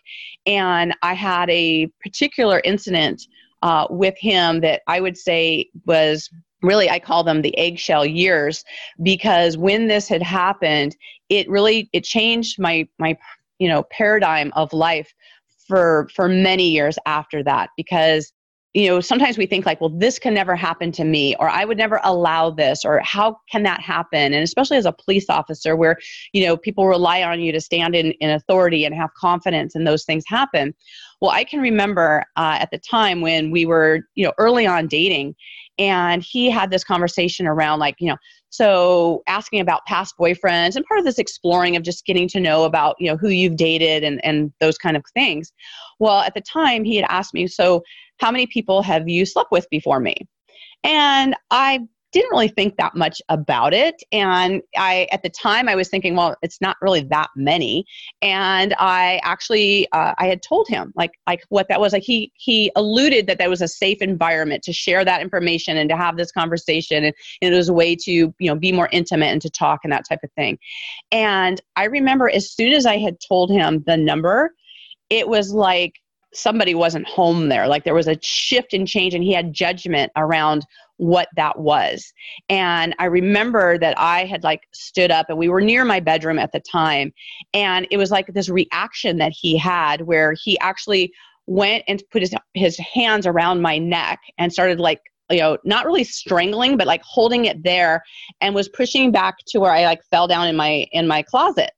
And 0.46 0.94
I 1.02 1.14
had 1.14 1.48
a 1.48 1.86
particular 2.02 2.60
incident 2.64 3.22
uh, 3.62 3.86
with 3.90 4.16
him 4.18 4.60
that 4.60 4.82
I 4.86 5.00
would 5.00 5.16
say 5.16 5.70
was 5.86 6.28
really 6.62 6.88
i 6.88 6.98
call 6.98 7.24
them 7.24 7.42
the 7.42 7.56
eggshell 7.58 8.06
years 8.06 8.64
because 9.02 9.56
when 9.56 9.88
this 9.88 10.08
had 10.08 10.22
happened 10.22 10.96
it 11.28 11.48
really 11.50 11.90
it 11.92 12.04
changed 12.04 12.58
my 12.58 12.86
my 12.98 13.16
you 13.58 13.68
know 13.68 13.82
paradigm 13.90 14.52
of 14.54 14.72
life 14.72 15.12
for 15.66 16.08
for 16.14 16.28
many 16.28 16.68
years 16.68 16.98
after 17.04 17.42
that 17.42 17.70
because 17.76 18.32
you 18.74 18.88
know 18.88 19.00
sometimes 19.00 19.36
we 19.36 19.46
think 19.46 19.66
like 19.66 19.80
well 19.80 19.90
this 19.90 20.18
can 20.18 20.32
never 20.32 20.56
happen 20.56 20.90
to 20.92 21.04
me 21.04 21.36
or 21.38 21.48
i 21.48 21.64
would 21.64 21.76
never 21.76 22.00
allow 22.04 22.50
this 22.50 22.84
or 22.84 23.00
how 23.00 23.38
can 23.50 23.62
that 23.62 23.80
happen? 23.80 24.32
And 24.32 24.42
especially 24.42 24.76
as 24.76 24.86
a 24.86 24.92
police 24.92 25.26
officer 25.28 25.76
where 25.76 25.98
you 26.32 26.44
know 26.44 26.56
people 26.56 26.86
rely 26.86 27.22
on 27.22 27.40
you 27.40 27.52
to 27.52 27.60
stand 27.60 27.94
in, 27.94 28.12
in 28.12 28.30
authority 28.30 28.84
and 28.84 28.94
have 28.94 29.12
confidence 29.14 29.74
and 29.74 29.86
those 29.86 30.04
things 30.04 30.24
happen. 30.26 30.74
Well 31.20 31.30
i 31.30 31.44
can 31.44 31.60
remember 31.60 32.24
uh, 32.36 32.58
at 32.60 32.70
the 32.70 32.78
time 32.78 33.20
when 33.20 33.50
we 33.50 33.66
were 33.66 34.00
you 34.14 34.24
know 34.24 34.32
early 34.38 34.66
on 34.66 34.86
dating 34.88 35.34
and 35.78 36.22
he 36.22 36.50
had 36.50 36.70
this 36.70 36.84
conversation 36.84 37.46
around 37.46 37.78
like 37.78 37.96
you 37.98 38.08
know 38.08 38.16
so 38.50 39.22
asking 39.28 39.60
about 39.60 39.86
past 39.86 40.14
boyfriends 40.20 40.76
and 40.76 40.84
part 40.84 40.98
of 40.98 41.06
this 41.06 41.18
exploring 41.18 41.74
of 41.74 41.82
just 41.82 42.04
getting 42.04 42.28
to 42.28 42.40
know 42.40 42.64
about 42.64 42.96
you 42.98 43.10
know 43.10 43.16
who 43.16 43.28
you've 43.28 43.56
dated 43.56 44.04
and 44.04 44.22
and 44.24 44.52
those 44.60 44.78
kind 44.78 44.96
of 44.96 45.02
things. 45.14 45.52
Well 45.98 46.18
at 46.18 46.34
the 46.34 46.40
time 46.40 46.84
he 46.84 46.96
had 46.96 47.06
asked 47.08 47.34
me 47.34 47.46
so 47.46 47.82
how 48.22 48.30
many 48.30 48.46
people 48.46 48.82
have 48.82 49.08
you 49.08 49.26
slept 49.26 49.50
with 49.50 49.68
before 49.70 50.00
me? 50.00 50.16
And 50.84 51.34
i 51.50 51.80
didn't 52.12 52.30
really 52.30 52.48
think 52.48 52.76
that 52.76 52.94
much 52.94 53.22
about 53.30 53.72
it. 53.72 53.94
And 54.12 54.62
i 54.76 55.08
at 55.10 55.22
the 55.22 55.30
time 55.30 55.68
i 55.68 55.74
was 55.74 55.88
thinking 55.88 56.14
well 56.14 56.36
it's 56.42 56.60
not 56.60 56.76
really 56.82 57.02
that 57.04 57.30
many. 57.34 57.84
And 58.20 58.74
i 58.78 59.20
actually 59.24 59.90
uh, 59.92 60.14
i 60.18 60.26
had 60.26 60.42
told 60.42 60.68
him 60.68 60.92
like 60.94 61.12
like 61.26 61.42
what 61.48 61.68
that 61.68 61.80
was. 61.80 61.92
Like 61.92 62.02
he 62.02 62.30
he 62.34 62.70
alluded 62.76 63.26
that 63.26 63.38
that 63.38 63.50
was 63.50 63.62
a 63.62 63.68
safe 63.68 64.02
environment 64.02 64.62
to 64.64 64.72
share 64.72 65.04
that 65.04 65.22
information 65.22 65.76
and 65.78 65.88
to 65.90 65.96
have 65.96 66.16
this 66.16 66.32
conversation. 66.32 66.98
And, 67.04 67.14
and 67.40 67.54
it 67.54 67.56
was 67.56 67.70
a 67.70 67.78
way 67.82 67.96
to 67.96 68.12
you 68.12 68.48
know 68.48 68.56
be 68.56 68.72
more 68.72 68.90
intimate 68.92 69.32
and 69.32 69.42
to 69.42 69.50
talk 69.50 69.80
and 69.82 69.92
that 69.92 70.06
type 70.08 70.22
of 70.22 70.30
thing. 70.32 70.58
And 71.10 71.60
i 71.76 71.84
remember 71.84 72.30
as 72.30 72.52
soon 72.52 72.72
as 72.72 72.86
i 72.86 72.98
had 72.98 73.16
told 73.26 73.50
him 73.50 73.82
the 73.86 73.96
number 73.96 74.54
it 75.10 75.28
was 75.28 75.52
like 75.52 76.01
somebody 76.34 76.74
wasn't 76.74 77.06
home 77.06 77.48
there 77.48 77.68
like 77.68 77.84
there 77.84 77.94
was 77.94 78.08
a 78.08 78.18
shift 78.22 78.72
and 78.72 78.88
change 78.88 79.14
and 79.14 79.22
he 79.22 79.32
had 79.32 79.52
judgment 79.52 80.10
around 80.16 80.66
what 81.02 81.28
that 81.34 81.58
was. 81.58 82.12
And 82.48 82.94
I 83.00 83.06
remember 83.06 83.76
that 83.78 83.98
I 83.98 84.24
had 84.24 84.44
like 84.44 84.62
stood 84.72 85.10
up 85.10 85.26
and 85.28 85.36
we 85.36 85.48
were 85.48 85.60
near 85.60 85.84
my 85.84 85.98
bedroom 85.98 86.38
at 86.38 86.52
the 86.52 86.60
time. 86.60 87.12
And 87.52 87.88
it 87.90 87.96
was 87.96 88.12
like 88.12 88.28
this 88.28 88.48
reaction 88.48 89.18
that 89.18 89.32
he 89.32 89.56
had 89.56 90.02
where 90.02 90.34
he 90.40 90.56
actually 90.60 91.12
went 91.48 91.82
and 91.88 92.02
put 92.12 92.22
his, 92.22 92.32
his 92.54 92.78
hands 92.78 93.26
around 93.26 93.62
my 93.62 93.78
neck 93.78 94.20
and 94.38 94.52
started 94.52 94.78
like 94.78 95.00
you 95.28 95.38
know 95.38 95.56
not 95.64 95.86
really 95.86 96.04
strangling 96.04 96.76
but 96.76 96.86
like 96.86 97.02
holding 97.02 97.46
it 97.46 97.62
there 97.64 98.02
and 98.40 98.54
was 98.54 98.68
pushing 98.68 99.10
back 99.10 99.36
to 99.46 99.58
where 99.58 99.72
i 99.72 99.84
like 99.84 100.02
fell 100.10 100.28
down 100.28 100.46
in 100.46 100.54
my 100.54 100.86
in 100.92 101.06
my 101.06 101.22
closet 101.22 101.70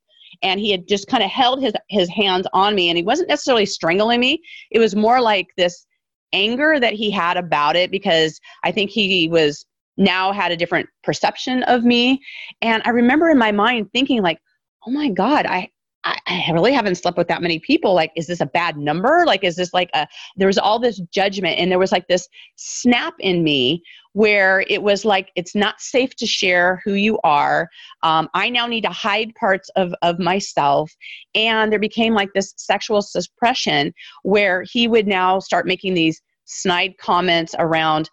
and 0.44 0.60
he 0.60 0.70
had 0.70 0.86
just 0.86 1.08
kind 1.08 1.24
of 1.24 1.30
held 1.30 1.60
his 1.60 1.72
his 1.88 2.08
hands 2.08 2.46
on 2.52 2.74
me 2.74 2.88
and 2.88 2.96
he 2.96 3.02
wasn't 3.02 3.28
necessarily 3.28 3.66
strangling 3.66 4.20
me 4.20 4.40
it 4.70 4.78
was 4.78 4.94
more 4.94 5.20
like 5.20 5.48
this 5.56 5.86
anger 6.34 6.78
that 6.78 6.92
he 6.92 7.10
had 7.10 7.38
about 7.38 7.76
it 7.76 7.90
because 7.90 8.38
I 8.64 8.72
think 8.72 8.90
he 8.90 9.28
was 9.28 9.64
now 9.96 10.32
had 10.32 10.52
a 10.52 10.56
different 10.56 10.88
perception 11.02 11.62
of 11.62 11.84
me. 11.84 12.20
And 12.60 12.82
I 12.84 12.90
remember 12.90 13.30
in 13.30 13.38
my 13.38 13.52
mind 13.52 13.88
thinking, 13.92 14.22
like, 14.22 14.38
oh 14.86 14.90
my 14.90 15.08
God, 15.08 15.46
I, 15.46 15.70
I, 16.04 16.50
really 16.52 16.72
haven't 16.72 16.96
slept 16.96 17.16
with 17.16 17.28
that 17.28 17.40
many 17.40 17.60
people. 17.60 17.94
Like, 17.94 18.10
is 18.16 18.26
this 18.26 18.40
a 18.40 18.46
bad 18.46 18.76
number? 18.76 19.24
Like, 19.26 19.44
is 19.44 19.56
this 19.56 19.72
like 19.72 19.88
a, 19.94 20.06
there 20.36 20.48
was 20.48 20.58
all 20.58 20.78
this 20.78 21.00
judgment 21.10 21.58
and 21.58 21.70
there 21.70 21.78
was 21.78 21.92
like 21.92 22.06
this 22.08 22.28
snap 22.56 23.14
in 23.20 23.42
me 23.42 23.82
where 24.14 24.64
it 24.68 24.82
was 24.82 25.04
like, 25.04 25.30
it's 25.34 25.54
not 25.54 25.80
safe 25.80 26.14
to 26.16 26.26
share 26.26 26.80
who 26.84 26.94
you 26.94 27.18
are. 27.24 27.68
Um, 28.02 28.28
I 28.32 28.48
now 28.48 28.66
need 28.66 28.82
to 28.82 28.90
hide 28.90 29.34
parts 29.34 29.68
of, 29.76 29.92
of 30.02 30.20
myself. 30.20 30.92
And 31.34 31.70
there 31.70 31.80
became 31.80 32.14
like 32.14 32.32
this 32.32 32.54
sexual 32.56 33.02
suppression 33.02 33.92
where 34.22 34.64
he 34.70 34.86
would 34.88 35.08
now 35.08 35.40
start 35.40 35.66
making 35.66 35.94
these 35.94 36.22
snide 36.44 36.96
comments 36.98 37.56
around, 37.58 38.08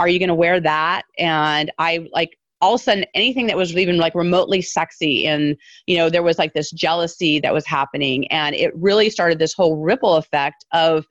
are 0.00 0.08
you 0.08 0.18
going 0.18 0.30
to 0.30 0.34
wear 0.34 0.58
that? 0.58 1.02
And 1.18 1.70
I 1.78 2.08
like 2.12 2.30
all 2.62 2.74
of 2.74 2.80
a 2.80 2.84
sudden 2.84 3.04
anything 3.14 3.46
that 3.48 3.56
was 3.56 3.76
even 3.76 3.98
like 3.98 4.14
remotely 4.14 4.62
sexy 4.62 5.26
and 5.26 5.56
you 5.86 5.96
know 5.96 6.08
there 6.08 6.22
was 6.22 6.38
like 6.38 6.54
this 6.54 6.70
jealousy 6.70 7.40
that 7.40 7.52
was 7.52 7.66
happening 7.66 8.26
and 8.28 8.54
it 8.54 8.72
really 8.76 9.10
started 9.10 9.40
this 9.40 9.52
whole 9.52 9.78
ripple 9.78 10.14
effect 10.14 10.64
of 10.72 11.04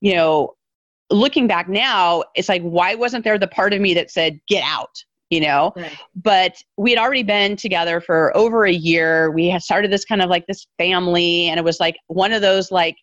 you 0.00 0.14
know 0.14 0.54
looking 1.12 1.46
back 1.46 1.68
now 1.68 2.22
it's 2.34 2.48
like 2.48 2.62
why 2.62 2.94
wasn't 2.94 3.22
there 3.24 3.38
the 3.38 3.46
part 3.46 3.72
of 3.72 3.80
me 3.80 3.94
that 3.94 4.10
said 4.10 4.38
get 4.48 4.64
out 4.64 5.04
you 5.30 5.40
know 5.40 5.72
right. 5.76 5.96
but 6.14 6.62
we 6.76 6.90
had 6.90 6.98
already 6.98 7.22
been 7.22 7.56
together 7.56 8.00
for 8.00 8.36
over 8.36 8.64
a 8.64 8.72
year 8.72 9.30
we 9.30 9.48
had 9.48 9.62
started 9.62 9.90
this 9.90 10.04
kind 10.04 10.22
of 10.22 10.28
like 10.28 10.46
this 10.46 10.66
family 10.78 11.46
and 11.48 11.58
it 11.58 11.64
was 11.64 11.78
like 11.78 11.96
one 12.08 12.32
of 12.32 12.42
those 12.42 12.70
like 12.70 12.96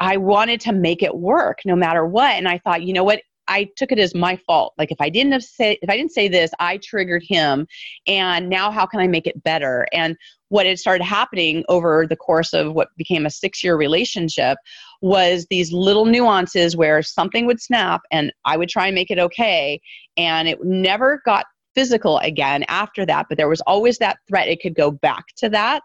I 0.00 0.16
wanted 0.16 0.60
to 0.62 0.72
make 0.72 1.02
it 1.02 1.14
work 1.14 1.58
no 1.64 1.76
matter 1.76 2.06
what. 2.06 2.32
And 2.32 2.48
I 2.48 2.58
thought, 2.58 2.82
you 2.82 2.94
know 2.94 3.04
what? 3.04 3.20
I 3.48 3.68
took 3.76 3.92
it 3.92 3.98
as 3.98 4.14
my 4.14 4.36
fault. 4.36 4.74
Like 4.78 4.90
if 4.90 5.00
I 5.00 5.10
didn't 5.10 5.32
have 5.32 5.42
say 5.44 5.78
if 5.82 5.90
I 5.90 5.96
didn't 5.96 6.12
say 6.12 6.28
this, 6.28 6.50
I 6.58 6.78
triggered 6.78 7.22
him. 7.26 7.66
And 8.06 8.48
now 8.48 8.70
how 8.70 8.86
can 8.86 9.00
I 9.00 9.08
make 9.08 9.26
it 9.26 9.42
better? 9.42 9.86
And 9.92 10.16
what 10.50 10.66
had 10.66 10.78
started 10.78 11.04
happening 11.04 11.64
over 11.68 12.06
the 12.06 12.16
course 12.16 12.52
of 12.52 12.74
what 12.74 12.88
became 12.96 13.24
a 13.24 13.30
six 13.30 13.64
year 13.64 13.76
relationship 13.76 14.58
was 15.00 15.46
these 15.48 15.72
little 15.72 16.04
nuances 16.04 16.76
where 16.76 17.02
something 17.02 17.46
would 17.46 17.60
snap 17.60 18.02
and 18.10 18.32
I 18.44 18.56
would 18.56 18.68
try 18.68 18.86
and 18.86 18.94
make 18.94 19.10
it 19.10 19.18
okay. 19.18 19.80
And 20.16 20.48
it 20.48 20.62
never 20.62 21.22
got 21.24 21.46
physical 21.76 22.18
again 22.18 22.64
after 22.66 23.06
that 23.06 23.26
but 23.28 23.38
there 23.38 23.48
was 23.48 23.60
always 23.60 23.96
that 23.98 24.18
threat 24.28 24.48
it 24.48 24.60
could 24.60 24.74
go 24.74 24.90
back 24.90 25.24
to 25.36 25.48
that 25.48 25.82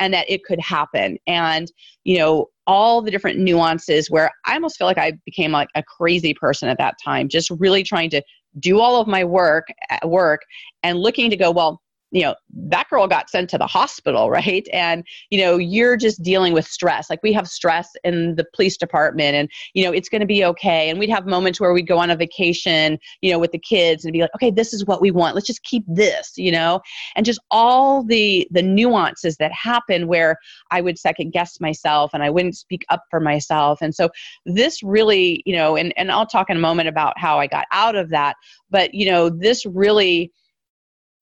and 0.00 0.12
that 0.12 0.28
it 0.28 0.42
could 0.42 0.58
happen 0.58 1.16
and 1.28 1.70
you 2.02 2.18
know 2.18 2.46
all 2.66 3.00
the 3.00 3.10
different 3.10 3.38
nuances 3.38 4.10
where 4.10 4.32
i 4.46 4.54
almost 4.54 4.76
feel 4.76 4.86
like 4.88 4.98
i 4.98 5.12
became 5.24 5.52
like 5.52 5.68
a 5.76 5.82
crazy 5.84 6.34
person 6.34 6.68
at 6.68 6.76
that 6.76 6.96
time 7.02 7.28
just 7.28 7.50
really 7.58 7.84
trying 7.84 8.10
to 8.10 8.20
do 8.58 8.80
all 8.80 9.00
of 9.00 9.06
my 9.06 9.22
work 9.22 9.68
at 9.90 10.08
work 10.08 10.40
and 10.82 10.98
looking 10.98 11.30
to 11.30 11.36
go 11.36 11.52
well 11.52 11.80
you 12.10 12.22
know 12.22 12.34
that 12.50 12.88
girl 12.88 13.06
got 13.06 13.28
sent 13.30 13.50
to 13.50 13.58
the 13.58 13.66
hospital 13.66 14.30
right? 14.30 14.66
And 14.72 15.04
you 15.30 15.40
know 15.40 15.56
you're 15.56 15.96
just 15.96 16.22
dealing 16.22 16.52
with 16.52 16.66
stress. 16.66 17.10
Like 17.10 17.20
we 17.22 17.32
have 17.32 17.48
stress 17.48 17.88
in 18.04 18.36
the 18.36 18.46
police 18.54 18.76
department 18.76 19.34
and 19.34 19.50
you 19.74 19.84
know 19.84 19.92
it's 19.92 20.08
going 20.08 20.20
to 20.20 20.26
be 20.26 20.44
okay. 20.44 20.90
And 20.90 20.98
we'd 20.98 21.10
have 21.10 21.26
moments 21.26 21.60
where 21.60 21.72
we'd 21.72 21.86
go 21.86 21.98
on 21.98 22.10
a 22.10 22.16
vacation 22.16 22.98
you 23.22 23.32
know 23.32 23.38
with 23.38 23.52
the 23.52 23.58
kids 23.58 24.04
and 24.04 24.12
be 24.12 24.20
like 24.20 24.34
okay 24.34 24.50
this 24.50 24.72
is 24.72 24.84
what 24.86 25.00
we 25.00 25.10
want. 25.10 25.34
Let's 25.34 25.46
just 25.46 25.62
keep 25.62 25.84
this 25.86 26.32
you 26.36 26.52
know? 26.52 26.80
And 27.16 27.26
just 27.26 27.40
all 27.50 28.04
the 28.04 28.46
the 28.50 28.62
nuances 28.62 29.36
that 29.36 29.52
happen 29.52 30.06
where 30.06 30.36
i 30.70 30.80
would 30.80 30.98
second 30.98 31.30
guess 31.32 31.60
myself 31.60 32.12
and 32.14 32.22
i 32.22 32.30
wouldn't 32.30 32.56
speak 32.56 32.84
up 32.88 33.02
for 33.10 33.20
myself. 33.20 33.80
And 33.80 33.94
so 33.94 34.10
this 34.46 34.82
really 34.82 35.42
you 35.46 35.54
know 35.54 35.76
and 35.76 35.92
and 35.96 36.10
i'll 36.10 36.26
talk 36.26 36.50
in 36.50 36.56
a 36.56 36.60
moment 36.60 36.88
about 36.88 37.18
how 37.18 37.38
i 37.38 37.46
got 37.46 37.66
out 37.72 37.96
of 37.96 38.10
that 38.10 38.36
but 38.70 38.94
you 38.94 39.10
know 39.10 39.28
this 39.28 39.64
really 39.66 40.32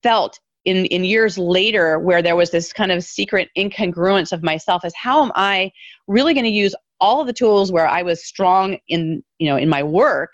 felt 0.02 0.38
in 0.66 0.84
in 0.86 1.04
years 1.04 1.38
later 1.38 1.98
where 1.98 2.20
there 2.20 2.36
was 2.36 2.50
this 2.50 2.72
kind 2.72 2.92
of 2.92 3.02
secret 3.02 3.48
incongruence 3.56 4.32
of 4.32 4.42
myself 4.42 4.84
as 4.84 4.92
how 4.94 5.24
am 5.24 5.32
i 5.34 5.70
really 6.08 6.34
going 6.34 6.44
to 6.44 6.50
use 6.50 6.74
all 7.00 7.20
of 7.20 7.26
the 7.26 7.32
tools 7.32 7.72
where 7.72 7.88
i 7.88 8.02
was 8.02 8.24
strong 8.26 8.76
in 8.88 9.22
you 9.38 9.48
know 9.48 9.56
in 9.56 9.68
my 9.68 9.82
work? 9.82 10.32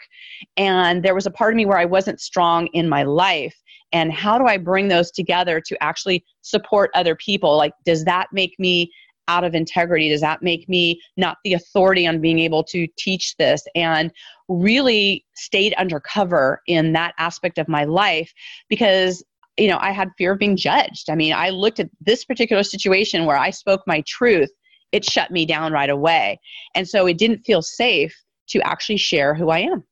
And 0.57 1.05
there 1.05 1.15
was 1.15 1.27
a 1.27 1.31
part 1.31 1.53
of 1.53 1.57
me 1.57 1.67
where 1.67 1.79
i 1.79 1.85
wasn't 1.85 2.21
strong 2.21 2.67
in 2.69 2.89
my 2.89 3.05
life. 3.05 3.55
And 3.93 4.13
how 4.13 4.39
do 4.39 4.47
i 4.47 4.57
bring 4.57 4.89
those 4.89 5.11
together 5.11 5.61
to 5.61 5.83
actually 5.83 6.25
support 6.41 6.91
other 6.95 7.15
people? 7.15 7.57
Like 7.57 7.75
does 7.85 8.05
that 8.05 8.29
make 8.33 8.59
me 8.59 8.91
out 9.29 9.45
of 9.45 9.55
integrity? 9.55 10.09
Does 10.09 10.21
that 10.21 10.43
make 10.43 10.69
me 10.69 11.01
not 11.17 11.39
the 11.45 11.55
authority 11.55 12.07
on 12.09 12.21
being 12.21 12.41
able 12.41 12.65
to 12.65 12.89
teach 12.99 13.37
this? 13.37 13.63
And 13.75 14.11
really 14.49 15.25
stayed 15.35 15.75
undercover 15.75 16.61
in 16.67 16.93
that 16.93 17.15
aspect 17.19 17.59
of 17.59 17.69
my 17.69 17.85
life 17.85 18.33
because 18.69 19.23
you 19.57 19.69
know, 19.69 19.79
I 19.81 19.93
had 19.93 20.11
fear 20.17 20.33
of 20.33 20.39
being 20.39 20.57
judged. 20.57 21.11
I 21.11 21.15
mean, 21.15 21.35
I 21.35 21.51
looked 21.51 21.81
at 21.81 21.91
this 22.01 22.25
particular 22.25 22.63
situation 22.63 23.27
where 23.27 23.37
I 23.37 23.51
spoke 23.51 23.83
my 23.87 24.03
truth, 24.07 24.51
it 24.93 25.05
shut 25.05 25.31
me 25.31 25.47
down 25.47 25.73
right 25.73 25.91
away. 25.91 26.41
And 26.75 26.89
so 26.89 27.07
it 27.07 27.19
didn't 27.19 27.45
feel 27.45 27.63
safe 27.63 28.15
to 28.49 28.61
actually 28.61 28.99
share 28.99 29.35
who 29.35 29.51
I 29.51 29.61
am. 29.61 29.85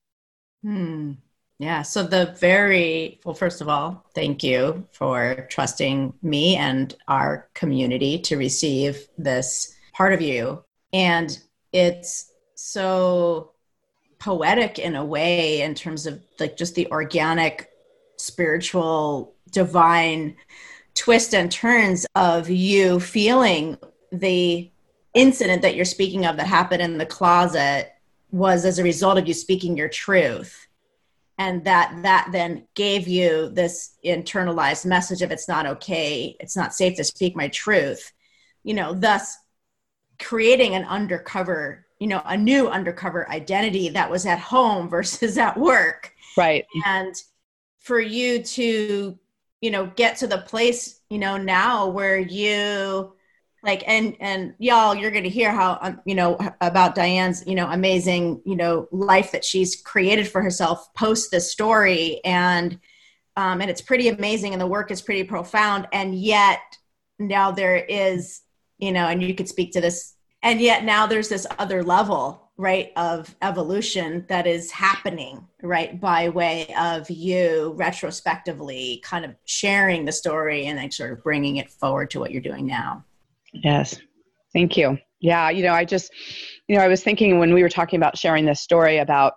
Hmm. 0.63 1.13
Yeah. 1.59 1.83
So 1.83 2.03
the 2.03 2.35
very 2.41 3.21
well, 3.25 3.35
first 3.35 3.61
of 3.61 3.69
all, 3.69 4.07
thank 4.15 4.43
you 4.43 4.87
for 4.93 5.47
trusting 5.51 6.15
me 6.23 6.57
and 6.57 6.95
our 7.07 7.51
community 7.53 8.19
to 8.21 8.39
receive 8.39 9.09
this 9.19 9.75
part 9.93 10.15
of 10.15 10.23
you. 10.23 10.65
And 10.95 11.39
it's 11.73 12.33
so 12.55 13.53
poetic 14.19 14.79
in 14.79 14.97
a 14.97 15.05
way 15.05 15.61
in 15.61 15.75
terms 15.75 16.07
of 16.07 16.23
like 16.39 16.57
just 16.57 16.75
the 16.75 16.87
organic 16.91 17.69
spiritual 18.17 19.35
divine 19.51 20.37
twist 20.95 21.35
and 21.35 21.51
turns 21.51 22.07
of 22.15 22.51
you 22.51 23.01
feeling 23.01 23.79
the 24.13 24.71
incident 25.15 25.63
that 25.63 25.75
you're 25.75 25.85
speaking 25.85 26.27
of 26.27 26.37
that 26.37 26.47
happened 26.47 26.83
in 26.83 26.99
the 26.99 27.07
closet 27.07 27.93
was 28.31 28.65
as 28.65 28.79
a 28.79 28.85
result 28.85 29.19
of 29.19 29.27
you 29.27 29.35
speaking 29.35 29.77
your 29.77 29.89
truth. 29.89 30.67
And 31.39 31.65
that 31.65 32.03
that 32.03 32.29
then 32.33 32.67
gave 32.75 33.09
you 33.09 33.49
this 33.49 33.97
internalized 34.05 34.85
message 34.85 35.23
of 35.23 35.31
it's 35.31 35.49
not 35.49 35.67
okay. 35.67 36.37
It's 36.39 36.57
not 36.57 36.75
safe 36.75 36.97
to 36.97 37.05
speak 37.05 37.35
my 37.35 37.49
truth. 37.49 38.13
You 38.63 38.75
know 38.75 38.93
thus 38.93 39.39
creating 40.19 40.75
an 40.75 40.85
undercover 40.85 41.87
you 41.99 42.09
know 42.09 42.21
a 42.27 42.37
new 42.37 42.69
undercover 42.69 43.29
identity 43.31 43.89
that 43.89 44.11
was 44.11 44.27
at 44.27 44.39
home 44.39 44.89
versus 44.91 45.39
at 45.39 45.57
work. 45.57 46.13
Right. 46.37 46.67
And 46.85 47.15
for 47.79 48.01
you 48.01 48.43
to 48.43 49.19
you 49.61 49.71
know 49.71 49.87
get 49.97 50.17
to 50.17 50.27
the 50.27 50.39
place 50.39 51.01
you 51.11 51.19
know 51.19 51.37
now 51.37 51.89
where 51.89 52.19
you 52.19 53.13
like 53.63 53.85
and 53.87 54.17
and 54.21 54.55
y'all 54.59 54.95
you're 54.95 55.11
going 55.11 55.25
to 55.25 55.31
hear 55.31 55.53
how 55.53 55.79
um, 55.83 56.01
you 56.05 56.15
know 56.15 56.39
about 56.61 56.95
diane's 56.95 57.47
you 57.47 57.55
know 57.55 57.69
amazing 57.71 58.41
you 58.45 58.57
know 58.57 58.89
life 58.91 59.33
that 59.33 59.45
she's 59.45 59.81
created 59.83 60.27
for 60.29 60.43
herself 60.43 60.93
post 60.95 61.31
this 61.31 61.53
story. 61.53 62.21
And 62.25 62.79
um, 63.37 63.61
and 63.61 63.71
it's 63.71 63.81
pretty 63.81 64.09
amazing 64.09 64.53
and 64.53 64.61
the 64.61 64.67
work 64.67 64.91
is 64.91 65.01
pretty 65.01 65.25
profound. 65.25 65.87
And 65.93 66.15
yet 66.15 66.61
now 67.19 67.51
there 67.51 67.77
is 67.77 68.43
you 68.79 68.93
know 68.93 69.07
and 69.07 69.23
you 69.23 69.35
could 69.35 69.49
speak 69.49 69.73
to 69.73 69.81
this 69.81 70.15
and 70.43 70.61
yet 70.61 70.85
now 70.85 71.07
there's 71.07 71.29
this 71.29 71.47
other 71.59 71.83
level 71.83 72.50
right 72.61 72.93
of 72.97 73.35
evolution 73.41 74.25
that 74.29 74.47
is 74.47 74.71
happening 74.71 75.49
right 75.63 75.99
by 75.99 76.29
way 76.29 76.73
of 76.79 77.09
you 77.09 77.73
retrospectively 77.77 79.01
kind 79.03 79.25
of 79.25 79.35
sharing 79.47 80.05
the 80.05 80.13
story 80.13 80.67
and 80.67 80.79
then 80.79 80.91
sort 80.91 81.11
of 81.11 81.23
bringing 81.25 81.57
it 81.57 81.71
forward 81.71 82.11
to 82.11 82.21
what 82.21 82.31
you're 82.31 82.43
doing 82.43 82.67
now. 82.67 83.03
Yes. 83.53 83.99
Thank 84.53 84.77
you. 84.77 84.99
Yeah 85.21 85.49
you 85.51 85.63
know 85.63 85.73
i 85.73 85.85
just 85.85 86.13
you 86.69 86.77
know 86.77 86.83
i 86.83 86.89
was 86.89 87.03
thinking 87.03 87.39
when 87.39 87.53
we 87.55 87.63
were 87.63 87.69
talking 87.69 87.99
about 87.99 88.17
sharing 88.17 88.45
this 88.45 88.61
story 88.61 88.99
about 88.99 89.35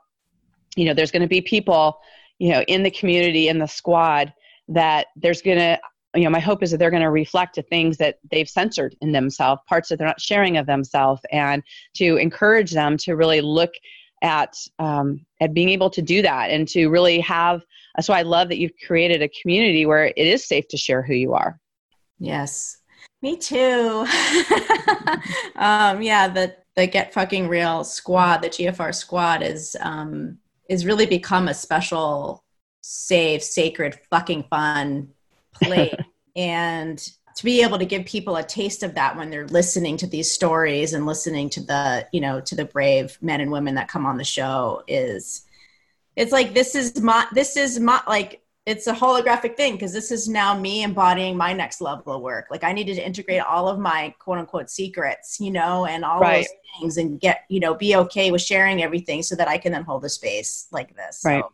you 0.75 0.86
know 0.86 0.93
there's 0.93 1.12
going 1.12 1.21
to 1.21 1.27
be 1.27 1.41
people 1.41 1.97
you 2.39 2.51
know 2.51 2.62
in 2.63 2.83
the 2.83 2.91
community 2.91 3.47
in 3.47 3.57
the 3.57 3.67
squad 3.67 4.33
that 4.67 5.07
there's 5.15 5.41
going 5.41 5.57
to 5.57 5.79
you 6.15 6.23
know 6.23 6.30
my 6.30 6.39
hope 6.39 6.62
is 6.62 6.71
that 6.71 6.78
they're 6.78 6.91
going 6.91 7.02
to 7.02 7.10
reflect 7.10 7.56
to 7.56 7.62
things 7.63 7.97
that 7.97 8.19
they've 8.30 8.49
censored 8.49 8.95
in 9.02 9.12
themselves 9.12 9.62
parts 9.67 9.89
that 9.89 9.97
they're 9.97 10.08
not 10.08 10.21
sharing 10.21 10.58
of 10.58 10.65
themselves 10.65 11.21
and 11.32 11.63
to 11.95 12.17
encourage 12.17 12.71
them 12.71 12.97
to 12.97 13.15
really 13.15 13.41
look 13.41 13.71
at 14.21 14.56
um, 14.80 15.26
at 15.41 15.54
being 15.54 15.69
able 15.69 15.89
to 15.89 16.02
do 16.02 16.21
that 16.21 16.49
and 16.49 16.67
to 16.67 16.88
really 16.88 17.19
have 17.19 17.62
so 17.99 18.13
i 18.13 18.21
love 18.21 18.49
that 18.49 18.58
you've 18.58 18.71
created 18.86 19.21
a 19.21 19.30
community 19.41 19.86
where 19.86 20.06
it 20.06 20.13
is 20.17 20.47
safe 20.47 20.67
to 20.67 20.78
share 20.78 21.02
who 21.02 21.13
you 21.13 21.34
are. 21.34 21.60
Yes. 22.19 22.78
Me 23.21 23.38
too. 23.38 24.06
Um, 25.56 26.02
yeah 26.02 26.28
the 26.28 26.56
the 26.76 26.88
get 26.88 27.13
fucking 27.13 27.47
real 27.47 27.84
squad 27.84 28.38
the 28.38 28.49
gfr 28.49 28.93
squad 28.93 29.43
is 29.43 29.76
um, 29.80 30.39
is 30.67 30.86
really 30.86 31.06
become 31.06 31.47
a 31.47 31.54
special 31.54 32.43
safe 32.82 33.43
sacred 33.43 33.99
fucking 34.10 34.43
fun 34.49 35.10
plate 35.53 35.95
and 36.35 37.11
to 37.35 37.43
be 37.43 37.63
able 37.63 37.79
to 37.79 37.85
give 37.85 38.05
people 38.05 38.35
a 38.35 38.43
taste 38.43 38.83
of 38.83 38.95
that 38.95 39.15
when 39.15 39.29
they're 39.29 39.47
listening 39.47 39.97
to 39.97 40.07
these 40.07 40.31
stories 40.31 40.93
and 40.93 41.05
listening 41.05 41.49
to 41.49 41.61
the 41.61 42.07
you 42.11 42.21
know 42.21 42.39
to 42.41 42.55
the 42.55 42.65
brave 42.65 43.17
men 43.21 43.41
and 43.41 43.51
women 43.51 43.75
that 43.75 43.87
come 43.87 44.05
on 44.05 44.17
the 44.17 44.23
show 44.23 44.83
is 44.87 45.45
it's 46.15 46.31
like 46.31 46.53
this 46.53 46.75
is 46.75 47.01
my 47.01 47.25
this 47.33 47.57
is 47.57 47.79
my 47.79 48.01
like 48.07 48.43
it's 48.65 48.87
a 48.87 48.93
holographic 48.93 49.57
thing 49.57 49.73
because 49.73 49.91
this 49.91 50.09
is 50.09 50.29
now 50.29 50.57
me 50.57 50.83
embodying 50.83 51.35
my 51.35 51.51
next 51.51 51.81
level 51.81 52.13
of 52.13 52.21
work. 52.21 52.47
Like 52.49 52.63
I 52.63 52.71
needed 52.71 52.95
to 52.95 53.05
integrate 53.05 53.41
all 53.41 53.67
of 53.67 53.77
my 53.77 54.15
quote 54.19 54.37
unquote 54.37 54.69
secrets, 54.69 55.37
you 55.41 55.51
know, 55.51 55.85
and 55.85 56.05
all 56.05 56.21
right. 56.21 56.37
those 56.37 56.79
things 56.79 56.97
and 56.97 57.19
get, 57.19 57.41
you 57.49 57.59
know, 57.59 57.73
be 57.73 57.97
okay 57.97 58.31
with 58.31 58.41
sharing 58.41 58.81
everything 58.81 59.21
so 59.21 59.35
that 59.35 59.49
I 59.49 59.57
can 59.57 59.73
then 59.73 59.83
hold 59.83 60.05
a 60.05 60.09
space 60.09 60.67
like 60.71 60.95
this. 60.95 61.23
Right. 61.25 61.43
So, 61.43 61.51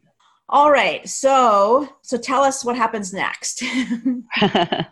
all 0.49 0.71
right. 0.71 1.07
So, 1.07 1.87
so 2.01 2.17
tell 2.17 2.43
us 2.43 2.65
what 2.65 2.75
happens 2.75 3.13
next. 3.13 3.63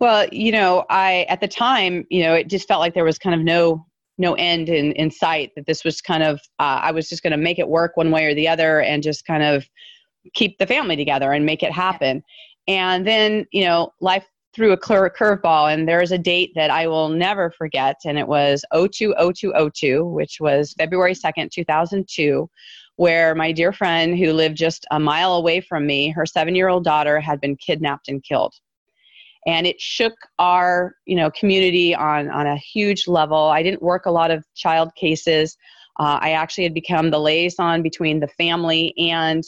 well, 0.00 0.26
you 0.30 0.52
know, 0.52 0.84
I, 0.90 1.26
at 1.28 1.40
the 1.40 1.48
time, 1.48 2.06
you 2.10 2.22
know, 2.22 2.34
it 2.34 2.48
just 2.48 2.68
felt 2.68 2.80
like 2.80 2.94
there 2.94 3.04
was 3.04 3.18
kind 3.18 3.34
of 3.34 3.42
no, 3.42 3.86
no 4.18 4.34
end 4.34 4.68
in, 4.68 4.92
in 4.92 5.10
sight 5.10 5.50
that 5.56 5.66
this 5.66 5.84
was 5.84 6.00
kind 6.00 6.22
of, 6.22 6.36
uh, 6.60 6.80
I 6.82 6.92
was 6.92 7.08
just 7.08 7.22
going 7.22 7.32
to 7.32 7.36
make 7.36 7.58
it 7.58 7.68
work 7.68 7.96
one 7.96 8.10
way 8.10 8.26
or 8.26 8.34
the 8.34 8.46
other 8.46 8.80
and 8.80 9.02
just 9.02 9.26
kind 9.26 9.42
of, 9.42 9.66
keep 10.32 10.58
the 10.58 10.66
family 10.66 10.96
together 10.96 11.32
and 11.32 11.44
make 11.44 11.62
it 11.62 11.72
happen. 11.72 12.22
And 12.66 13.06
then, 13.06 13.46
you 13.52 13.64
know, 13.64 13.92
life 14.00 14.24
threw 14.54 14.72
a 14.72 14.76
clear 14.76 15.10
curveball, 15.10 15.72
and 15.72 15.88
there's 15.88 16.12
a 16.12 16.18
date 16.18 16.52
that 16.54 16.70
I 16.70 16.86
will 16.86 17.08
never 17.08 17.50
forget, 17.50 17.96
and 18.04 18.18
it 18.18 18.28
was 18.28 18.64
020202, 18.72 20.04
which 20.04 20.38
was 20.40 20.74
February 20.78 21.12
2nd, 21.12 21.50
2002, 21.50 22.48
where 22.96 23.34
my 23.34 23.52
dear 23.52 23.72
friend 23.72 24.18
who 24.18 24.32
lived 24.32 24.56
just 24.56 24.86
a 24.90 25.00
mile 25.00 25.34
away 25.34 25.60
from 25.60 25.86
me, 25.86 26.10
her 26.10 26.26
seven 26.26 26.54
year 26.54 26.68
old 26.68 26.84
daughter 26.84 27.20
had 27.20 27.40
been 27.40 27.56
kidnapped 27.56 28.08
and 28.08 28.22
killed. 28.22 28.54
And 29.46 29.66
it 29.66 29.80
shook 29.80 30.14
our, 30.38 30.94
you 31.04 31.16
know, 31.16 31.30
community 31.30 31.94
on, 31.94 32.30
on 32.30 32.46
a 32.46 32.56
huge 32.56 33.06
level. 33.06 33.36
I 33.36 33.62
didn't 33.62 33.82
work 33.82 34.06
a 34.06 34.10
lot 34.10 34.30
of 34.30 34.44
child 34.54 34.94
cases. 34.94 35.56
Uh, 36.00 36.18
I 36.20 36.32
actually 36.32 36.64
had 36.64 36.74
become 36.74 37.10
the 37.10 37.20
liaison 37.20 37.82
between 37.82 38.20
the 38.20 38.28
family 38.28 38.94
and 38.96 39.44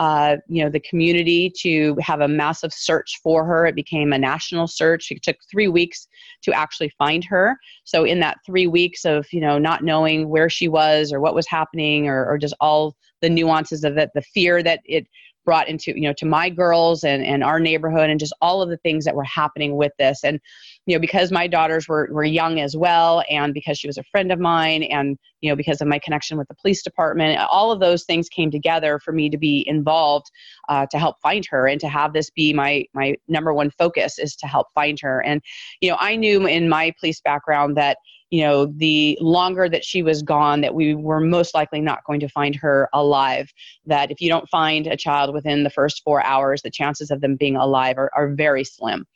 uh, 0.00 0.38
you 0.48 0.64
know 0.64 0.70
the 0.70 0.80
community 0.80 1.52
to 1.60 1.94
have 2.00 2.22
a 2.22 2.26
massive 2.26 2.72
search 2.72 3.20
for 3.22 3.44
her. 3.44 3.66
It 3.66 3.74
became 3.74 4.14
a 4.14 4.18
national 4.18 4.66
search. 4.66 5.10
It 5.10 5.22
took 5.22 5.36
three 5.50 5.68
weeks 5.68 6.08
to 6.42 6.54
actually 6.54 6.90
find 6.96 7.22
her. 7.24 7.58
So 7.84 8.04
in 8.04 8.18
that 8.20 8.38
three 8.46 8.66
weeks 8.66 9.04
of 9.04 9.26
you 9.30 9.42
know 9.42 9.58
not 9.58 9.84
knowing 9.84 10.30
where 10.30 10.48
she 10.48 10.68
was 10.68 11.12
or 11.12 11.20
what 11.20 11.34
was 11.34 11.46
happening 11.46 12.08
or, 12.08 12.24
or 12.24 12.38
just 12.38 12.54
all 12.60 12.96
the 13.20 13.28
nuances 13.28 13.84
of 13.84 13.98
it 13.98 14.08
the 14.14 14.22
fear 14.22 14.62
that 14.62 14.80
it 14.86 15.06
brought 15.44 15.68
into 15.68 15.92
you 15.94 16.02
know 16.02 16.12
to 16.14 16.26
my 16.26 16.48
girls 16.48 17.04
and 17.04 17.24
and 17.24 17.42
our 17.42 17.60
neighborhood 17.60 18.10
and 18.10 18.20
just 18.20 18.34
all 18.40 18.62
of 18.62 18.68
the 18.68 18.76
things 18.78 19.04
that 19.04 19.14
were 19.14 19.24
happening 19.24 19.76
with 19.76 19.92
this. 19.98 20.24
And 20.24 20.40
you 20.86 20.96
know 20.96 21.00
because 21.00 21.30
my 21.30 21.46
daughters 21.46 21.88
were 21.88 22.08
were 22.10 22.24
young 22.24 22.58
as 22.60 22.76
well 22.76 23.22
and 23.30 23.54
because 23.54 23.78
she 23.78 23.86
was 23.86 23.98
a 23.98 24.02
friend 24.04 24.32
of 24.32 24.40
mine 24.40 24.82
and 24.82 25.18
you 25.40 25.50
know 25.50 25.56
because 25.56 25.80
of 25.80 25.88
my 25.88 25.98
connection 25.98 26.38
with 26.38 26.48
the 26.48 26.54
police 26.54 26.82
department 26.82 27.38
all 27.50 27.70
of 27.70 27.80
those 27.80 28.04
things 28.04 28.28
came 28.28 28.50
together 28.50 28.98
for 28.98 29.12
me 29.12 29.30
to 29.30 29.38
be 29.38 29.64
involved 29.68 30.26
uh, 30.68 30.86
to 30.90 30.98
help 30.98 31.16
find 31.22 31.46
her 31.48 31.68
and 31.68 31.80
to 31.80 31.88
have 31.88 32.12
this 32.12 32.30
be 32.30 32.52
my 32.52 32.84
my 32.94 33.14
number 33.28 33.52
one 33.54 33.70
focus 33.70 34.18
is 34.18 34.34
to 34.36 34.46
help 34.46 34.66
find 34.74 34.98
her. 35.00 35.22
And 35.24 35.40
you 35.80 35.90
know 35.90 35.96
i 36.00 36.16
knew 36.16 36.46
in 36.46 36.68
my 36.68 36.92
police 36.98 37.20
background 37.20 37.76
that 37.76 37.98
you 38.30 38.42
know, 38.42 38.66
the 38.66 39.18
longer 39.20 39.68
that 39.68 39.84
she 39.84 40.02
was 40.02 40.22
gone, 40.22 40.60
that 40.60 40.74
we 40.74 40.94
were 40.94 41.20
most 41.20 41.52
likely 41.52 41.80
not 41.80 42.04
going 42.04 42.20
to 42.20 42.28
find 42.28 42.54
her 42.54 42.88
alive. 42.92 43.52
That 43.86 44.10
if 44.10 44.20
you 44.20 44.28
don't 44.28 44.48
find 44.48 44.86
a 44.86 44.96
child 44.96 45.34
within 45.34 45.64
the 45.64 45.70
first 45.70 46.02
four 46.04 46.22
hours, 46.22 46.62
the 46.62 46.70
chances 46.70 47.10
of 47.10 47.20
them 47.20 47.36
being 47.36 47.56
alive 47.56 47.98
are, 47.98 48.10
are 48.14 48.28
very 48.28 48.64
slim. 48.64 49.06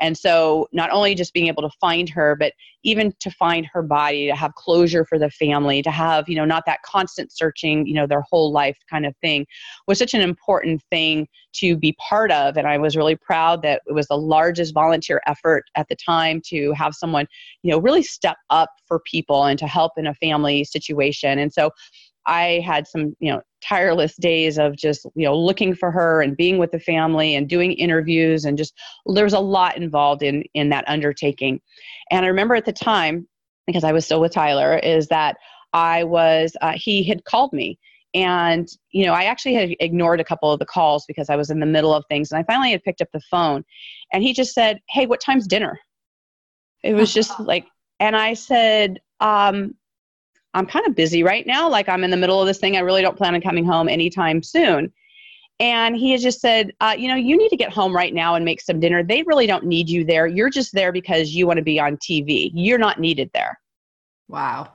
And 0.00 0.16
so, 0.16 0.68
not 0.72 0.90
only 0.90 1.14
just 1.14 1.32
being 1.32 1.48
able 1.48 1.62
to 1.62 1.76
find 1.80 2.08
her, 2.10 2.36
but 2.36 2.52
even 2.84 3.12
to 3.20 3.30
find 3.30 3.66
her 3.72 3.82
body, 3.82 4.26
to 4.28 4.34
have 4.34 4.54
closure 4.54 5.04
for 5.04 5.18
the 5.18 5.30
family, 5.30 5.82
to 5.82 5.90
have, 5.90 6.28
you 6.28 6.36
know, 6.36 6.44
not 6.44 6.64
that 6.66 6.82
constant 6.82 7.32
searching, 7.32 7.86
you 7.86 7.94
know, 7.94 8.06
their 8.06 8.22
whole 8.30 8.52
life 8.52 8.78
kind 8.88 9.04
of 9.06 9.16
thing 9.18 9.46
was 9.86 9.98
such 9.98 10.14
an 10.14 10.20
important 10.20 10.82
thing 10.90 11.26
to 11.54 11.76
be 11.76 11.96
part 11.98 12.30
of. 12.30 12.56
And 12.56 12.66
I 12.66 12.78
was 12.78 12.96
really 12.96 13.16
proud 13.16 13.62
that 13.62 13.82
it 13.86 13.92
was 13.92 14.06
the 14.06 14.16
largest 14.16 14.74
volunteer 14.74 15.20
effort 15.26 15.64
at 15.74 15.88
the 15.88 15.96
time 15.96 16.40
to 16.46 16.72
have 16.72 16.94
someone, 16.94 17.26
you 17.62 17.70
know, 17.70 17.78
really 17.78 18.02
step 18.02 18.36
up 18.50 18.70
for 18.86 19.00
people 19.00 19.44
and 19.44 19.58
to 19.58 19.66
help 19.66 19.92
in 19.96 20.06
a 20.06 20.14
family 20.14 20.64
situation. 20.64 21.38
And 21.38 21.52
so, 21.52 21.70
I 22.28 22.62
had 22.64 22.86
some, 22.86 23.16
you 23.20 23.32
know, 23.32 23.40
tireless 23.60 24.16
days 24.16 24.58
of 24.58 24.76
just, 24.76 25.04
you 25.14 25.24
know, 25.24 25.36
looking 25.36 25.74
for 25.74 25.90
her 25.90 26.22
and 26.22 26.36
being 26.36 26.58
with 26.58 26.70
the 26.70 26.80
family 26.80 27.34
and 27.34 27.48
doing 27.48 27.72
interviews 27.72 28.44
and 28.44 28.56
just 28.56 28.74
there 29.06 29.24
was 29.24 29.32
a 29.32 29.40
lot 29.40 29.76
involved 29.76 30.22
in 30.22 30.44
in 30.54 30.68
that 30.70 30.84
undertaking. 30.88 31.60
And 32.10 32.24
I 32.24 32.28
remember 32.28 32.54
at 32.54 32.64
the 32.64 32.72
time 32.72 33.26
because 33.66 33.84
I 33.84 33.92
was 33.92 34.04
still 34.04 34.20
with 34.20 34.32
Tyler 34.32 34.78
is 34.78 35.08
that 35.08 35.36
I 35.72 36.04
was 36.04 36.56
uh, 36.60 36.72
he 36.74 37.02
had 37.02 37.24
called 37.24 37.52
me 37.52 37.78
and 38.14 38.68
you 38.90 39.04
know 39.04 39.12
i 39.12 39.24
actually 39.24 39.54
had 39.54 39.74
ignored 39.80 40.18
a 40.18 40.24
couple 40.24 40.50
of 40.50 40.58
the 40.58 40.64
calls 40.64 41.04
because 41.06 41.28
i 41.28 41.36
was 41.36 41.50
in 41.50 41.60
the 41.60 41.66
middle 41.66 41.92
of 41.92 42.04
things 42.08 42.32
and 42.32 42.38
i 42.38 42.42
finally 42.44 42.70
had 42.70 42.82
picked 42.82 43.02
up 43.02 43.08
the 43.12 43.20
phone 43.30 43.62
and 44.12 44.22
he 44.22 44.32
just 44.32 44.54
said 44.54 44.80
hey 44.88 45.04
what 45.04 45.20
time's 45.20 45.46
dinner 45.46 45.78
it 46.82 46.94
was 46.94 47.12
just 47.12 47.38
like 47.52 47.66
and 48.00 48.16
i 48.16 48.32
said 48.32 48.98
um, 49.20 49.74
I'm 50.58 50.66
kind 50.66 50.86
of 50.86 50.96
busy 50.96 51.22
right 51.22 51.46
now. 51.46 51.68
Like 51.68 51.88
I'm 51.88 52.02
in 52.02 52.10
the 52.10 52.16
middle 52.16 52.40
of 52.40 52.46
this 52.46 52.58
thing. 52.58 52.76
I 52.76 52.80
really 52.80 53.00
don't 53.00 53.16
plan 53.16 53.34
on 53.34 53.40
coming 53.40 53.64
home 53.64 53.88
anytime 53.88 54.42
soon. 54.42 54.92
And 55.60 55.96
he 55.96 56.10
has 56.12 56.22
just 56.22 56.40
said, 56.40 56.72
uh, 56.80 56.94
you 56.98 57.08
know, 57.08 57.14
you 57.14 57.36
need 57.36 57.48
to 57.50 57.56
get 57.56 57.72
home 57.72 57.94
right 57.94 58.12
now 58.12 58.34
and 58.34 58.44
make 58.44 58.60
some 58.60 58.80
dinner. 58.80 59.02
They 59.04 59.22
really 59.22 59.46
don't 59.46 59.64
need 59.64 59.88
you 59.88 60.04
there. 60.04 60.26
You're 60.26 60.50
just 60.50 60.72
there 60.72 60.92
because 60.92 61.30
you 61.30 61.46
want 61.46 61.58
to 61.58 61.64
be 61.64 61.78
on 61.78 61.96
TV. 61.98 62.50
You're 62.54 62.78
not 62.78 62.98
needed 62.98 63.30
there. 63.34 63.58
Wow. 64.28 64.72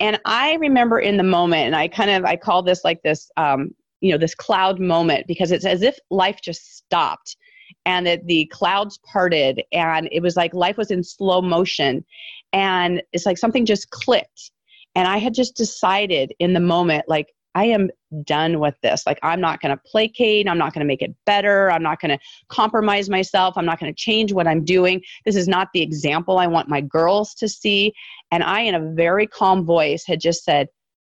And 0.00 0.18
I 0.24 0.54
remember 0.54 0.98
in 0.98 1.16
the 1.16 1.22
moment, 1.22 1.66
and 1.66 1.76
I 1.76 1.88
kind 1.88 2.10
of 2.10 2.24
I 2.24 2.36
call 2.36 2.62
this 2.62 2.82
like 2.82 3.02
this, 3.02 3.30
um, 3.36 3.74
you 4.00 4.10
know, 4.10 4.18
this 4.18 4.34
cloud 4.34 4.80
moment 4.80 5.26
because 5.26 5.52
it's 5.52 5.66
as 5.66 5.82
if 5.82 5.98
life 6.10 6.40
just 6.42 6.76
stopped 6.76 7.36
and 7.84 8.06
that 8.06 8.26
the 8.26 8.46
clouds 8.46 8.98
parted 9.10 9.62
and 9.72 10.08
it 10.12 10.20
was 10.20 10.36
like 10.36 10.52
life 10.54 10.76
was 10.76 10.90
in 10.90 11.04
slow 11.04 11.40
motion 11.40 12.04
and 12.52 13.02
it's 13.12 13.26
like 13.26 13.38
something 13.38 13.64
just 13.64 13.90
clicked 13.90 14.50
and 14.94 15.08
i 15.08 15.18
had 15.18 15.34
just 15.34 15.56
decided 15.56 16.32
in 16.38 16.52
the 16.52 16.60
moment 16.60 17.04
like 17.08 17.32
i 17.54 17.64
am 17.64 17.90
done 18.24 18.60
with 18.60 18.74
this. 18.82 19.06
Like 19.06 19.18
i'm 19.22 19.40
not 19.40 19.60
going 19.60 19.74
to 19.74 19.82
placate 19.86 20.48
i'm 20.48 20.58
not 20.58 20.74
going 20.74 20.80
to 20.80 20.86
make 20.86 21.02
it 21.02 21.14
better 21.24 21.70
i'm 21.70 21.82
not 21.82 22.00
going 22.00 22.10
to 22.10 22.18
compromise 22.48 23.08
myself 23.08 23.56
i'm 23.56 23.64
not 23.64 23.80
going 23.80 23.92
to 23.92 23.98
change 23.98 24.32
what 24.32 24.46
i'm 24.46 24.64
doing. 24.64 25.00
This 25.24 25.36
is 25.36 25.48
not 25.48 25.68
the 25.72 25.82
example 25.82 26.38
i 26.38 26.46
want 26.46 26.68
my 26.68 26.80
girls 26.80 27.34
to 27.34 27.48
see. 27.48 27.92
And 28.30 28.42
i 28.42 28.60
in 28.60 28.74
a 28.74 28.92
very 28.94 29.26
calm 29.26 29.64
voice 29.64 30.04
had 30.06 30.20
just 30.20 30.44
said 30.44 30.68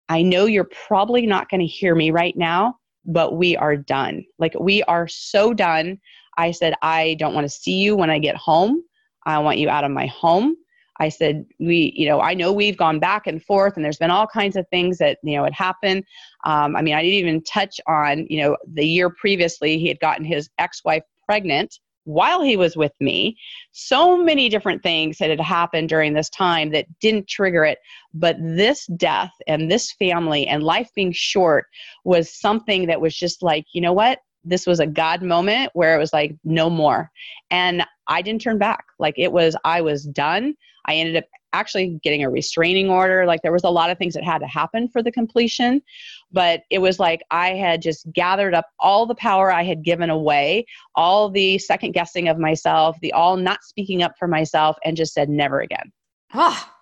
i 0.09 0.21
know 0.21 0.45
you're 0.45 0.69
probably 0.87 1.25
not 1.25 1.49
going 1.49 1.61
to 1.61 1.67
hear 1.67 1.95
me 1.95 2.11
right 2.11 2.37
now 2.37 2.75
but 3.05 3.35
we 3.35 3.57
are 3.57 3.75
done. 3.75 4.23
Like 4.39 4.53
we 4.57 4.81
are 4.83 5.09
so 5.09 5.53
done. 5.53 5.99
I 6.37 6.51
said 6.51 6.73
i 6.81 7.15
don't 7.19 7.33
want 7.33 7.45
to 7.45 7.49
see 7.49 7.79
you 7.79 7.95
when 7.95 8.09
i 8.09 8.19
get 8.19 8.35
home. 8.35 8.83
I 9.25 9.39
want 9.39 9.57
you 9.57 9.69
out 9.69 9.83
of 9.83 9.91
my 9.91 10.07
home 10.07 10.57
I 10.99 11.09
said, 11.09 11.45
we, 11.59 11.93
you 11.95 12.07
know, 12.07 12.21
I 12.21 12.33
know 12.33 12.51
we've 12.51 12.77
gone 12.77 12.99
back 12.99 13.25
and 13.27 13.43
forth 13.43 13.75
and 13.75 13.83
there's 13.83 13.97
been 13.97 14.11
all 14.11 14.27
kinds 14.27 14.55
of 14.55 14.67
things 14.69 14.97
that, 14.99 15.17
you 15.23 15.35
know, 15.35 15.43
had 15.43 15.53
happened. 15.53 16.03
Um, 16.45 16.75
I 16.75 16.81
mean, 16.81 16.93
I 16.93 17.01
didn't 17.01 17.15
even 17.15 17.43
touch 17.43 17.79
on, 17.87 18.27
you 18.29 18.41
know, 18.41 18.57
the 18.73 18.85
year 18.85 19.09
previously 19.09 19.79
he 19.79 19.87
had 19.87 19.99
gotten 19.99 20.25
his 20.25 20.49
ex 20.59 20.83
wife 20.85 21.03
pregnant 21.25 21.79
while 22.05 22.41
he 22.41 22.57
was 22.57 22.75
with 22.75 22.91
me. 22.99 23.37
So 23.71 24.17
many 24.17 24.49
different 24.49 24.83
things 24.83 25.17
that 25.17 25.29
had 25.29 25.39
happened 25.39 25.89
during 25.89 26.13
this 26.13 26.29
time 26.29 26.71
that 26.71 26.85
didn't 26.99 27.27
trigger 27.27 27.63
it. 27.63 27.79
But 28.13 28.35
this 28.39 28.85
death 28.97 29.31
and 29.47 29.71
this 29.71 29.93
family 29.93 30.47
and 30.47 30.63
life 30.63 30.89
being 30.95 31.13
short 31.13 31.65
was 32.03 32.33
something 32.33 32.87
that 32.87 33.01
was 33.01 33.15
just 33.15 33.41
like, 33.41 33.65
you 33.73 33.81
know 33.81 33.93
what? 33.93 34.19
This 34.43 34.67
was 34.67 34.81
a 34.81 34.87
God 34.87 35.21
moment 35.21 35.71
where 35.73 35.95
it 35.95 35.99
was 35.99 36.11
like, 36.11 36.35
no 36.43 36.69
more. 36.69 37.09
And 37.49 37.85
I 38.07 38.21
didn't 38.21 38.41
turn 38.41 38.57
back. 38.57 38.83
Like 38.99 39.15
it 39.17 39.31
was, 39.31 39.55
I 39.63 39.81
was 39.81 40.03
done. 40.03 40.55
I 40.85 40.95
ended 40.95 41.17
up 41.17 41.25
actually 41.53 41.99
getting 42.03 42.23
a 42.23 42.29
restraining 42.29 42.89
order. 42.89 43.25
Like 43.25 43.41
there 43.41 43.51
was 43.51 43.63
a 43.63 43.69
lot 43.69 43.89
of 43.89 43.97
things 43.97 44.13
that 44.15 44.23
had 44.23 44.39
to 44.39 44.47
happen 44.47 44.89
for 44.89 45.01
the 45.03 45.11
completion, 45.11 45.81
but 46.31 46.61
it 46.69 46.79
was 46.79 46.99
like 46.99 47.21
I 47.31 47.49
had 47.49 47.81
just 47.81 48.11
gathered 48.11 48.53
up 48.55 48.65
all 48.79 49.05
the 49.05 49.15
power 49.15 49.51
I 49.51 49.63
had 49.63 49.83
given 49.83 50.09
away, 50.09 50.65
all 50.95 51.29
the 51.29 51.57
second 51.59 51.93
guessing 51.93 52.27
of 52.27 52.37
myself, 52.37 52.97
the 53.01 53.13
all 53.13 53.37
not 53.37 53.63
speaking 53.63 54.03
up 54.03 54.13
for 54.17 54.27
myself, 54.27 54.77
and 54.83 54.97
just 54.97 55.13
said 55.13 55.29
never 55.29 55.61
again. 55.61 55.91
Ah, 56.33 56.67
oh, 56.67 56.75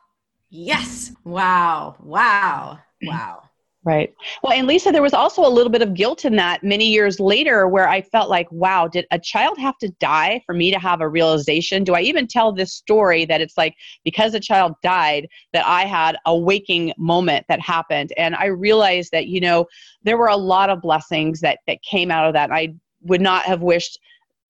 yes. 0.49 1.11
Wow. 1.25 1.97
Wow. 1.99 2.79
Wow. 3.03 3.43
Right. 3.83 4.13
Well, 4.43 4.53
and 4.53 4.67
Lisa, 4.67 4.91
there 4.91 5.01
was 5.01 5.15
also 5.15 5.43
a 5.43 5.49
little 5.49 5.71
bit 5.71 5.81
of 5.81 5.95
guilt 5.95 6.23
in 6.23 6.35
that 6.35 6.63
many 6.63 6.85
years 6.85 7.19
later 7.19 7.67
where 7.67 7.89
I 7.89 8.01
felt 8.01 8.29
like, 8.29 8.47
wow, 8.51 8.87
did 8.87 9.07
a 9.09 9.17
child 9.17 9.57
have 9.57 9.75
to 9.79 9.89
die 9.99 10.43
for 10.45 10.53
me 10.53 10.69
to 10.69 10.77
have 10.77 11.01
a 11.01 11.09
realization? 11.09 11.83
Do 11.83 11.95
I 11.95 12.01
even 12.01 12.27
tell 12.27 12.51
this 12.51 12.73
story 12.73 13.25
that 13.25 13.41
it's 13.41 13.57
like 13.57 13.75
because 14.03 14.35
a 14.35 14.39
child 14.39 14.75
died 14.83 15.27
that 15.53 15.65
I 15.65 15.85
had 15.85 16.15
a 16.27 16.37
waking 16.37 16.93
moment 16.99 17.47
that 17.49 17.59
happened? 17.59 18.13
And 18.17 18.35
I 18.35 18.45
realized 18.45 19.11
that, 19.13 19.25
you 19.25 19.39
know, 19.39 19.65
there 20.03 20.17
were 20.17 20.27
a 20.27 20.37
lot 20.37 20.69
of 20.69 20.79
blessings 20.79 21.39
that, 21.39 21.57
that 21.65 21.81
came 21.81 22.11
out 22.11 22.27
of 22.27 22.33
that. 22.33 22.51
I 22.51 22.75
would 23.01 23.21
not 23.21 23.45
have 23.45 23.63
wished 23.63 23.99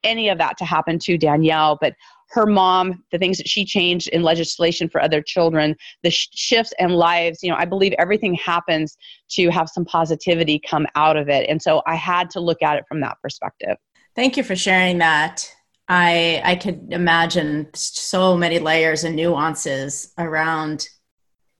any 0.03 0.27
of 0.27 0.39
that 0.39 0.57
to 0.57 0.65
happen 0.65 0.99
to 0.99 1.17
Danielle, 1.17 1.77
but 1.79 1.93
her 2.31 2.45
mom, 2.45 3.03
the 3.11 3.17
things 3.17 3.37
that 3.37 3.47
she 3.47 3.65
changed 3.65 4.07
in 4.09 4.23
legislation 4.23 4.87
for 4.87 5.01
other 5.01 5.21
children, 5.21 5.75
the 6.01 6.09
sh- 6.09 6.29
shifts 6.33 6.73
and 6.79 6.95
lives, 6.95 7.43
you 7.43 7.49
know, 7.49 7.57
I 7.57 7.65
believe 7.65 7.93
everything 7.97 8.35
happens 8.35 8.97
to 9.31 9.49
have 9.49 9.69
some 9.69 9.83
positivity 9.83 10.59
come 10.59 10.87
out 10.95 11.17
of 11.17 11.27
it. 11.27 11.49
And 11.49 11.61
so 11.61 11.81
I 11.85 11.95
had 11.95 12.29
to 12.31 12.39
look 12.39 12.61
at 12.61 12.77
it 12.77 12.85
from 12.87 13.01
that 13.01 13.17
perspective. 13.21 13.75
Thank 14.15 14.37
you 14.37 14.43
for 14.43 14.55
sharing 14.55 14.97
that. 14.99 15.53
I 15.89 16.41
I 16.45 16.55
could 16.55 16.93
imagine 16.93 17.69
so 17.73 18.37
many 18.37 18.59
layers 18.59 19.03
and 19.03 19.15
nuances 19.15 20.13
around 20.17 20.87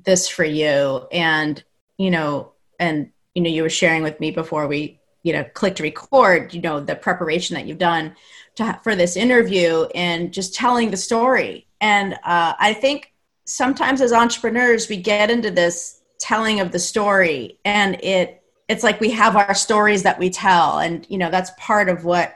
this 0.05 0.30
for 0.30 0.45
you 0.45 1.05
and 1.11 1.61
you 1.97 2.09
know 2.09 2.53
and 2.80 3.11
you 3.36 3.41
know 3.41 3.49
you 3.49 3.61
were 3.61 3.69
sharing 3.69 4.03
with 4.03 4.19
me 4.22 4.32
before 4.32 4.67
we 4.67 5.01
you 5.24 5.34
know 5.34 5.43
clicked 5.53 5.80
record 5.80 6.53
you 6.53 6.61
know 6.61 6.80
the 6.80 6.95
preparation 6.95 7.55
that 7.55 7.65
you've 7.65 7.78
done 7.78 8.15
to 8.55 8.80
for 8.84 8.95
this 8.95 9.15
interview 9.15 9.86
and 9.95 10.34
just 10.34 10.53
telling 10.53 10.91
the 10.91 10.97
story. 10.97 11.67
And 11.80 12.13
uh, 12.13 12.53
i 12.59 12.74
think 12.74 13.13
sometimes 13.45 14.01
as 14.01 14.13
entrepreneurs 14.13 14.88
we 14.88 14.97
get 14.97 15.32
into 15.32 15.51
this 15.51 16.01
telling 16.19 16.59
of 16.59 16.72
the 16.72 16.80
story 16.80 17.57
and 17.65 17.95
it 18.03 18.43
it's 18.67 18.84
like 18.84 19.01
we 19.01 19.09
have 19.09 19.36
our 19.36 19.53
stories 19.53 20.03
that 20.03 20.17
we 20.17 20.30
tell. 20.30 20.80
And 20.80 21.05
you 21.09 21.17
know 21.17 21.30
that's 21.30 21.51
part 21.57 21.89
of 21.89 22.05
what 22.05 22.36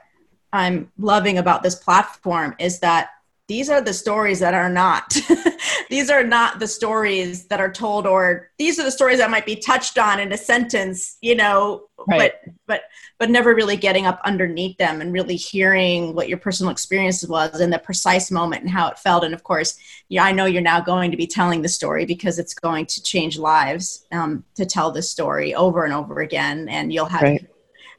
i'm 0.54 0.92
loving 0.98 1.38
about 1.38 1.64
this 1.64 1.76
platform 1.76 2.56
is 2.60 2.80
that 2.80 3.10
these 3.48 3.70
are 3.70 3.82
the 3.82 3.94
stories 3.94 4.40
that 4.40 4.54
are 4.54 4.70
not 4.70 5.16
these 5.90 6.10
are 6.10 6.24
not 6.24 6.60
the 6.60 6.68
stories 6.68 7.46
that 7.48 7.60
are 7.60 7.72
told 7.72 8.08
or 8.08 8.50
these 8.58 8.80
are 8.80 8.84
the 8.84 8.92
stories 8.92 9.20
that 9.20 9.30
might 9.30 9.46
be 9.46 9.56
touched 9.56 9.98
on 9.98 10.20
in 10.20 10.32
a 10.32 10.38
sentence 10.38 11.18
you 11.22 11.36
know 11.36 11.84
right. 12.08 12.34
but 12.44 12.54
but 12.66 12.82
but 13.20 13.30
never 13.30 13.54
really 13.54 13.78
getting 13.78 14.06
up 14.06 14.20
underneath 14.26 14.78
them 14.78 15.00
and 15.00 15.14
really 15.14 15.36
hearing 15.36 16.16
what 16.16 16.28
your 16.28 16.38
personal 16.38 16.72
experience 16.72 17.26
was 17.28 17.62
in 17.62 17.70
the 17.70 17.80
precise 17.80 18.32
moment 18.32 18.62
and 18.62 18.72
how 18.72 18.88
it 18.88 18.98
felt 18.98 19.24
and 19.24 19.34
of 19.34 19.44
course 19.44 19.78
yeah 20.10 20.24
i 20.24 20.32
know 20.32 20.46
you're 20.46 20.62
now 20.62 20.82
going 20.82 21.12
to 21.12 21.18
be 21.18 21.28
telling 21.28 21.62
the 21.62 21.70
story 21.70 22.06
because 22.06 22.40
it's 22.40 22.54
going 22.54 22.86
to 22.86 23.02
change 23.04 23.38
lives 23.38 24.06
um, 24.12 24.44
to 24.56 24.66
tell 24.66 24.92
this 24.92 25.10
story 25.10 25.54
over 25.54 25.86
and 25.86 25.94
over 25.94 26.22
again 26.22 26.68
and 26.70 26.92
you'll 26.92 27.06
have 27.06 27.22
right. 27.22 27.48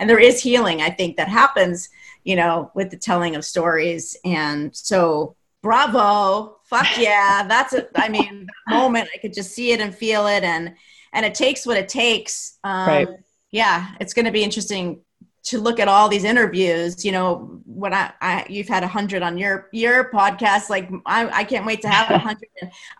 and 0.01 0.11
there 0.11 0.21
is 0.21 0.43
healing 0.43 0.83
i 0.83 0.91
think 0.91 1.17
that 1.17 1.29
happens 1.29 1.89
you 2.27 2.35
know, 2.35 2.73
with 2.75 2.91
the 2.91 2.97
telling 2.97 3.37
of 3.37 3.45
stories. 3.45 4.17
And 4.25 4.75
so, 4.75 5.37
bravo, 5.63 6.57
fuck 6.65 6.99
yeah, 6.99 7.47
that's 7.49 7.73
a. 7.73 7.87
I 7.95 8.09
mean, 8.09 8.49
moment 8.69 9.09
I 9.15 9.19
could 9.19 9.33
just 9.33 9.55
see 9.55 9.71
it 9.71 9.81
and 9.81 9.95
feel 9.95 10.27
it, 10.27 10.43
and 10.43 10.75
and 11.13 11.25
it 11.25 11.35
takes 11.35 11.65
what 11.65 11.77
it 11.77 11.89
takes. 11.89 12.59
Um, 12.65 12.89
right. 12.89 13.09
Yeah, 13.53 13.93
it's 14.01 14.13
going 14.13 14.27
to 14.27 14.33
be 14.33 14.43
interesting 14.43 15.01
to 15.47 15.61
look 15.61 15.81
at 15.81 15.89
all 15.89 16.09
these 16.09 16.25
interviews 16.25 17.05
you 17.05 17.13
know 17.13 17.61
when 17.67 17.95
i, 17.95 18.13
I 18.21 18.47
you've 18.49 18.69
had 18.69 18.83
a 18.83 18.89
hundred 18.89 19.23
on 19.23 19.39
your 19.39 19.69
your 19.73 20.11
podcast 20.11 20.69
like 20.69 20.91
I, 21.07 21.29
I 21.29 21.45
can't 21.45 21.65
wait 21.65 21.83
to 21.83 21.89
have 21.89 22.11
a 22.11 22.19
hundred. 22.29 22.49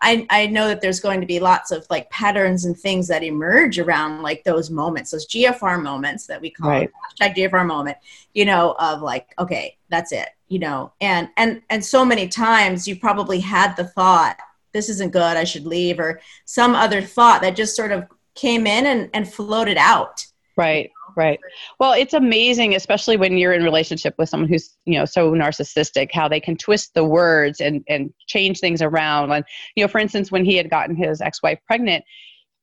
I 0.01 0.25
i 0.29 0.47
know 0.47 0.67
that 0.67 0.81
there's 0.81 0.99
going 0.99 1.21
to 1.21 1.27
be 1.27 1.39
lots 1.39 1.71
of 1.71 1.85
like 1.89 2.09
patterns 2.09 2.65
and 2.65 2.77
things 2.77 3.07
that 3.09 3.23
emerge 3.23 3.79
around 3.79 4.21
like 4.21 4.43
those 4.43 4.69
moments 4.69 5.11
those 5.11 5.27
gfr 5.27 5.81
moments 5.81 6.25
that 6.27 6.41
we 6.41 6.49
call 6.49 6.69
right. 6.69 6.91
hashtag 7.19 7.35
gfr 7.35 7.65
moment 7.65 7.97
you 8.33 8.45
know 8.45 8.75
of 8.79 9.01
like 9.01 9.33
okay 9.39 9.77
that's 9.89 10.11
it 10.11 10.29
you 10.47 10.59
know. 10.59 10.91
And 11.01 11.29
and 11.37 11.61
and 11.69 11.83
so 11.83 12.05
many 12.05 12.27
times 12.27 12.87
you 12.87 12.95
probably 12.95 13.39
had 13.39 13.75
the 13.75 13.85
thought 13.85 14.37
this 14.73 14.89
isn't 14.89 15.13
good 15.13 15.37
i 15.37 15.43
should 15.43 15.65
leave 15.65 15.99
or 15.99 16.19
some 16.45 16.75
other 16.75 17.01
thought 17.01 17.41
that 17.41 17.55
just 17.55 17.75
sort 17.75 17.91
of 17.91 18.05
came 18.35 18.67
in 18.67 18.85
and 18.85 19.09
and 19.13 19.31
floated 19.31 19.77
out. 19.77 20.25
Right 20.55 20.91
right. 21.17 21.39
Well 21.79 21.93
it's 21.93 22.13
amazing 22.13 22.75
especially 22.75 23.17
when 23.17 23.37
you're 23.37 23.53
in 23.53 23.63
relationship 23.63 24.15
with 24.17 24.29
someone 24.29 24.47
who's 24.49 24.77
you 24.85 24.97
know 24.97 25.05
so 25.05 25.31
narcissistic 25.31 26.09
how 26.13 26.27
they 26.27 26.39
can 26.39 26.55
twist 26.55 26.93
the 26.93 27.03
words 27.03 27.59
and 27.59 27.83
and 27.89 28.13
change 28.27 28.59
things 28.59 28.81
around. 28.81 29.31
And 29.31 29.43
you 29.75 29.83
know 29.83 29.89
for 29.89 29.99
instance 29.99 30.31
when 30.31 30.45
he 30.45 30.55
had 30.55 30.69
gotten 30.69 30.95
his 30.95 31.19
ex-wife 31.19 31.59
pregnant 31.67 32.05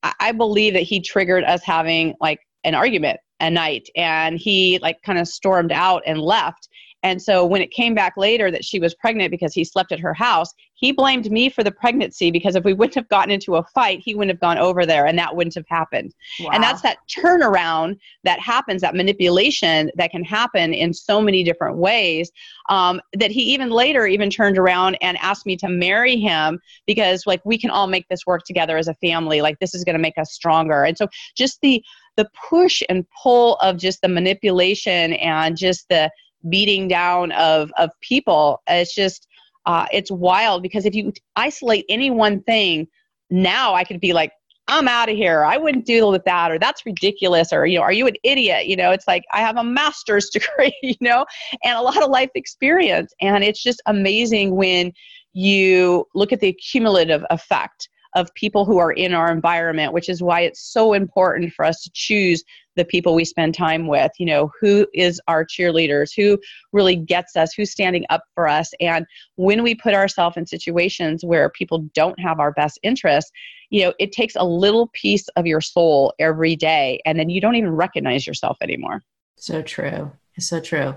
i, 0.01 0.13
I 0.19 0.31
believe 0.31 0.73
that 0.73 0.83
he 0.83 1.01
triggered 1.01 1.43
us 1.43 1.61
having 1.63 2.15
like 2.19 2.39
an 2.63 2.73
argument 2.73 3.19
a 3.39 3.49
night. 3.49 3.89
And 3.95 4.37
he 4.37 4.79
like 4.81 5.01
kind 5.03 5.19
of 5.19 5.27
stormed 5.27 5.71
out 5.71 6.03
and 6.05 6.19
left 6.19 6.69
and 7.05 7.21
so 7.21 7.45
when 7.45 7.61
it 7.61 7.69
came 7.69 7.93
back 7.93 8.17
later 8.17 8.49
that 8.49 8.65
she 8.65 8.79
was 8.79 8.95
pregnant 8.95 9.29
because 9.29 9.53
he 9.53 9.63
slept 9.63 9.91
at 9.91 9.99
her 9.99 10.15
house, 10.15 10.51
he 10.73 10.91
blamed 10.91 11.29
me 11.29 11.49
for 11.49 11.63
the 11.63 11.71
pregnancy 11.71 12.31
because 12.31 12.55
if 12.55 12.63
we 12.63 12.73
wouldn't 12.73 12.95
have 12.95 13.07
gotten 13.09 13.29
into 13.29 13.57
a 13.57 13.63
fight, 13.63 13.99
he 14.03 14.15
wouldn't 14.15 14.31
have 14.31 14.41
gone 14.41 14.57
over 14.57 14.87
there 14.87 15.05
and 15.05 15.15
that 15.19 15.35
wouldn't 15.35 15.53
have 15.53 15.67
happened. 15.67 16.15
Wow. 16.39 16.49
And 16.53 16.63
that's 16.63 16.81
that 16.81 16.97
turnaround 17.07 17.99
that 18.23 18.39
happens, 18.39 18.81
that 18.81 18.95
manipulation 18.95 19.91
that 19.97 20.09
can 20.09 20.23
happen 20.23 20.73
in 20.73 20.95
so 20.95 21.21
many 21.21 21.43
different 21.43 21.77
ways. 21.77 22.31
Um, 22.69 22.99
that 23.13 23.29
he 23.29 23.41
even 23.53 23.69
later 23.69 24.07
even 24.07 24.31
turned 24.31 24.57
around 24.57 24.97
and 24.99 25.15
asked 25.19 25.45
me 25.45 25.55
to 25.57 25.69
marry 25.69 26.19
him 26.19 26.59
because 26.87 27.27
like 27.27 27.45
we 27.45 27.59
can 27.59 27.69
all 27.69 27.85
make 27.85 28.07
this 28.07 28.25
work 28.25 28.41
together 28.45 28.77
as 28.77 28.87
a 28.87 28.95
family. 28.95 29.43
Like 29.43 29.59
this 29.59 29.75
is 29.75 29.83
going 29.83 29.93
to 29.95 30.01
make 30.01 30.17
us 30.17 30.31
stronger. 30.31 30.85
And 30.85 30.97
so 30.97 31.07
just 31.35 31.61
the 31.61 31.83
the 32.17 32.29
push 32.49 32.81
and 32.89 33.05
pull 33.21 33.55
of 33.57 33.77
just 33.77 34.01
the 34.01 34.07
manipulation 34.07 35.13
and 35.13 35.57
just 35.57 35.87
the 35.89 36.09
beating 36.49 36.87
down 36.87 37.31
of 37.33 37.71
of 37.77 37.89
people. 38.01 38.61
It's 38.67 38.93
just 38.93 39.27
uh, 39.65 39.87
it's 39.91 40.11
wild 40.11 40.61
because 40.61 40.85
if 40.85 40.93
you 40.93 41.11
isolate 41.35 41.85
any 41.89 42.11
one 42.11 42.41
thing 42.43 42.87
now 43.31 43.73
i 43.73 43.83
could 43.83 43.99
be 43.99 44.13
like 44.13 44.31
i'm 44.67 44.87
out 44.87 45.09
of 45.09 45.15
here. 45.15 45.43
I 45.43 45.57
wouldn't 45.57 45.85
deal 45.85 46.11
with 46.11 46.23
that 46.25 46.51
or 46.51 46.59
that's 46.59 46.85
ridiculous 46.85 47.51
or 47.51 47.65
you 47.65 47.77
know 47.77 47.83
are 47.83 47.93
you 47.93 48.07
an 48.07 48.15
idiot? 48.23 48.67
You 48.67 48.75
know 48.75 48.91
it's 48.91 49.07
like 49.07 49.23
i 49.33 49.39
have 49.39 49.57
a 49.57 49.63
master's 49.63 50.29
degree 50.33 50.75
you 50.81 50.95
know 51.01 51.25
and 51.63 51.77
a 51.77 51.81
lot 51.81 52.01
of 52.01 52.09
life 52.09 52.31
experience. 52.35 53.13
And 53.21 53.43
it's 53.43 53.61
just 53.61 53.81
amazing 53.85 54.55
when 54.55 54.91
you 55.33 56.05
look 56.15 56.31
at 56.31 56.39
the 56.39 56.53
cumulative 56.53 57.25
effect 57.29 57.89
of 58.15 58.33
people 58.33 58.65
who 58.65 58.77
are 58.77 58.93
in 58.93 59.13
our 59.13 59.31
environment, 59.31 59.91
which 59.93 60.07
is 60.07 60.23
why 60.23 60.41
it's 60.41 60.71
so 60.71 60.93
important 60.93 61.51
for 61.51 61.65
us 61.65 61.81
to 61.83 61.91
choose 61.93 62.43
the 62.75 62.85
people 62.85 63.15
we 63.15 63.25
spend 63.25 63.53
time 63.53 63.87
with. 63.87 64.11
You 64.17 64.25
know, 64.25 64.51
who 64.59 64.87
is 64.93 65.21
our 65.27 65.45
cheerleaders? 65.45 66.11
Who 66.15 66.39
really 66.71 66.95
gets 66.95 67.35
us? 67.35 67.53
Who's 67.53 67.71
standing 67.71 68.05
up 68.09 68.23
for 68.33 68.47
us? 68.47 68.71
And 68.79 69.05
when 69.35 69.63
we 69.63 69.75
put 69.75 69.93
ourselves 69.93 70.37
in 70.37 70.45
situations 70.45 71.23
where 71.23 71.49
people 71.49 71.87
don't 71.93 72.19
have 72.19 72.39
our 72.39 72.51
best 72.51 72.79
interests, 72.83 73.31
you 73.69 73.83
know, 73.83 73.93
it 73.99 74.11
takes 74.11 74.35
a 74.35 74.45
little 74.45 74.87
piece 74.93 75.27
of 75.29 75.45
your 75.45 75.61
soul 75.61 76.13
every 76.19 76.55
day, 76.55 77.01
and 77.05 77.19
then 77.19 77.29
you 77.29 77.41
don't 77.41 77.55
even 77.55 77.71
recognize 77.71 78.27
yourself 78.27 78.57
anymore. 78.61 79.01
So 79.37 79.61
true. 79.61 80.11
So 80.39 80.59
true. 80.59 80.95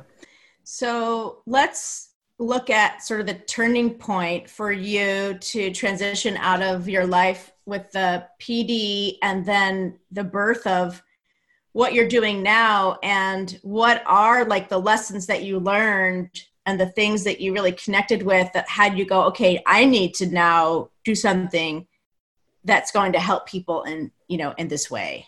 So 0.65 1.43
let's 1.47 2.11
look 2.39 2.71
at 2.71 3.03
sort 3.03 3.21
of 3.21 3.27
the 3.27 3.35
turning 3.35 3.95
point 3.95 4.49
for 4.49 4.71
you 4.71 5.37
to 5.41 5.73
transition 5.73 6.37
out 6.37 6.63
of 6.63 6.89
your 6.89 7.07
life 7.07 7.53
with 7.67 7.91
the 7.93 8.25
PD 8.41 9.17
and 9.23 9.45
then 9.45 9.99
the 10.13 10.25
birth 10.25 10.67
of 10.67 11.03
what 11.79 11.95
you're 11.95 12.09
doing 12.09 12.43
now 12.43 12.99
and 13.05 13.61
what 13.63 14.03
are 14.05 14.45
like 14.45 14.69
the 14.69 14.77
lessons 14.77 15.27
that 15.27 15.45
you 15.45 15.61
learned 15.61 16.29
and 16.67 16.81
the 16.81 16.89
things 16.89 17.23
that 17.23 17.41
you 17.41 17.53
really 17.53 17.71
connected 17.71 18.25
with 18.25 18.53
that 18.53 18.69
had 18.69 18.99
you 18.99 19.05
go 19.05 19.23
okay 19.23 19.63
i 19.65 19.85
need 19.85 20.13
to 20.13 20.27
now 20.27 20.89
do 21.05 21.15
something 21.15 21.87
that's 22.65 22.91
going 22.91 23.13
to 23.13 23.21
help 23.21 23.47
people 23.47 23.85
in 23.85 24.11
you 24.27 24.37
know 24.37 24.53
in 24.59 24.67
this 24.67 24.91
way 24.91 25.25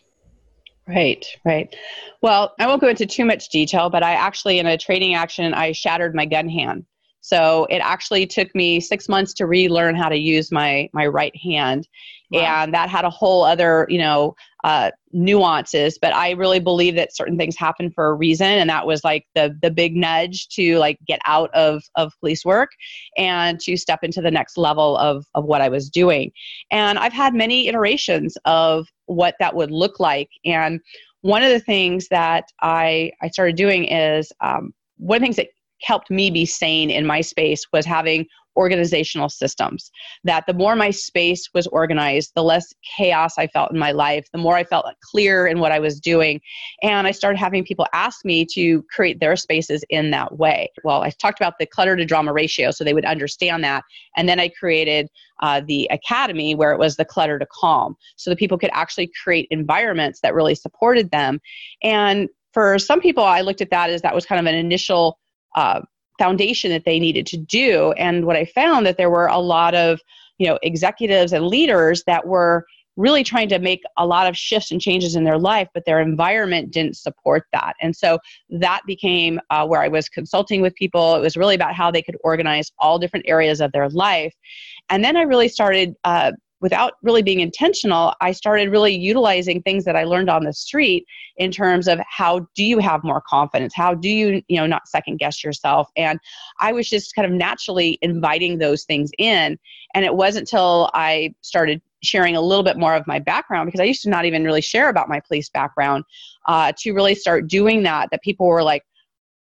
Right, 0.88 1.24
right. 1.44 1.72
Well, 2.20 2.53
I 2.59 2.66
won't 2.66 2.80
go 2.80 2.88
into 2.88 3.07
too 3.07 3.24
much 3.24 3.51
detail, 3.51 3.90
but 3.90 4.03
I 4.03 4.14
actually, 4.14 4.59
in 4.59 4.66
a 4.66 4.76
trading 4.76 5.14
action, 5.14 5.55
I 5.55 5.70
shattered 5.70 6.16
my 6.16 6.26
gun 6.26 6.48
hand. 6.48 6.84
So 7.20 7.66
it 7.70 7.78
actually 7.78 8.26
took 8.26 8.53
me 8.57 8.80
six 8.80 9.09
months 9.09 9.32
to 9.34 9.46
relearn 9.46 9.94
how 9.94 10.09
to 10.09 10.16
use 10.16 10.51
my 10.51 10.88
my 10.92 11.07
right 11.07 11.36
hand, 11.36 11.86
wow. 12.30 12.40
and 12.40 12.74
that 12.74 12.88
had 12.88 13.05
a 13.05 13.11
whole 13.11 13.44
other 13.44 13.86
you 13.88 13.98
know 13.98 14.34
uh, 14.64 14.90
nuances. 15.13 15.99
But 16.01 16.15
I 16.15 16.31
really 16.33 16.61
believe 16.61 16.95
that 16.97 17.15
certain 17.15 17.37
things 17.37 17.57
happen 17.57 17.91
for 17.91 18.09
a 18.09 18.15
reason, 18.15 18.47
and 18.47 18.71
that 18.71 18.87
was 18.87 19.05
like 19.05 19.27
the 19.35 19.57
the 19.63 19.71
big 19.71 19.97
nudge 19.97 20.49
to 20.51 20.79
like 20.79 20.99
get 21.07 21.21
out 21.25 21.51
of 21.55 21.83
of 21.97 22.13
police 22.21 22.45
work 22.45 22.71
and 23.17 23.61
to 23.61 23.77
step 23.77 24.01
into 24.03 24.21
the 24.21 24.31
next 24.31 24.57
level 24.57 24.97
of 24.97 25.25
of 25.35 25.45
what 25.45 25.61
I 25.61 25.69
was 25.69 25.91
doing. 25.91 26.33
And 26.71 26.99
I've 26.99 27.13
had 27.13 27.35
many 27.35 27.69
iterations 27.69 28.37
of 28.45 28.87
what 29.07 29.35
that 29.41 29.55
would 29.55 29.71
look 29.71 30.01
like, 30.01 30.29
and 30.45 30.81
one 31.23 31.43
of 31.43 31.51
the 31.51 31.61
things 31.61 32.09
that 32.09 32.45
I 32.63 33.13
I 33.23 33.29
started 33.29 33.57
doing 33.57 33.85
is 33.85 34.33
um, 34.41 34.73
one 34.97 35.17
of 35.17 35.21
the 35.21 35.25
things 35.25 35.37
that 35.37 35.49
helped 35.83 36.11
me 36.11 36.31
be 36.31 36.45
sane 36.45 36.91
in 36.91 37.07
my 37.07 37.21
space 37.21 37.65
was 37.73 37.87
having 37.87 38.27
organizational 38.57 39.28
systems. 39.28 39.90
That 40.24 40.44
the 40.46 40.55
more 40.55 40.76
my 40.76 40.90
space 40.90 41.48
was 41.55 41.66
organized, 41.68 42.32
the 42.34 42.42
less 42.42 42.72
chaos 42.96 43.38
I 43.38 43.46
felt 43.46 43.72
in 43.72 43.78
my 43.78 43.92
life, 43.92 44.26
the 44.32 44.38
more 44.38 44.57
I 44.57 44.64
felt 44.64 44.86
clear 45.11 45.46
in 45.46 45.61
what 45.61 45.72
I 45.72 45.78
was 45.78 46.01
doing. 46.01 46.40
And 46.82 47.07
I 47.07 47.11
started 47.11 47.38
having 47.38 47.64
people 47.64 47.86
ask 47.92 48.24
me 48.24 48.46
to 48.55 48.82
create 48.94 49.20
their 49.20 49.36
spaces 49.36 49.84
in 49.90 50.11
that 50.11 50.38
way. 50.38 50.70
Well, 50.84 51.03
I 51.03 51.11
talked 51.11 51.40
about 51.40 51.59
the 51.59 51.66
clutter 51.66 51.96
to 51.96 52.05
drama 52.05 52.32
ratio 52.32 52.70
so 52.70 52.84
they 52.84 52.94
would 52.94 53.05
understand 53.05 53.64
that. 53.64 53.84
And 54.16 54.28
then 54.28 54.40
I 54.40 54.48
created 54.48 55.09
uh, 55.42 55.62
the 55.66 55.88
academy 55.90 56.55
where 56.55 56.72
it 56.72 56.78
was 56.78 56.96
the 56.96 57.05
clutter 57.05 57.38
to 57.38 57.46
calm 57.51 57.96
so 58.16 58.30
that 58.30 58.38
people 58.38 58.59
could 58.59 58.70
actually 58.72 59.11
create 59.22 59.48
environments 59.51 60.20
that 60.20 60.34
really 60.34 60.55
supported 60.55 61.11
them. 61.11 61.40
And 61.82 62.28
for 62.53 62.78
some 62.78 63.01
people, 63.01 63.24
I 63.24 63.40
looked 63.40 63.61
at 63.61 63.70
that 63.70 63.90
as 63.90 64.03
that 64.03 64.14
was 64.14 64.26
kind 64.26 64.40
of 64.40 64.53
an 64.53 64.59
initial 64.59 65.18
uh, 65.57 65.80
foundation 66.21 66.71
that 66.71 66.85
they 66.85 67.01
needed 67.01 67.27
to 67.27 67.37
do 67.37 67.93
and 67.93 68.27
what 68.27 68.37
i 68.37 68.45
found 68.45 68.85
that 68.85 68.99
there 68.99 69.11
were 69.11 69.27
a 69.27 69.39
lot 69.39 69.75
of 69.75 70.01
you 70.39 70.47
know 70.47 70.59
executives 70.62 71.33
and 71.33 71.47
leaders 71.47 72.05
that 72.05 72.27
were 72.27 72.64
really 73.01 73.25
trying 73.25 73.49
to 73.49 73.59
make 73.59 73.83
a 73.97 74.07
lot 74.07 74.27
of 74.27 74.37
shifts 74.37 74.71
and 74.71 74.81
changes 74.81 75.16
in 75.16 75.25
their 75.25 75.39
life, 75.39 75.68
but 75.73 75.85
their 75.87 76.01
environment 76.01 76.71
didn't 76.71 76.97
support 76.97 77.45
that. 77.53 77.75
And 77.81 77.97
so 77.97 78.18
that 78.51 78.83
became 78.87 79.41
uh, 79.51 79.66
where 79.66 79.81
I 79.81 79.89
was 79.89 80.09
consulting 80.09 80.61
with 80.61 80.75
people. 80.75 81.14
It 81.14 81.21
was 81.21 81.37
really 81.37 81.55
about 81.55 81.75
how 81.75 81.91
they 81.91 82.03
could 82.03 82.16
organize 82.23 82.71
all 82.79 82.99
different 82.99 83.27
areas 83.27 83.61
of 83.61 83.73
their 83.73 83.89
life. 83.89 84.35
And 84.91 85.03
then 85.03 85.16
I 85.16 85.23
really 85.23 85.49
started. 85.49 85.95
Uh, 86.05 86.33
without 86.61 86.95
really 87.03 87.23
being 87.23 87.41
intentional, 87.41 88.15
I 88.21 88.33
started 88.33 88.71
really 88.71 88.95
utilizing 88.95 89.63
things 89.63 89.85
that 89.85 89.97
I 89.97 90.05
learned 90.05 90.29
on 90.29 90.45
the 90.45 90.53
street 90.53 91.07
in 91.37 91.51
terms 91.51 91.89
of 91.89 92.01
how 92.09 92.47
do 92.55 92.65
you 92.65 92.79
have 92.79 93.03
more 93.03 93.23
confidence? 93.27 93.73
How 93.75 93.95
do 93.95 94.09
you, 94.09 94.43
you 94.49 94.59
know, 94.59 94.67
not 94.67 94.87
second 94.87 95.19
guess 95.19 95.43
yourself? 95.43 95.89
And 95.97 96.19
I 96.61 96.73
was 96.73 96.89
just 96.89 97.15
kind 97.15 97.27
of 97.27 97.33
naturally 97.33 97.99
inviting 98.03 98.59
those 98.59 98.85
things 98.85 99.11
in. 99.19 99.59
And 99.95 100.05
it 100.05 100.15
wasn't 100.15 100.41
until 100.41 100.91
I 100.95 101.35
started 101.41 101.81
sharing 102.03 102.37
a 102.37 102.41
little 102.41 102.65
bit 102.65 102.79
more 102.79 102.95
of 102.95 103.07
my 103.07 103.19
background 103.19 103.67
because 103.67 103.81
I 103.81 103.85
used 103.85 104.03
to 104.03 104.11
not 104.11 104.25
even 104.25 104.45
really 104.45 104.63
share 104.63 104.89
about 104.89 105.09
my 105.09 105.21
police 105.21 105.49
background 105.49 106.05
uh, 106.47 106.73
to 106.79 106.93
really 106.93 107.15
start 107.15 107.47
doing 107.47 107.83
that. 107.85 108.09
That 108.11 108.23
people 108.23 108.47
were 108.47 108.63
like, 108.63 108.85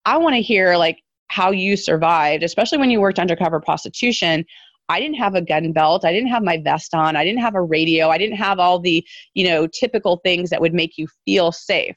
I 0.05 0.17
want 0.17 0.35
to 0.35 0.43
hear 0.43 0.77
like 0.77 0.99
how 1.29 1.51
you 1.51 1.77
survived, 1.77 2.43
especially 2.43 2.79
when 2.79 2.91
you 2.91 3.01
worked 3.01 3.19
undercover 3.19 3.61
prostitution. 3.61 4.45
I 4.89 5.01
didn't 5.01 5.17
have 5.17 5.35
a 5.35 5.43
gun 5.43 5.73
belt. 5.73 6.05
I 6.05 6.13
didn't 6.13 6.31
have 6.31 6.43
my 6.43 6.59
vest 6.59 6.95
on. 6.95 7.17
I 7.17 7.25
didn't 7.25 7.41
have 7.41 7.55
a 7.55 7.63
radio. 7.63 8.09
I 8.09 8.19
didn't 8.19 8.37
have 8.37 8.59
all 8.59 8.81
the, 8.81 9.07
you 9.35 9.49
know, 9.49 9.67
typical 9.67 10.21
things 10.25 10.51
that 10.51 10.61
would 10.61 10.75
make 10.75 10.97
you 10.97 11.07
feel 11.25 11.53
safe. 11.53 11.97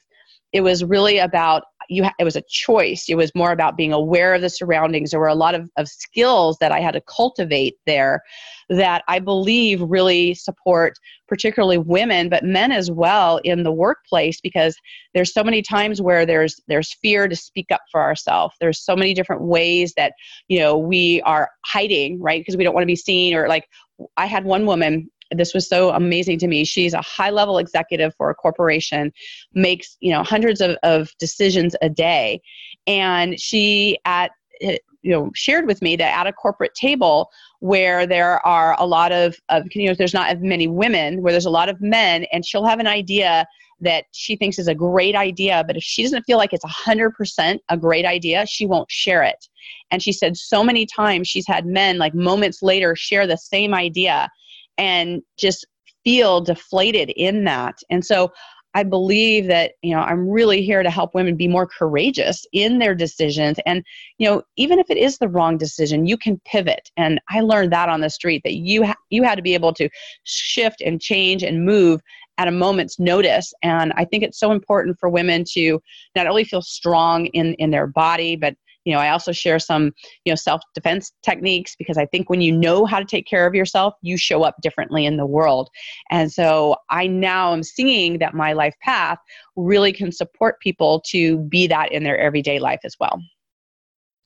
It 0.52 0.60
was 0.60 0.84
really 0.84 1.18
about 1.18 1.64
you 1.88 2.04
it 2.18 2.24
was 2.24 2.36
a 2.36 2.42
choice. 2.48 3.06
It 3.08 3.16
was 3.16 3.34
more 3.34 3.52
about 3.52 3.76
being 3.76 3.92
aware 3.92 4.34
of 4.34 4.42
the 4.42 4.50
surroundings. 4.50 5.10
There 5.10 5.20
were 5.20 5.28
a 5.28 5.34
lot 5.34 5.54
of, 5.54 5.68
of 5.76 5.88
skills 5.88 6.56
that 6.60 6.72
i 6.72 6.80
had 6.80 6.92
to 6.92 7.00
cultivate 7.02 7.76
there 7.86 8.22
that 8.68 9.02
i 9.08 9.18
believe 9.18 9.80
really 9.82 10.34
support 10.34 10.94
particularly 11.28 11.78
women 11.78 12.28
but 12.28 12.44
men 12.44 12.72
as 12.72 12.90
well 12.90 13.38
in 13.44 13.62
the 13.62 13.72
workplace 13.72 14.40
because 14.40 14.76
there's 15.14 15.32
so 15.32 15.44
many 15.44 15.62
times 15.62 16.00
where 16.00 16.24
there's 16.24 16.60
there's 16.68 16.94
fear 17.02 17.28
to 17.28 17.36
speak 17.36 17.66
up 17.70 17.82
for 17.90 18.00
ourselves 18.00 18.54
there's 18.60 18.80
so 18.80 18.96
many 18.96 19.14
different 19.14 19.42
ways 19.42 19.92
that 19.96 20.12
you 20.48 20.58
know 20.58 20.76
we 20.76 21.20
are 21.22 21.50
hiding 21.64 22.20
right? 22.20 22.40
Because 22.40 22.56
we 22.56 22.64
don't 22.64 22.74
want 22.74 22.82
to 22.82 22.86
be 22.86 22.96
seen 22.96 23.34
or 23.34 23.48
like 23.48 23.68
i 24.16 24.26
had 24.26 24.44
one 24.44 24.66
woman 24.66 25.10
this 25.36 25.54
was 25.54 25.68
so 25.68 25.90
amazing 25.90 26.38
to 26.40 26.46
me. 26.46 26.64
She's 26.64 26.94
a 26.94 27.02
high 27.02 27.30
level 27.30 27.58
executive 27.58 28.14
for 28.16 28.30
a 28.30 28.34
corporation 28.34 29.12
makes 29.54 29.96
you 30.00 30.12
know 30.12 30.22
hundreds 30.22 30.60
of, 30.60 30.76
of 30.82 31.10
decisions 31.18 31.76
a 31.82 31.88
day. 31.88 32.40
And 32.86 33.38
she 33.40 33.98
at 34.04 34.30
eh, 34.60 34.78
you 35.02 35.10
know 35.10 35.30
shared 35.34 35.66
with 35.66 35.82
me 35.82 35.96
that 35.96 36.16
at 36.16 36.26
a 36.26 36.32
corporate 36.32 36.74
table 36.74 37.30
where 37.60 38.06
there 38.06 38.44
are 38.46 38.76
a 38.78 38.86
lot 38.86 39.12
of, 39.12 39.36
of 39.48 39.64
you 39.74 39.88
know 39.88 39.94
there's 39.94 40.14
not 40.14 40.30
as 40.30 40.38
many 40.40 40.66
women 40.66 41.22
where 41.22 41.32
there's 41.32 41.46
a 41.46 41.50
lot 41.50 41.68
of 41.68 41.80
men 41.80 42.24
and 42.32 42.44
she'll 42.44 42.64
have 42.64 42.80
an 42.80 42.86
idea 42.86 43.46
that 43.80 44.04
she 44.12 44.36
thinks 44.36 44.60
is 44.60 44.68
a 44.68 44.74
great 44.74 45.16
idea 45.16 45.64
but 45.66 45.76
if 45.76 45.82
she 45.82 46.02
doesn't 46.02 46.22
feel 46.22 46.38
like 46.38 46.52
it's 46.52 46.64
100% 46.64 47.58
a 47.68 47.76
great 47.76 48.04
idea 48.04 48.46
she 48.46 48.64
won't 48.64 48.90
share 48.90 49.22
it. 49.22 49.48
And 49.90 50.02
she 50.02 50.12
said 50.12 50.36
so 50.36 50.64
many 50.64 50.86
times 50.86 51.28
she's 51.28 51.46
had 51.46 51.66
men 51.66 51.98
like 51.98 52.14
moments 52.14 52.62
later 52.62 52.94
share 52.96 53.26
the 53.26 53.36
same 53.36 53.74
idea 53.74 54.30
and 54.78 55.22
just 55.38 55.66
feel 56.04 56.40
deflated 56.40 57.10
in 57.10 57.44
that. 57.44 57.76
And 57.90 58.04
so 58.04 58.32
I 58.74 58.82
believe 58.84 59.48
that, 59.48 59.72
you 59.82 59.94
know, 59.94 60.00
I'm 60.00 60.26
really 60.28 60.62
here 60.62 60.82
to 60.82 60.90
help 60.90 61.14
women 61.14 61.36
be 61.36 61.46
more 61.46 61.66
courageous 61.66 62.46
in 62.52 62.78
their 62.78 62.94
decisions. 62.94 63.58
And, 63.66 63.84
you 64.18 64.28
know, 64.28 64.42
even 64.56 64.78
if 64.78 64.88
it 64.88 64.96
is 64.96 65.18
the 65.18 65.28
wrong 65.28 65.58
decision, 65.58 66.06
you 66.06 66.16
can 66.16 66.40
pivot. 66.46 66.90
And 66.96 67.20
I 67.28 67.40
learned 67.40 67.72
that 67.72 67.90
on 67.90 68.00
the 68.00 68.08
street 68.08 68.42
that 68.44 68.54
you, 68.54 68.86
ha- 68.86 68.96
you 69.10 69.24
had 69.24 69.34
to 69.34 69.42
be 69.42 69.54
able 69.54 69.74
to 69.74 69.90
shift 70.24 70.80
and 70.80 71.00
change 71.00 71.42
and 71.42 71.66
move 71.66 72.00
at 72.38 72.48
a 72.48 72.50
moment's 72.50 72.98
notice. 72.98 73.52
And 73.62 73.92
I 73.96 74.06
think 74.06 74.22
it's 74.22 74.40
so 74.40 74.52
important 74.52 74.96
for 74.98 75.10
women 75.10 75.44
to 75.52 75.78
not 76.16 76.26
only 76.26 76.44
feel 76.44 76.62
strong 76.62 77.26
in, 77.26 77.52
in 77.54 77.70
their 77.70 77.86
body, 77.86 78.36
but 78.36 78.54
you 78.84 78.92
know 78.92 78.98
i 78.98 79.10
also 79.10 79.32
share 79.32 79.58
some 79.58 79.92
you 80.24 80.32
know 80.32 80.36
self-defense 80.36 81.12
techniques 81.22 81.74
because 81.76 81.96
i 81.96 82.06
think 82.06 82.28
when 82.28 82.40
you 82.40 82.52
know 82.52 82.84
how 82.84 82.98
to 82.98 83.04
take 83.04 83.26
care 83.26 83.46
of 83.46 83.54
yourself 83.54 83.94
you 84.02 84.16
show 84.16 84.42
up 84.42 84.56
differently 84.62 85.06
in 85.06 85.16
the 85.16 85.26
world. 85.26 85.68
And 86.10 86.32
so 86.32 86.76
i 86.90 87.06
now 87.06 87.52
am 87.52 87.62
seeing 87.62 88.18
that 88.18 88.34
my 88.34 88.52
life 88.52 88.74
path 88.82 89.18
really 89.56 89.92
can 89.92 90.12
support 90.12 90.60
people 90.60 91.02
to 91.08 91.38
be 91.38 91.66
that 91.66 91.92
in 91.92 92.02
their 92.02 92.18
everyday 92.18 92.58
life 92.58 92.80
as 92.84 92.96
well. 92.98 93.20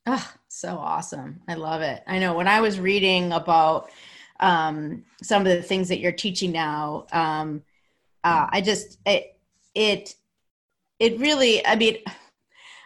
Oh 0.07 0.33
so 0.49 0.77
awesome. 0.79 1.41
I 1.49 1.55
love 1.55 1.83
it. 1.83 2.03
I 2.07 2.19
know 2.19 2.35
when 2.35 2.49
i 2.49 2.61
was 2.61 2.81
reading 2.81 3.33
about 3.33 3.91
um, 4.39 5.05
some 5.23 5.43
of 5.43 5.49
the 5.49 5.63
things 5.63 5.89
that 5.89 5.99
you're 5.99 6.13
teaching 6.13 6.53
now 6.53 7.07
um, 7.13 7.63
uh, 8.25 8.47
i 8.51 8.61
just 8.61 8.99
it 9.07 9.39
it 9.75 10.15
it 10.99 11.19
really 11.19 11.65
i 11.67 11.77
mean 11.77 11.99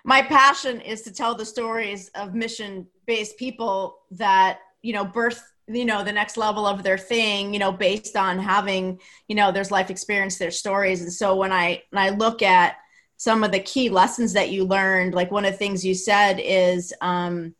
my 0.04 0.22
passion 0.22 0.80
is 0.80 1.02
to 1.02 1.12
tell 1.12 1.34
the 1.34 1.44
stories 1.44 2.08
of 2.14 2.34
mission 2.34 2.86
based 3.06 3.36
people 3.36 3.98
that 4.10 4.60
you 4.82 4.92
know 4.92 5.04
birth 5.04 5.42
you 5.68 5.84
know 5.84 6.02
the 6.02 6.12
next 6.12 6.36
level 6.36 6.66
of 6.66 6.82
their 6.82 6.98
thing 6.98 7.52
you 7.52 7.60
know 7.60 7.72
based 7.72 8.16
on 8.16 8.38
having 8.38 8.98
you 9.28 9.34
know 9.34 9.52
there's 9.52 9.70
life 9.70 9.90
experience 9.90 10.38
their 10.38 10.50
stories. 10.50 11.02
And 11.02 11.12
so 11.12 11.36
when 11.36 11.52
i 11.52 11.82
when 11.90 12.02
i 12.02 12.10
look 12.10 12.42
at 12.42 12.76
some 13.16 13.44
of 13.44 13.52
the 13.52 13.60
key 13.60 13.90
lessons 13.90 14.32
that 14.32 14.50
you 14.50 14.64
learned 14.64 15.14
like 15.14 15.30
one 15.30 15.44
of 15.44 15.52
the 15.52 15.58
things 15.58 15.84
you 15.84 15.94
said 15.94 16.40
is 16.42 16.92
um 17.00 17.54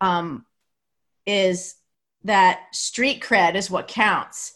um 0.00 0.44
is 1.26 1.74
that 2.24 2.60
street 2.72 3.20
cred 3.20 3.54
is 3.54 3.70
what 3.70 3.88
counts 3.88 4.55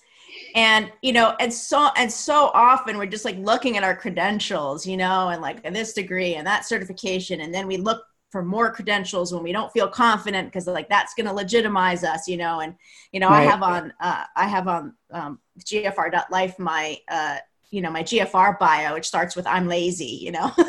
and 0.54 0.90
you 1.02 1.12
know 1.12 1.34
and 1.40 1.52
so 1.52 1.90
and 1.96 2.10
so 2.10 2.50
often 2.54 2.98
we're 2.98 3.06
just 3.06 3.24
like 3.24 3.36
looking 3.38 3.76
at 3.76 3.84
our 3.84 3.94
credentials 3.94 4.86
you 4.86 4.96
know 4.96 5.28
and 5.28 5.40
like 5.40 5.62
this 5.72 5.92
degree 5.92 6.34
and 6.34 6.46
that 6.46 6.64
certification. 6.64 7.40
And 7.40 7.54
then 7.54 7.66
we 7.66 7.76
look 7.76 8.04
for 8.30 8.44
more 8.44 8.72
credentials 8.72 9.32
when 9.32 9.42
we 9.42 9.52
don't 9.52 9.72
feel 9.72 9.88
confident 9.88 10.48
because 10.48 10.66
like 10.66 10.88
that's 10.88 11.14
going 11.14 11.26
to 11.26 11.32
legitimize 11.32 12.04
us 12.04 12.28
you 12.28 12.36
know. 12.36 12.60
And 12.60 12.74
you 13.12 13.20
know 13.20 13.28
right. 13.28 13.46
i 13.46 13.50
have 13.50 13.62
on 13.62 13.92
uh, 14.00 14.24
i 14.36 14.46
have 14.46 14.68
on 14.68 14.94
um, 15.10 15.38
gfr.life 15.60 16.58
my 16.58 16.98
uh, 17.08 17.38
you 17.70 17.82
know 17.82 17.90
my 17.90 18.02
gfr 18.02 18.58
bio 18.58 18.94
which 18.94 19.06
starts 19.06 19.36
with 19.36 19.46
i'm 19.46 19.66
lazy 19.68 20.18
you 20.22 20.32
know. 20.32 20.52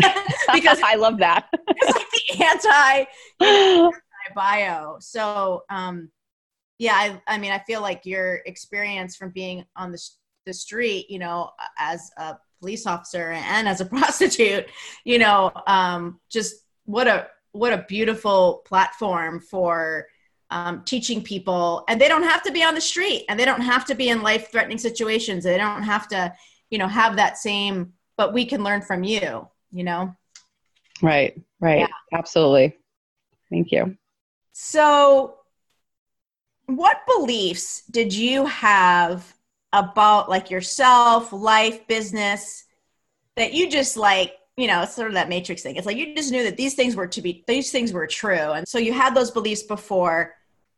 Because 0.53 0.81
i 0.83 0.95
love 0.95 1.17
that. 1.19 1.47
it's 1.53 1.95
like 1.95 2.05
the 2.11 2.43
anti, 2.43 3.05
you 3.39 3.47
know, 3.47 3.85
anti 4.27 4.33
bio. 4.35 4.97
So 4.99 5.63
um 5.69 6.09
yeah 6.81 6.95
I, 6.95 7.21
I 7.27 7.37
mean 7.37 7.51
i 7.51 7.59
feel 7.59 7.81
like 7.81 8.05
your 8.05 8.41
experience 8.45 9.15
from 9.15 9.29
being 9.29 9.65
on 9.75 9.91
the, 9.91 10.01
the 10.45 10.53
street 10.53 11.09
you 11.09 11.19
know 11.19 11.51
as 11.77 12.09
a 12.17 12.37
police 12.59 12.87
officer 12.87 13.31
and 13.31 13.67
as 13.69 13.81
a 13.81 13.85
prostitute 13.95 14.65
you 15.05 15.19
know 15.19 15.51
um, 15.67 16.19
just 16.29 16.55
what 16.85 17.07
a 17.07 17.27
what 17.53 17.71
a 17.71 17.85
beautiful 17.87 18.63
platform 18.65 19.39
for 19.39 20.07
um, 20.51 20.83
teaching 20.85 21.21
people. 21.21 21.83
And 21.87 21.99
they 21.99 22.07
don't 22.07 22.23
have 22.23 22.43
to 22.43 22.51
be 22.51 22.63
on 22.63 22.75
the 22.75 22.81
street 22.81 23.25
and 23.29 23.39
they 23.39 23.45
don't 23.45 23.61
have 23.61 23.85
to 23.85 23.95
be 23.95 24.09
in 24.09 24.21
life 24.21 24.51
threatening 24.51 24.77
situations. 24.77 25.43
They 25.43 25.57
don't 25.57 25.83
have 25.83 26.07
to 26.09 26.33
you 26.69 26.77
know 26.77 26.87
have 26.87 27.17
that 27.17 27.37
same 27.37 27.93
but 28.17 28.33
we 28.33 28.45
can 28.45 28.63
learn 28.63 28.81
from 28.81 29.03
you 29.03 29.47
you 29.71 29.83
know? 29.83 30.15
Right 31.01 31.39
right. 31.59 31.79
Yeah. 31.79 32.17
absolutely. 32.17 32.77
Thank 33.49 33.71
you. 33.71 33.97
So 34.53 35.35
what 36.77 36.97
beliefs 37.07 37.83
did 37.91 38.13
you 38.13 38.45
have 38.45 39.35
about 39.73 40.29
like 40.29 40.49
yourself, 40.49 41.31
life, 41.31 41.87
business 41.87 42.65
that 43.35 43.53
you 43.53 43.69
just 43.69 43.97
like, 43.97 44.33
you 44.57 44.67
know, 44.67 44.81
it's 44.81 44.95
sort 44.95 45.07
of 45.07 45.13
that 45.13 45.29
matrix 45.29 45.63
thing. 45.63 45.75
It's 45.75 45.85
like 45.85 45.97
you 45.97 46.13
just 46.15 46.31
knew 46.31 46.43
that 46.43 46.57
these 46.57 46.73
things 46.73 46.95
were 46.95 47.07
to 47.07 47.21
be 47.21 47.43
these 47.47 47.71
things 47.71 47.93
were 47.93 48.07
true. 48.07 48.51
And 48.51 48.67
so 48.67 48.77
you 48.77 48.93
had 48.93 49.15
those 49.15 49.31
beliefs 49.31 49.63
before. 49.63 50.35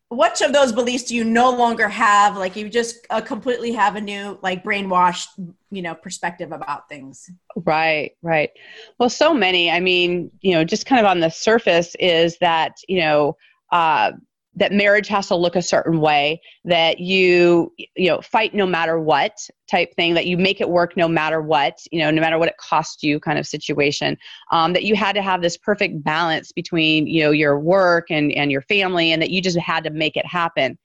Which 0.10 0.42
of 0.42 0.54
those 0.54 0.72
beliefs 0.72 1.06
do 1.06 1.16
you 1.16 1.24
no 1.24 1.50
longer 1.50 1.88
have? 1.88 2.38
Like 2.38 2.56
you 2.56 2.70
just 2.70 3.08
uh, 3.10 3.20
completely 3.20 3.72
have 3.72 3.96
a 3.96 4.02
new 4.02 4.38
like 4.44 4.64
brainwashed, 4.64 5.30
you 5.72 5.82
know, 5.82 5.96
perspective 5.96 6.52
about 6.52 6.88
things. 6.88 7.32
Right, 7.56 8.12
right. 8.22 8.52
Well, 9.00 9.10
so 9.10 9.34
many. 9.34 9.72
I 9.72 9.80
mean, 9.80 10.30
you 10.42 10.54
know, 10.54 10.64
just 10.64 10.86
kind 10.86 11.00
of 11.00 11.08
on 11.08 11.20
the 11.20 11.32
surface 11.32 11.96
is 12.00 12.38
that, 12.42 12.78
you 12.88 13.00
know, 13.00 13.38
uh, 13.72 14.12
that 14.56 14.72
marriage 14.72 15.08
has 15.08 15.28
to 15.28 15.36
look 15.36 15.56
a 15.56 15.62
certain 15.62 16.00
way 16.00 16.42
that 16.66 17.00
you 17.00 17.74
you 17.78 18.10
know 18.10 18.22
fight 18.22 18.54
no 18.54 18.66
matter 18.66 19.00
what 19.00 19.38
type 19.70 19.94
thing 19.96 20.14
that 20.14 20.28
you 20.28 20.38
make 20.38 20.62
it 20.62 20.70
work 20.70 20.96
no 20.96 21.08
matter 21.08 21.42
what 21.42 21.80
you 21.92 22.00
know 22.00 22.12
no 22.12 22.22
matter 22.22 22.38
what 22.38 22.50
it 22.50 22.58
costs 22.58 23.04
you 23.04 23.20
kind 23.20 23.40
of 23.40 23.48
situation. 23.48 24.18
Um, 24.52 24.74
that 24.74 24.84
you 24.84 24.96
had 24.96 25.14
to 25.14 25.22
have 25.22 25.42
this 25.42 25.58
perfect 25.58 26.04
balance 26.04 26.52
between 26.52 27.08
you 27.08 27.24
know 27.24 27.32
your 27.32 27.60
work 27.60 28.08
and 28.10 28.32
and 28.34 28.52
your 28.52 28.62
family 28.62 29.12
and 29.12 29.22
that 29.22 29.30
you 29.30 29.42
just 29.42 29.58
had 29.58 29.84
to 29.86 29.90
make 29.90 30.16
it 30.16 30.26
happen. 30.26 30.78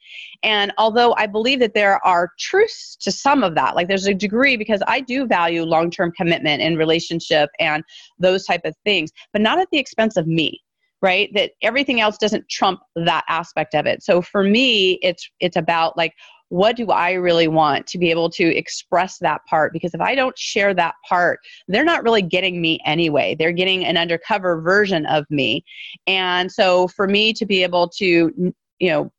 And 0.43 0.73
although 0.79 1.15
i 1.19 1.27
believe 1.27 1.61
that 1.61 1.75
there 1.75 2.05
are 2.07 2.31
truths 2.39 2.97
to 2.97 3.11
some 3.13 3.43
of 3.43 3.55
that 3.55 3.75
like 3.75 3.89
there's 3.89 4.07
a 4.07 4.15
degree 4.15 4.57
because 4.57 4.81
i 4.87 5.01
do 5.01 5.27
value 5.27 5.65
long-term 5.65 6.13
commitment 6.13 6.63
and 6.63 6.79
relationship 6.79 7.51
and 7.59 7.83
those 8.19 8.45
type 8.45 8.63
of 8.65 8.75
things 8.85 9.11
but 9.33 9.43
not 9.43 9.59
at 9.59 9.69
the 9.71 9.79
expense 9.79 10.17
of 10.17 10.27
me 10.27 10.61
right 11.03 11.31
that 11.35 11.53
everything 11.63 12.01
else 12.01 12.19
doesn't 12.19 12.49
trump 12.49 12.81
that 12.97 13.25
aspect 13.29 13.75
of 13.75 13.87
it 13.87 14.03
so 14.03 14.21
for 14.21 14.43
me 14.43 14.99
it's 15.03 15.31
it's 15.41 15.57
about 15.57 15.97
like 15.97 16.13
what 16.51 16.77
do 16.77 16.87
I 16.91 17.13
really 17.13 17.49
want 17.49 17.87
to 17.89 17.99
be 17.99 18.11
able 18.11 18.31
to 18.31 18.57
express 18.57 19.19
that 19.19 19.43
part? 19.49 19.73
Because 19.73 19.95
if 19.95 20.01
I 20.01 20.15
don't 20.15 20.39
share 20.39 20.73
that 20.75 20.95
part, 21.09 21.41
they're 21.69 21.85
not 21.85 22.03
really 22.03 22.23
getting 22.23 22.61
me 22.61 22.81
anyway. 22.87 23.37
They're 23.39 23.53
getting 23.53 23.85
an 23.85 23.97
undercover 23.97 24.61
version 24.61 25.05
of 25.07 25.27
me. 25.31 25.65
And 26.07 26.51
so 26.51 26.89
for 26.89 27.07
me 27.07 27.33
to 27.35 27.45
be 27.45 27.63
able 27.63 27.89
to, 27.99 28.55
you 28.79 28.91
know, 28.91 29.13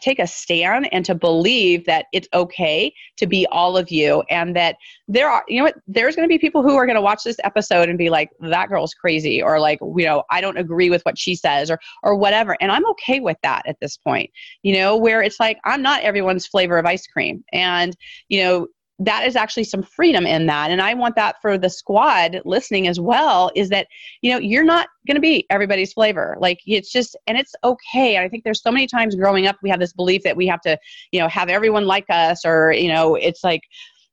take 0.00 0.18
a 0.18 0.26
stand 0.26 0.88
and 0.92 1.04
to 1.04 1.14
believe 1.14 1.86
that 1.86 2.06
it's 2.12 2.28
okay 2.34 2.92
to 3.16 3.26
be 3.26 3.46
all 3.50 3.76
of 3.76 3.90
you 3.90 4.22
and 4.28 4.54
that 4.54 4.76
there 5.08 5.30
are 5.30 5.44
you 5.48 5.58
know 5.58 5.64
what 5.64 5.76
there's 5.86 6.14
going 6.14 6.28
to 6.28 6.32
be 6.32 6.38
people 6.38 6.62
who 6.62 6.76
are 6.76 6.86
going 6.86 6.96
to 6.96 7.02
watch 7.02 7.24
this 7.24 7.38
episode 7.44 7.88
and 7.88 7.96
be 7.96 8.10
like 8.10 8.30
that 8.40 8.68
girl's 8.68 8.94
crazy 8.94 9.42
or 9.42 9.58
like 9.58 9.78
you 9.80 10.04
know 10.04 10.22
I 10.30 10.40
don't 10.40 10.58
agree 10.58 10.90
with 10.90 11.02
what 11.02 11.18
she 11.18 11.34
says 11.34 11.70
or 11.70 11.80
or 12.02 12.14
whatever. 12.14 12.56
And 12.60 12.70
I'm 12.70 12.86
okay 12.90 13.20
with 13.20 13.38
that 13.42 13.66
at 13.66 13.80
this 13.80 13.96
point 13.96 14.30
you 14.62 14.74
know 14.74 14.96
where 14.96 15.22
it's 15.22 15.40
like 15.40 15.58
I'm 15.64 15.82
not 15.82 16.02
everyone's 16.02 16.46
flavor 16.46 16.78
of 16.78 16.86
ice 16.86 17.06
cream. 17.06 17.44
And 17.52 17.96
you 18.28 18.42
know 18.42 18.68
that 19.00 19.26
is 19.26 19.36
actually 19.36 19.64
some 19.64 19.82
freedom 19.82 20.26
in 20.26 20.46
that. 20.46 20.70
And 20.70 20.82
i 20.82 20.92
want 20.94 21.14
that 21.16 21.36
for 21.40 21.56
the 21.56 21.70
squad 21.70 22.40
listening 22.44 22.88
as 22.88 22.98
well 22.98 23.50
is 23.54 23.68
that 23.68 23.86
you 24.22 24.32
know 24.32 24.38
you're 24.38 24.64
not 24.64 24.88
going 25.06 25.14
to 25.14 25.20
be 25.20 25.46
everybody's 25.50 25.92
flavor. 25.92 26.36
Like 26.40 26.58
it's 26.66 26.90
just 26.90 27.16
and 27.26 27.38
it's 27.38 27.54
okay. 27.64 28.18
I 28.18 28.28
think 28.28 28.44
there's 28.44 28.62
so 28.62 28.72
many 28.72 28.86
times 28.86 29.14
growing 29.14 29.46
up 29.46 29.56
we 29.62 29.70
have 29.70 29.80
this 29.80 29.92
belief 29.92 30.22
that 30.24 30.36
we 30.36 30.46
have 30.46 30.60
to 30.62 30.78
you 31.12 31.20
know 31.20 31.28
have 31.28 31.48
everyone 31.48 31.86
like 31.86 32.06
us 32.08 32.44
or 32.44 32.72
you 32.72 32.88
know 32.88 33.14
it's 33.14 33.44
like 33.44 33.62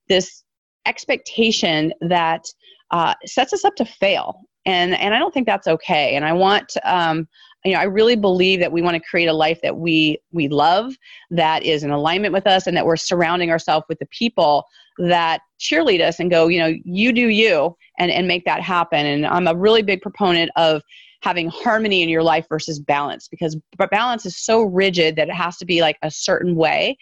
this 0.08 0.44
expectation 0.86 1.92
that 2.02 2.44
uh, 2.92 3.16
sets 3.26 3.54
us 3.54 3.66
up 3.66 3.76
to 3.76 3.86
fail. 3.86 4.42
And 4.68 4.96
and 4.96 5.14
i 5.14 5.20
don't 5.20 5.34
think 5.34 5.46
that's 5.48 5.68
okay. 5.68 6.16
And 6.16 6.26
i 6.26 6.34
want 6.34 6.74
um, 6.84 7.28
you 7.66 7.74
know 7.74 7.80
i 7.80 7.84
really 7.84 8.16
believe 8.16 8.60
that 8.60 8.72
we 8.72 8.82
want 8.82 8.96
to 8.96 9.10
create 9.10 9.26
a 9.26 9.34
life 9.34 9.60
that 9.62 9.78
we 9.78 10.18
we 10.32 10.48
love 10.48 10.94
that 11.32 11.64
is 11.64 11.84
in 11.84 11.92
alignment 11.92 12.34
with 12.34 12.48
us 12.48 12.68
and 12.68 12.78
that 12.78 12.86
we're 12.86 12.96
surrounding 12.96 13.52
ourselves 13.52 13.86
with 13.90 14.00
the 14.00 14.06
people 14.08 14.66
that 14.98 15.42
cheerlead 15.60 16.00
us 16.00 16.20
and 16.20 16.32
go 16.32 16.48
you 16.48 16.60
know 16.60 16.74
you 16.86 17.12
do 17.12 17.28
you 17.28 17.76
and 17.98 18.12
and 18.12 18.28
make 18.28 18.46
that 18.46 18.62
happen. 18.62 19.06
And 19.06 19.26
i'm 19.26 19.48
a 19.48 19.56
really 19.56 19.82
big 19.82 20.02
proponent 20.02 20.52
of 20.56 20.82
having 21.22 21.50
harmony 21.50 22.04
in 22.04 22.10
your 22.10 22.24
life 22.24 22.46
versus 22.48 22.80
balance 22.80 23.28
because 23.28 23.58
balance 23.90 24.26
is 24.26 24.38
so 24.38 24.62
rigid 24.62 25.16
that 25.16 25.28
it 25.28 25.34
has 25.34 25.58
to 25.58 25.66
be 25.66 25.82
like 25.82 25.98
a 26.04 26.12
certain 26.12 26.56
way 26.56 26.96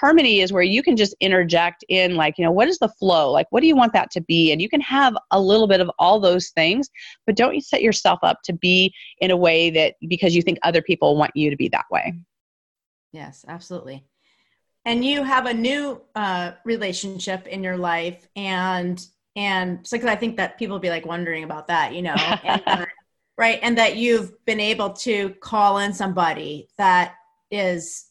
harmony 0.00 0.40
is 0.40 0.52
where 0.52 0.62
you 0.62 0.82
can 0.82 0.96
just 0.96 1.14
interject 1.20 1.84
in 1.88 2.16
like 2.16 2.38
you 2.38 2.44
know 2.44 2.52
what 2.52 2.68
is 2.68 2.78
the 2.78 2.88
flow? 2.88 3.30
Like 3.30 3.46
what 3.50 3.60
do 3.60 3.66
you 3.66 3.76
want 3.76 3.92
that 3.92 4.10
to 4.12 4.20
be? 4.22 4.52
And 4.52 4.60
you 4.62 4.68
can 4.68 4.80
have 4.80 5.14
a 5.30 5.40
little 5.40 5.66
bit 5.66 5.80
of 5.80 5.90
all 5.98 6.18
those 6.18 6.48
things 6.50 6.88
but 7.26 7.36
don't 7.36 7.54
you 7.54 7.60
set 7.60 7.82
yourself 7.82 8.18
up 8.22 8.38
to 8.44 8.52
be 8.52 8.92
in 9.18 9.30
a 9.30 9.36
way 9.36 9.70
that 9.70 9.94
because 10.08 10.34
you 10.34 10.42
think 10.42 10.58
other 10.62 10.82
people 10.82 11.16
want 11.16 11.32
you 11.34 11.50
to 11.50 11.56
be 11.56 11.68
that 11.68 11.84
way. 11.90 12.14
Yes 13.12 13.44
absolutely. 13.46 14.04
And 14.86 15.04
you 15.04 15.22
have 15.22 15.44
a 15.44 15.52
new 15.52 16.00
uh, 16.14 16.52
relationship 16.64 17.46
in 17.46 17.62
your 17.62 17.76
life 17.76 18.26
and 18.36 19.04
and 19.36 19.86
so 19.86 19.96
because 19.96 20.10
i 20.10 20.16
think 20.16 20.36
that 20.36 20.58
people 20.58 20.78
be 20.80 20.90
like 20.90 21.06
wondering 21.06 21.44
about 21.44 21.68
that 21.68 21.94
you 21.94 22.02
know 22.02 22.14
and, 22.44 22.62
uh, 22.66 22.86
right 23.38 23.60
and 23.62 23.78
that 23.78 23.96
you've 23.96 24.32
been 24.44 24.60
able 24.60 24.90
to 24.90 25.30
call 25.40 25.78
in 25.78 25.92
somebody 25.92 26.68
that 26.78 27.14
is 27.50 28.09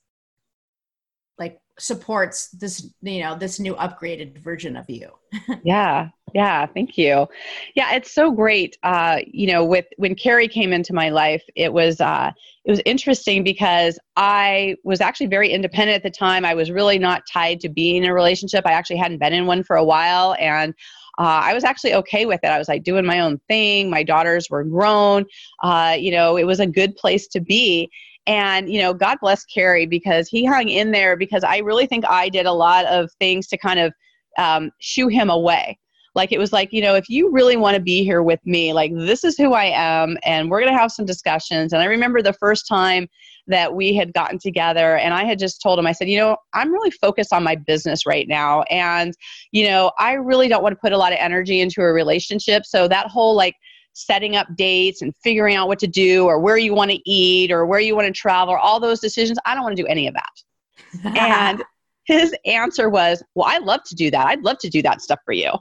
supports 1.80 2.50
this 2.50 2.92
you 3.02 3.22
know 3.22 3.36
this 3.36 3.60
new 3.60 3.76
upgraded 3.76 4.38
version 4.40 4.76
of 4.76 4.90
you 4.90 5.10
yeah 5.64 6.10
yeah 6.34 6.66
thank 6.66 6.98
you 6.98 7.28
yeah 7.76 7.94
it's 7.94 8.12
so 8.12 8.32
great 8.32 8.78
uh 8.84 9.20
you 9.26 9.48
know 9.48 9.64
with 9.64 9.86
when 9.98 10.16
carrie 10.16 10.48
came 10.48 10.74
into 10.74 10.94
my 10.94 11.10
life 11.10 11.44
it 11.56 11.72
was 11.72 12.00
uh 12.02 12.32
it 12.66 12.72
was 12.72 12.82
interesting 12.86 13.44
because 13.44 13.98
i 14.16 14.76
was 14.84 15.02
actually 15.02 15.28
very 15.28 15.50
independent 15.50 15.96
at 15.96 16.04
the 16.04 16.10
time 16.10 16.46
i 16.46 16.54
was 16.54 16.72
really 16.72 17.00
not 17.00 17.24
tied 17.32 17.60
to 17.60 17.70
being 17.70 18.04
in 18.04 18.10
a 18.10 18.14
relationship 18.14 18.66
i 18.66 18.72
actually 18.72 18.98
hadn't 18.98 19.18
been 19.20 19.34
in 19.34 19.46
one 19.46 19.64
for 19.64 19.76
a 19.76 19.84
while 19.84 20.36
and 20.40 20.74
uh, 21.20 21.44
I 21.44 21.54
was 21.54 21.66
actually 21.66 21.94
okay 21.96 22.26
with 22.26 22.40
it. 22.44 22.48
I 22.48 22.58
was 22.58 22.70
like 22.70 22.84
doing 22.84 23.06
my 23.06 23.20
own 23.20 23.40
thing. 23.50 23.90
My 23.90 24.04
daughters 24.04 24.50
were 24.50 24.64
grown. 24.64 25.26
Uh, 25.62 25.98
you 26.00 26.12
know, 26.12 26.38
it 26.38 26.46
was 26.46 26.62
a 26.62 26.66
good 26.66 26.96
place 26.96 27.28
to 27.28 27.42
be. 27.42 27.92
And, 28.30 28.72
you 28.72 28.80
know, 28.80 28.94
God 28.94 29.18
bless 29.20 29.44
Carrie 29.44 29.88
because 29.88 30.30
he 30.30 30.46
hung 30.46 30.70
in 30.70 30.92
there 30.92 31.18
because 31.18 31.44
I 31.44 31.58
really 31.58 31.88
think 31.88 32.06
I 32.08 32.30
did 32.30 32.46
a 32.46 32.54
lot 32.54 32.86
of 32.86 33.12
things 33.20 33.48
to 33.48 33.58
kind 33.58 33.80
of 33.80 33.92
um, 34.38 34.70
shoo 34.80 35.08
him 35.08 35.32
away. 35.32 35.80
Like 36.14 36.32
it 36.32 36.38
was 36.38 36.54
like, 36.54 36.72
you 36.72 36.82
know, 36.82 36.94
if 36.94 37.10
you 37.10 37.32
really 37.32 37.58
want 37.58 37.76
to 37.76 37.82
be 37.82 38.04
here 38.04 38.22
with 38.22 38.40
me, 38.46 38.72
like 38.72 38.92
this 38.96 39.24
is 39.24 39.36
who 39.36 39.54
I 39.54 39.66
am, 39.66 40.16
and 40.24 40.50
we're 40.50 40.60
going 40.60 40.72
to 40.72 40.78
have 40.78 40.92
some 40.92 41.08
discussions. 41.08 41.74
And 41.74 41.82
I 41.82 41.86
remember 41.86 42.22
the 42.22 42.34
first 42.34 42.68
time 42.68 43.08
that 43.48 43.74
we 43.74 43.96
had 43.96 44.14
gotten 44.14 44.38
together, 44.38 44.98
and 44.98 45.12
I 45.12 45.24
had 45.24 45.40
just 45.40 45.60
told 45.60 45.80
him, 45.80 45.88
I 45.88 45.92
said, 45.92 46.08
you 46.08 46.20
know, 46.20 46.38
I'm 46.54 46.72
really 46.72 46.92
focused 46.92 47.34
on 47.34 47.44
my 47.44 47.56
business 47.56 48.06
right 48.06 48.28
now. 48.28 48.62
And, 48.64 49.16
you 49.52 49.68
know, 49.68 49.92
I 49.98 50.14
really 50.14 50.48
don't 50.48 50.62
want 50.62 50.74
to 50.74 50.80
put 50.80 50.94
a 50.94 50.98
lot 50.98 51.14
of 51.14 51.18
energy 51.20 51.62
into 51.62 51.82
a 51.82 51.92
relationship. 51.92 52.66
So 52.66 52.88
that 52.88 53.08
whole 53.08 53.34
like, 53.36 53.56
setting 54.00 54.36
up 54.36 54.48
dates 54.56 55.02
and 55.02 55.16
figuring 55.18 55.56
out 55.56 55.68
what 55.68 55.80
to 55.80 55.88
do 55.88 56.26
or 56.26 56.40
where 56.40 56.58
you 56.58 56.74
want 56.74 56.92
to 56.92 57.10
eat 57.10 57.52
or 57.52 57.66
where 57.66 57.80
you 57.80 57.96
want 57.96 58.08
to 58.08 58.14
travel, 58.14 58.56
all 58.56 58.80
those 58.80 59.00
decisions. 59.00 59.38
I 59.46 59.54
don't 59.54 59.64
want 59.64 59.76
to 59.76 59.84
do 59.84 59.88
any 59.88 60.08
of 60.08 60.14
that. 60.14 61.16
and 61.18 61.64
his 62.06 62.36
answer 62.46 62.90
was, 62.90 63.22
Well, 63.36 63.48
I 63.48 63.60
love 63.60 63.84
to 63.86 63.96
do 63.96 64.10
that. 64.12 64.28
I'd 64.28 64.44
love 64.44 64.58
to 64.60 64.70
do 64.70 64.82
that 64.82 65.02
stuff 65.02 65.20
for 65.26 65.34
you. 65.34 65.52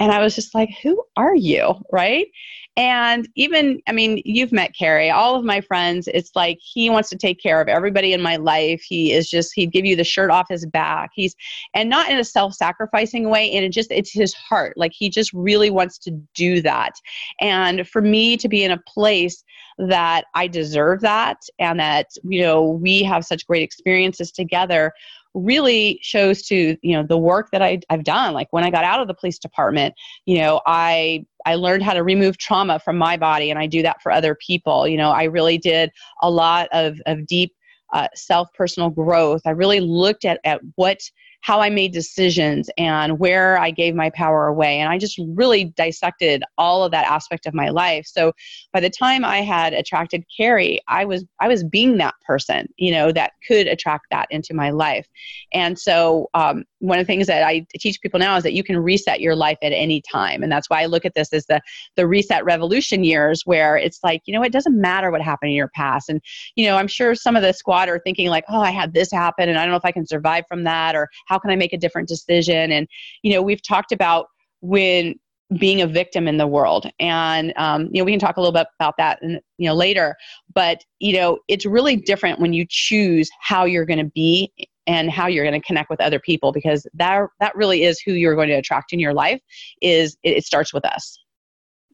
And 0.00 0.10
I 0.10 0.20
was 0.20 0.34
just 0.34 0.54
like, 0.54 0.70
Who 0.82 1.02
are 1.16 1.34
you? 1.34 1.74
Right. 1.92 2.28
And 2.76 3.28
even, 3.36 3.80
I 3.86 3.92
mean, 3.92 4.20
you've 4.24 4.50
met 4.50 4.74
Carrie, 4.76 5.10
all 5.10 5.36
of 5.36 5.44
my 5.44 5.60
friends, 5.60 6.08
it's 6.08 6.34
like 6.34 6.58
he 6.60 6.90
wants 6.90 7.08
to 7.10 7.16
take 7.16 7.40
care 7.40 7.60
of 7.60 7.68
everybody 7.68 8.12
in 8.12 8.20
my 8.20 8.34
life. 8.34 8.82
He 8.82 9.12
is 9.12 9.30
just, 9.30 9.52
he'd 9.54 9.70
give 9.70 9.84
you 9.84 9.94
the 9.94 10.02
shirt 10.02 10.30
off 10.30 10.48
his 10.48 10.66
back. 10.66 11.10
He's, 11.14 11.36
and 11.74 11.88
not 11.88 12.08
in 12.08 12.18
a 12.18 12.24
self 12.24 12.52
sacrificing 12.54 13.30
way. 13.30 13.52
And 13.52 13.64
it 13.64 13.68
just, 13.68 13.92
it's 13.92 14.12
his 14.12 14.34
heart. 14.34 14.76
Like 14.76 14.92
he 14.92 15.08
just 15.08 15.32
really 15.32 15.70
wants 15.70 15.98
to 15.98 16.10
do 16.34 16.60
that. 16.62 16.94
And 17.40 17.86
for 17.88 18.02
me 18.02 18.36
to 18.38 18.48
be 18.48 18.64
in 18.64 18.72
a 18.72 18.82
place 18.88 19.44
that 19.78 20.24
I 20.34 20.48
deserve 20.48 21.00
that 21.02 21.42
and 21.60 21.78
that, 21.78 22.08
you 22.24 22.42
know, 22.42 22.62
we 22.62 23.04
have 23.04 23.24
such 23.24 23.46
great 23.46 23.62
experiences 23.62 24.32
together 24.32 24.92
really 25.34 25.98
shows 26.00 26.42
to 26.42 26.76
you 26.82 26.96
know 26.96 27.02
the 27.02 27.18
work 27.18 27.50
that 27.50 27.62
I, 27.62 27.80
i've 27.90 28.04
done. 28.04 28.34
Like 28.34 28.48
when 28.52 28.64
i 28.64 28.70
got 28.70 28.84
out 28.84 29.00
of 29.00 29.08
the 29.08 29.14
police 29.14 29.38
department 29.38 29.94
you 30.26 30.38
know 30.38 30.60
i 30.66 31.24
i 31.44 31.54
learned 31.56 31.82
how 31.82 31.92
to 31.92 32.02
remove 32.02 32.38
trauma 32.38 32.78
from 32.78 32.96
my 32.96 33.16
body 33.16 33.50
and 33.50 33.58
i 33.58 33.66
do 33.66 33.82
that 33.82 34.00
for 34.02 34.12
other 34.12 34.34
people. 34.34 34.86
You 34.86 34.96
know 34.96 35.10
i 35.10 35.24
really 35.24 35.58
did 35.58 35.90
a 36.22 36.30
lot 36.30 36.68
of, 36.72 37.00
of 37.06 37.26
deep 37.26 37.52
uh, 37.92 38.08
self 38.14 38.52
personal 38.52 38.90
growth. 38.90 39.42
I 39.46 39.50
really 39.50 39.80
looked 39.80 40.24
at, 40.24 40.40
at 40.44 40.60
what 40.74 40.98
how 41.44 41.60
I 41.60 41.68
made 41.68 41.92
decisions 41.92 42.70
and 42.78 43.18
where 43.18 43.60
I 43.60 43.70
gave 43.70 43.94
my 43.94 44.08
power 44.08 44.46
away. 44.46 44.78
And 44.78 44.90
I 44.90 44.96
just 44.96 45.20
really 45.28 45.64
dissected 45.64 46.42
all 46.56 46.82
of 46.82 46.90
that 46.92 47.06
aspect 47.06 47.44
of 47.44 47.52
my 47.52 47.68
life. 47.68 48.06
So 48.06 48.32
by 48.72 48.80
the 48.80 48.88
time 48.88 49.26
I 49.26 49.42
had 49.42 49.74
attracted 49.74 50.24
Carrie, 50.34 50.80
I 50.88 51.04
was 51.04 51.22
I 51.40 51.48
was 51.48 51.62
being 51.62 51.98
that 51.98 52.14
person, 52.26 52.66
you 52.78 52.92
know, 52.92 53.12
that 53.12 53.32
could 53.46 53.66
attract 53.66 54.06
that 54.10 54.26
into 54.30 54.54
my 54.54 54.70
life. 54.70 55.06
And 55.52 55.78
so 55.78 56.30
um, 56.32 56.64
one 56.78 56.98
of 56.98 57.06
the 57.06 57.12
things 57.12 57.26
that 57.26 57.42
I 57.42 57.66
teach 57.78 58.00
people 58.00 58.20
now 58.20 58.36
is 58.36 58.42
that 58.42 58.54
you 58.54 58.64
can 58.64 58.78
reset 58.78 59.20
your 59.20 59.36
life 59.36 59.58
at 59.62 59.72
any 59.72 60.00
time. 60.00 60.42
And 60.42 60.50
that's 60.50 60.70
why 60.70 60.80
I 60.80 60.86
look 60.86 61.04
at 61.04 61.12
this 61.14 61.30
as 61.34 61.44
the 61.44 61.60
the 61.96 62.06
reset 62.06 62.42
revolution 62.46 63.04
years 63.04 63.42
where 63.44 63.76
it's 63.76 64.00
like, 64.02 64.22
you 64.24 64.32
know, 64.32 64.42
it 64.42 64.52
doesn't 64.52 64.80
matter 64.80 65.10
what 65.10 65.20
happened 65.20 65.50
in 65.50 65.56
your 65.56 65.70
past. 65.74 66.08
And, 66.08 66.22
you 66.56 66.66
know, 66.66 66.76
I'm 66.76 66.88
sure 66.88 67.14
some 67.14 67.36
of 67.36 67.42
the 67.42 67.52
squad 67.52 67.90
are 67.90 67.98
thinking 67.98 68.30
like, 68.30 68.44
oh, 68.48 68.60
I 68.60 68.70
had 68.70 68.94
this 68.94 69.12
happen 69.12 69.50
and 69.50 69.58
I 69.58 69.64
don't 69.64 69.72
know 69.72 69.76
if 69.76 69.84
I 69.84 69.92
can 69.92 70.06
survive 70.06 70.44
from 70.48 70.64
that 70.64 70.96
or 70.96 71.10
how 71.26 71.33
can 71.38 71.50
I 71.50 71.56
make 71.56 71.72
a 71.72 71.78
different 71.78 72.08
decision? 72.08 72.72
And, 72.72 72.86
you 73.22 73.32
know, 73.32 73.42
we've 73.42 73.62
talked 73.62 73.92
about 73.92 74.26
when 74.60 75.14
being 75.58 75.82
a 75.82 75.86
victim 75.86 76.26
in 76.26 76.38
the 76.38 76.46
world 76.46 76.90
and 76.98 77.52
um, 77.56 77.88
you 77.92 78.00
know 78.00 78.04
we 78.04 78.12
can 78.12 78.18
talk 78.18 78.36
a 78.36 78.40
little 78.40 78.52
bit 78.52 78.66
about 78.80 78.94
that 78.96 79.22
in, 79.22 79.40
you 79.58 79.68
know 79.68 79.74
later. 79.74 80.16
But 80.54 80.82
you 81.00 81.14
know 81.14 81.38
it's 81.48 81.66
really 81.66 81.96
different 81.96 82.40
when 82.40 82.52
you 82.52 82.66
choose 82.68 83.28
how 83.40 83.64
you're 83.64 83.84
going 83.84 83.98
to 83.98 84.10
be 84.14 84.52
and 84.86 85.10
how 85.10 85.26
you're 85.26 85.44
going 85.44 85.60
to 85.60 85.66
connect 85.66 85.90
with 85.90 86.00
other 86.00 86.18
people 86.18 86.52
because 86.52 86.86
that 86.94 87.26
that 87.40 87.54
really 87.54 87.84
is 87.84 88.00
who 88.00 88.12
you're 88.12 88.34
going 88.34 88.48
to 88.48 88.54
attract 88.54 88.92
in 88.92 88.98
your 88.98 89.14
life 89.14 89.40
is 89.82 90.16
it, 90.22 90.38
it 90.38 90.44
starts 90.44 90.72
with 90.72 90.84
us. 90.84 91.18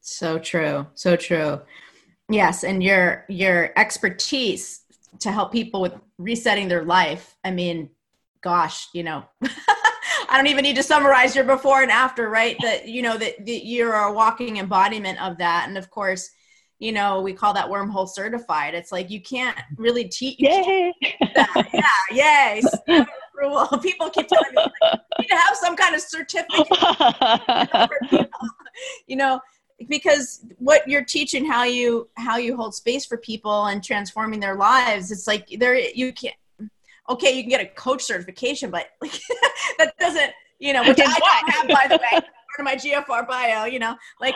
So 0.01 0.39
true. 0.39 0.87
So 0.95 1.17
true. 1.17 1.61
Yes. 2.29 2.65
And 2.65 2.83
your 2.83 3.25
your 3.29 3.73
expertise 3.77 4.83
to 5.19 5.33
help 5.33 5.53
people 5.53 5.81
with 5.81 5.95
resetting 6.19 6.69
their 6.69 6.85
life. 6.85 7.37
I 7.45 7.51
mean 7.51 7.91
gosh, 8.43 8.89
you 8.93 9.03
know, 9.03 9.25
I 9.43 10.37
don't 10.37 10.47
even 10.47 10.63
need 10.63 10.77
to 10.77 10.83
summarize 10.83 11.35
your 11.35 11.45
before 11.45 11.83
and 11.83 11.91
after, 11.91 12.29
right? 12.29 12.57
That, 12.63 12.89
you 12.89 13.03
know, 13.03 13.17
that, 13.19 13.45
that 13.45 13.67
you're 13.67 13.95
a 13.95 14.13
walking 14.13 14.59
embodiment 14.59 15.21
of 15.23 15.39
that. 15.39 15.67
And 15.69 15.77
of 15.77 15.91
course, 15.91 16.31
you 16.79 16.93
know, 16.93 17.21
we 17.21 17.33
call 17.33 17.53
that 17.55 17.69
wormhole 17.69 18.09
certified. 18.09 18.75
It's 18.75 18.93
like 18.93 19.11
you 19.11 19.21
can't 19.21 19.59
really 19.77 20.05
teach. 20.05 20.37
Yay. 20.39 20.93
That. 21.35 21.69
Yeah, 21.73 22.61
yay. 22.61 22.63
People 23.83 24.11
keep 24.11 24.29
telling 24.29 24.55
me, 24.55 24.57
like, 24.57 24.73
you 25.19 25.23
need 25.23 25.29
to 25.29 25.37
have 25.37 25.57
some 25.57 25.77
kind 25.77 25.95
of 25.95 26.01
certificate. 26.01 26.69
you 29.07 29.17
know, 29.17 29.41
because 29.89 30.45
what 30.59 30.87
you're 30.87 31.05
teaching 31.05 31.45
how 31.45 31.65
you 31.65 32.09
how 32.17 32.37
you 32.37 32.57
hold 32.57 32.75
space 32.75 33.07
for 33.07 33.17
people 33.17 33.67
and 33.67 33.83
transforming 33.83 34.39
their 34.39 34.57
lives 34.57 35.11
it's 35.11 35.27
like 35.27 35.49
there 35.59 35.75
you 35.75 36.13
can't 36.13 36.35
okay 37.11 37.33
you 37.33 37.43
can 37.43 37.51
get 37.51 37.61
a 37.61 37.67
coach 37.67 38.03
certification 38.03 38.71
but 38.71 38.87
like 39.03 39.21
that 39.79 39.93
doesn't 39.99 40.33
you 40.59 40.73
know 40.73 40.83
which 40.83 40.99
i 41.01 41.05
don't 41.05 41.53
have 41.53 41.69
by 41.69 41.87
the 41.89 41.97
way 41.97 42.11
part 42.11 42.25
of 42.59 42.65
my 42.65 42.77
gfr 42.77 43.27
bio 43.27 43.65
you 43.65 43.79
know 43.79 43.95
like 44.21 44.35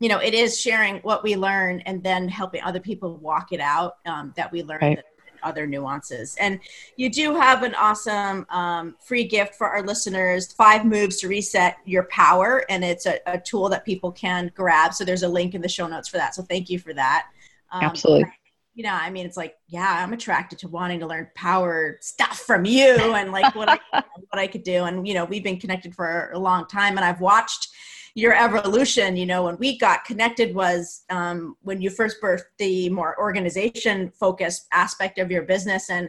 you 0.00 0.08
know 0.08 0.18
it 0.18 0.32
is 0.32 0.58
sharing 0.58 0.96
what 0.98 1.22
we 1.22 1.36
learn 1.36 1.80
and 1.80 2.02
then 2.02 2.28
helping 2.28 2.62
other 2.62 2.80
people 2.80 3.16
walk 3.18 3.52
it 3.52 3.60
out 3.60 3.96
um, 4.06 4.32
that 4.36 4.50
we 4.50 4.62
learn 4.62 4.78
right 4.80 5.04
other 5.44 5.66
nuances. 5.66 6.34
And 6.40 6.58
you 6.96 7.10
do 7.10 7.34
have 7.34 7.62
an 7.62 7.74
awesome 7.74 8.46
um, 8.48 8.96
free 8.98 9.24
gift 9.24 9.54
for 9.54 9.68
our 9.68 9.82
listeners 9.82 10.52
five 10.52 10.84
moves 10.84 11.18
to 11.18 11.28
reset 11.28 11.76
your 11.84 12.04
power. 12.04 12.64
And 12.68 12.82
it's 12.82 13.06
a, 13.06 13.20
a, 13.26 13.38
tool 13.38 13.68
that 13.68 13.84
people 13.84 14.10
can 14.10 14.50
grab. 14.54 14.94
So 14.94 15.04
there's 15.04 15.22
a 15.22 15.28
link 15.28 15.54
in 15.54 15.60
the 15.60 15.68
show 15.68 15.86
notes 15.86 16.08
for 16.08 16.16
that. 16.16 16.34
So 16.34 16.42
thank 16.42 16.70
you 16.70 16.78
for 16.78 16.94
that. 16.94 17.26
Um, 17.70 17.84
Absolutely. 17.84 18.32
You 18.74 18.82
know, 18.82 18.92
I 18.92 19.08
mean, 19.08 19.24
it's 19.24 19.36
like, 19.36 19.56
yeah, 19.68 20.02
I'm 20.02 20.12
attracted 20.12 20.58
to 20.60 20.68
wanting 20.68 21.00
to 21.00 21.06
learn 21.06 21.28
power 21.34 21.98
stuff 22.00 22.40
from 22.40 22.64
you 22.64 22.94
and 23.14 23.30
like 23.30 23.54
what 23.54 23.68
I 23.68 23.78
what 23.92 24.38
I 24.38 24.46
could 24.46 24.64
do. 24.64 24.84
And 24.84 25.06
you 25.06 25.14
know, 25.14 25.24
we've 25.24 25.44
been 25.44 25.60
connected 25.60 25.94
for 25.94 26.30
a 26.32 26.38
long 26.38 26.66
time, 26.66 26.96
and 26.96 27.04
I've 27.04 27.20
watched 27.20 27.68
your 28.14 28.32
evolution 28.32 29.16
you 29.16 29.26
know 29.26 29.44
when 29.44 29.58
we 29.58 29.76
got 29.76 30.04
connected 30.04 30.54
was 30.54 31.02
um, 31.10 31.56
when 31.62 31.82
you 31.82 31.90
first 31.90 32.22
birthed 32.22 32.44
the 32.58 32.88
more 32.90 33.18
organization 33.18 34.10
focused 34.10 34.66
aspect 34.72 35.18
of 35.18 35.30
your 35.30 35.42
business 35.42 35.90
and 35.90 36.08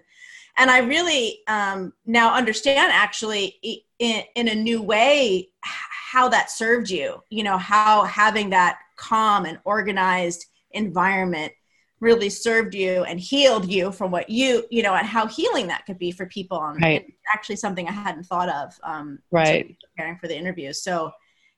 and 0.57 0.69
i 0.69 0.79
really 0.79 1.39
um, 1.47 1.91
now 2.05 2.33
understand 2.33 2.91
actually 2.93 3.83
in, 3.99 4.23
in 4.35 4.47
a 4.49 4.55
new 4.55 4.81
way 4.81 5.49
how 5.59 6.29
that 6.29 6.51
served 6.51 6.89
you 6.89 7.21
you 7.29 7.43
know 7.43 7.57
how 7.57 8.03
having 8.03 8.49
that 8.51 8.77
calm 8.97 9.45
and 9.45 9.59
organized 9.65 10.45
environment 10.71 11.51
really 11.99 12.29
served 12.29 12.73
you 12.75 13.03
and 13.03 13.19
healed 13.19 13.69
you 13.71 13.91
from 13.91 14.11
what 14.11 14.29
you 14.29 14.65
you 14.69 14.83
know 14.83 14.93
and 14.93 15.07
how 15.07 15.25
healing 15.27 15.67
that 15.67 15.85
could 15.85 15.97
be 15.97 16.11
for 16.11 16.25
people 16.27 16.61
and 16.61 16.81
right. 16.81 17.05
actually 17.33 17.55
something 17.55 17.87
i 17.87 17.91
hadn't 17.91 18.23
thought 18.23 18.49
of 18.49 18.73
um 18.83 19.17
right 19.31 19.75
preparing 19.95 20.17
for 20.17 20.27
the 20.27 20.35
interview 20.35 20.73
so 20.73 21.11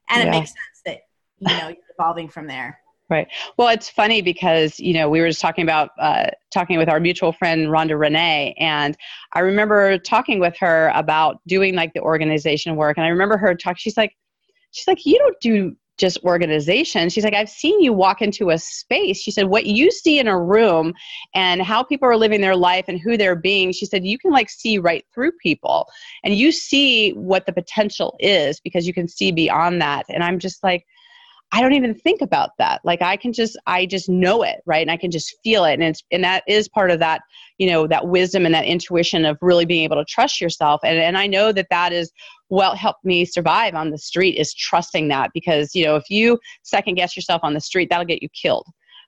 and 0.10 0.22
yeah. 0.22 0.28
it 0.28 0.32
makes 0.32 0.50
sense 0.50 0.82
that 0.86 1.00
you 1.40 1.58
know 1.58 1.68
you're 1.70 1.78
evolving 1.98 2.30
from 2.30 2.46
there 2.46 2.80
right 3.10 3.28
well 3.58 3.70
it's 3.70 3.90
funny 3.90 4.22
because 4.22 4.80
you 4.80 4.94
know 4.94 5.10
we 5.10 5.20
were 5.20 5.28
just 5.28 5.42
talking 5.42 5.64
about 5.64 5.90
uh, 6.00 6.28
talking 6.54 6.78
with 6.78 6.90
our 6.90 7.00
mutual 7.00 7.32
friend 7.32 7.68
rhonda 7.68 8.00
renee 8.00 8.54
and 8.60 8.96
i 9.34 9.40
remember 9.40 9.98
talking 9.98 10.40
with 10.40 10.56
her 10.60 10.92
about 10.94 11.40
doing 11.48 11.74
like 11.74 11.94
the 11.94 12.02
organization 12.02 12.76
work 12.76 12.98
and 12.98 13.06
i 13.06 13.10
remember 13.10 13.38
her 13.38 13.56
talk 13.56 13.78
she's 13.78 13.98
like 13.98 14.14
she's 14.72 14.88
like 14.88 15.06
you 15.06 15.18
don't 15.18 15.40
do 15.42 15.76
just 15.98 16.20
organization. 16.24 17.10
She's 17.10 17.24
like, 17.24 17.34
I've 17.34 17.50
seen 17.50 17.82
you 17.82 17.94
walk 17.94 18.22
into 18.22 18.52
a 18.52 18.58
space. 18.58 19.20
She 19.20 19.32
said, 19.32 19.48
what 19.48 19.66
you 19.66 19.92
see 19.92 20.20
in 20.20 20.28
a 20.28 20.40
room 20.40 20.94
and 21.34 21.62
how 21.62 21.84
people 21.84 22.08
are 22.08 22.18
living 22.18 22.42
their 22.42 22.56
life 22.56 22.86
and 22.88 23.00
who 23.00 23.18
they're 23.18 23.36
being, 23.36 23.72
she 23.72 23.86
said, 23.86 24.06
you 24.06 24.18
can 24.18 24.32
like 24.32 24.50
see 24.50 24.78
right 24.78 25.04
through 25.14 25.32
people 25.42 25.88
and 26.24 26.36
you 26.36 26.52
see 26.52 27.12
what 27.12 27.46
the 27.46 27.54
potential 27.54 28.16
is 28.20 28.60
because 28.60 28.86
you 28.86 28.94
can 28.94 29.08
see 29.08 29.32
beyond 29.32 29.82
that. 29.82 30.06
And 30.10 30.24
I'm 30.24 30.40
just 30.40 30.64
like, 30.64 30.86
I 31.54 31.62
don't 31.62 31.74
even 31.74 31.96
think 31.96 32.22
about 32.22 32.52
that. 32.58 32.82
Like 32.84 33.02
I 33.02 33.16
can 33.16 33.32
just 33.32 33.58
I 33.68 33.86
just 33.86 34.10
know 34.10 34.44
it, 34.44 34.62
right? 34.66 34.82
And 34.82 34.92
I 34.92 34.98
can 34.98 35.12
just 35.12 35.36
feel 35.44 35.64
it. 35.64 35.74
And 35.74 35.84
it's 35.84 36.04
and 36.12 36.24
that 36.24 36.44
is 36.48 36.68
part 36.68 36.92
of 36.92 37.00
that, 37.00 37.22
you 37.58 37.70
know, 37.70 37.88
that 37.88 38.08
wisdom 38.08 38.46
and 38.46 38.54
that 38.54 38.66
intuition 38.66 39.24
of 39.26 39.38
really 39.42 39.66
being 39.66 39.84
able 39.84 39.96
to 39.96 40.06
trust 40.06 40.42
yourself. 40.42 40.82
And 40.84 41.00
and 41.00 41.18
I 41.18 41.26
know 41.26 41.52
that 41.54 41.68
that 41.70 41.94
is 41.94 42.12
what 42.50 42.78
helped 42.78 43.06
me 43.06 43.24
survive 43.24 43.76
on 43.76 43.92
the 43.92 43.98
street 43.98 44.38
is 44.38 44.54
trusting 44.54 45.08
that 45.08 45.32
because, 45.34 45.74
you 45.74 45.86
know, 45.86 45.96
if 45.96 46.10
you 46.10 46.38
second 46.64 46.96
guess 46.96 47.16
yourself 47.16 47.42
on 47.44 47.54
the 47.54 47.62
street, 47.62 47.90
that'll 47.90 48.06
get 48.06 48.22
you 48.22 48.30
killed 48.30 48.66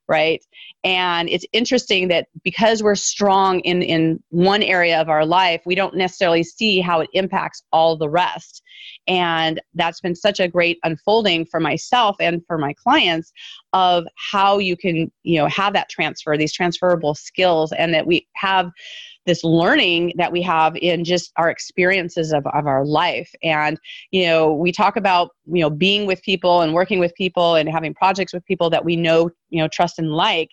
right? 0.09 0.43
And 0.83 1.29
it's 1.29 1.45
interesting 1.53 2.07
that 2.09 2.27
because 2.43 2.81
we're 2.83 2.95
strong 2.95 3.59
in 3.61 3.81
in 3.81 4.21
one 4.29 4.63
area 4.63 4.99
of 4.99 5.07
our 5.07 5.25
life 5.25 5.61
we 5.65 5.75
don't 5.75 5.95
necessarily 5.95 6.43
see 6.43 6.79
how 6.79 7.01
it 7.01 7.09
impacts 7.13 7.63
all 7.71 7.95
the 7.95 8.09
rest. 8.09 8.63
And 9.07 9.61
that's 9.75 10.01
been 10.01 10.15
such 10.15 10.39
a 10.39 10.47
great 10.47 10.79
unfolding 10.83 11.45
for 11.45 11.59
myself 11.59 12.15
and 12.19 12.41
for 12.47 12.57
my 12.57 12.73
clients 12.73 13.31
of 13.73 14.05
how 14.31 14.57
you 14.57 14.75
can 14.75 15.11
you 15.23 15.39
know 15.39 15.47
have 15.47 15.73
that 15.73 15.89
transfer 15.89 16.35
these 16.35 16.53
transferable 16.53 17.15
skills 17.15 17.71
and 17.71 17.93
that 17.93 18.07
we 18.07 18.27
have 18.33 18.71
this 19.29 19.43
learning 19.43 20.11
that 20.17 20.31
we 20.31 20.41
have 20.41 20.75
in 20.77 21.03
just 21.03 21.31
our 21.37 21.51
experiences 21.51 22.33
of, 22.33 22.47
of 22.47 22.65
our 22.65 22.83
life. 22.83 23.31
And 23.43 23.79
you 24.09 24.25
know 24.25 24.53
we 24.53 24.71
talk 24.71 24.97
about 24.97 25.29
you 25.45 25.61
know 25.61 25.69
being 25.69 26.07
with 26.07 26.21
people 26.23 26.61
and 26.61 26.73
working 26.73 26.99
with 26.99 27.13
people 27.13 27.53
and 27.55 27.69
having 27.69 27.93
projects 27.93 28.33
with 28.33 28.43
people 28.45 28.71
that 28.71 28.83
we 28.83 28.95
know 28.95 29.29
you 29.49 29.61
know 29.61 29.67
trust 29.71 29.99
and 29.99 30.11
like. 30.11 30.49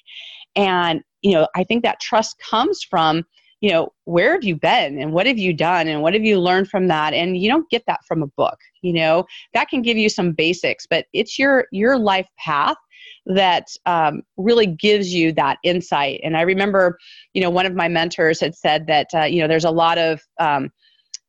And 0.55 1.03
you 1.23 1.33
know 1.33 1.49
i 1.57 1.65
think 1.65 1.83
that 1.83 1.99
trust 2.01 2.37
comes 2.51 2.83
from 2.83 3.25
you 3.63 3.71
know 3.71 3.89
where 4.05 4.33
have 4.33 4.45
you 4.45 4.55
been 4.55 5.01
and 5.01 5.13
what 5.13 5.27
have 5.27 5.39
you 5.39 5.53
done 5.55 5.89
and 5.89 6.03
what 6.03 6.13
have 6.13 6.23
you 6.23 6.39
learned 6.39 6.69
from 6.69 6.89
that? 6.89 7.15
And 7.15 7.39
you 7.39 7.49
don't 7.51 7.69
get 7.71 7.83
that 7.87 8.01
from 8.07 8.23
a 8.23 8.27
book 8.27 8.59
you 8.83 8.93
know? 8.93 9.25
That 9.55 9.69
can 9.69 9.83
give 9.83 9.97
you 9.97 10.09
some 10.09 10.33
basics 10.33 10.87
but 10.87 11.07
it's 11.15 11.39
your 11.39 11.67
your 11.73 11.99
life 11.99 12.29
path 12.39 12.77
that 13.27 13.69
um, 13.87 14.23
really 14.37 14.67
gives 14.67 15.13
you 15.13 15.33
that 15.33 15.59
insight. 15.65 16.21
And 16.23 16.37
I 16.37 16.43
remember, 16.43 16.99
you 17.35 17.43
know, 17.43 17.51
one 17.51 17.67
of 17.67 17.75
my 17.75 17.89
mentors 17.89 18.41
had 18.41 18.55
said 18.55 18.87
that, 18.87 19.09
uh, 19.15 19.25
you 19.25 19.41
know, 19.41 19.49
there's 19.49 19.65
a 19.65 19.71
lot 19.71 19.99
of, 19.99 20.21
um, 20.39 20.71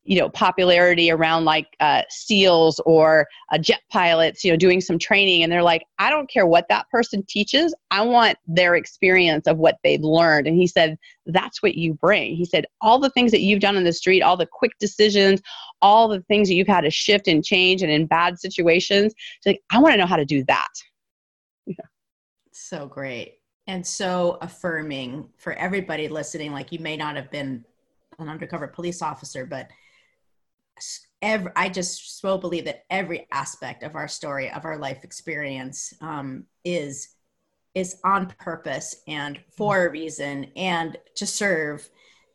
you 0.08 0.18
know 0.18 0.30
popularity 0.30 1.12
around 1.12 1.43
like 1.43 1.68
uh, 1.82 2.02
seals 2.10 2.80
or 2.86 3.28
uh, 3.52 3.58
jet 3.58 3.82
pilots 3.91 4.43
you 4.43 4.50
know 4.50 4.58
doing 4.58 4.80
some 4.80 4.98
training. 4.98 5.43
And 5.43 5.52
they're 5.52 5.62
like 5.62 5.84
i 6.00 6.10
don't 6.10 6.30
care 6.30 6.48
what 6.48 6.66
that 6.70 6.89
person 6.89 7.24
teaches. 7.28 7.76
I 7.91 8.04
want 8.04 8.38
their 8.48 8.76
experience 8.76 9.48
of 9.48 9.58
what 9.58 9.76
they've 9.84 10.02
learned. 10.02 10.48
And 10.48 10.58
he 10.58 10.66
said 10.66 10.98
that's 11.26 11.62
what 11.62 11.76
you 11.76 11.93
bring. 11.93 12.36
He 12.36 12.45
said 12.45 12.66
all 12.80 13.00
the 13.00 13.10
things 13.10 13.32
that 13.32 13.41
you've 13.41 13.60
done 13.60 13.76
in 13.76 13.84
the 13.84 13.91
street 13.91 14.22
all 14.22 14.38
the 14.38 14.48
quick 14.50 14.72
decisions 14.80 15.41
all 15.82 16.08
the 16.08 16.22
things 16.22 16.48
that 16.48 16.56
you've 16.56 16.68
had 16.68 16.82
to 16.82 16.89
shift 16.89 17.28
and 17.28 17.43
change 17.43 17.82
and 17.82 17.91
in 17.91 18.06
bad 18.06 18.39
situations 18.39 19.14
like 19.45 19.62
i 19.72 19.80
want 19.80 19.93
to 19.93 19.98
know 19.98 20.06
how 20.06 20.16
to 20.16 20.26
do 20.26 20.43
that 20.45 20.68
yeah. 21.68 21.86
So 22.51 22.88
great. 22.88 23.39
And 23.68 23.86
so 23.86 24.38
affirming 24.41 25.30
for 25.38 25.53
everybody 25.53 26.07
listening. 26.07 26.51
Like 26.51 26.72
you 26.72 26.80
may 26.80 26.97
not 26.97 27.15
have 27.15 27.30
been 27.30 27.65
an 28.18 28.30
undercover 28.30 28.68
police 28.68 29.01
officer, 29.01 29.45
but 29.45 29.70
every, 31.22 31.51
I 31.55 31.70
just 31.70 32.20
so 32.20 32.38
believe 32.38 32.65
that 32.65 32.86
every 32.89 33.28
aspect 33.32 33.84
of 33.84 33.95
our 33.95 34.07
story, 34.07 34.49
of 34.49 34.65
our 34.65 34.78
life 34.78 35.03
experience, 35.03 35.93
um, 36.01 36.45
is 36.63 37.09
is 37.76 37.97
on 38.03 38.26
purpose 38.39 39.03
and 39.07 39.39
for 39.55 39.86
a 39.86 39.91
reason 39.91 40.45
and 40.55 40.97
to 41.13 41.28
serve 41.28 41.88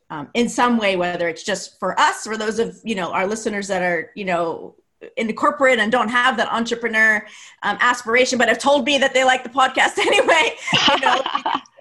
um, 0.09 0.29
in 0.35 0.49
some 0.49 0.79
way, 0.79 0.95
whether 0.95 1.29
it's 1.29 1.43
just 1.43 1.81
for 1.81 1.99
us 1.99 2.29
or 2.29 2.37
those 2.37 2.59
of 2.59 2.79
you 2.85 2.95
know 2.95 3.13
our 3.13 3.27
listeners 3.27 3.67
that 3.69 3.83
are 3.83 4.11
you 4.15 4.25
know 4.25 4.77
in 5.17 5.27
the 5.27 5.33
corporate 5.33 5.79
and 5.79 5.91
don't 5.91 6.09
have 6.09 6.37
that 6.37 6.53
entrepreneur 6.53 7.25
um, 7.63 7.77
aspiration, 7.81 8.39
but 8.39 8.49
have 8.49 8.59
told 8.59 8.85
me 8.85 8.99
that 8.99 9.15
they 9.15 9.25
like 9.25 9.43
the 9.43 9.51
podcast 9.51 9.99
anyway. 9.99 10.55
You 10.91 11.01
know, 11.01 11.23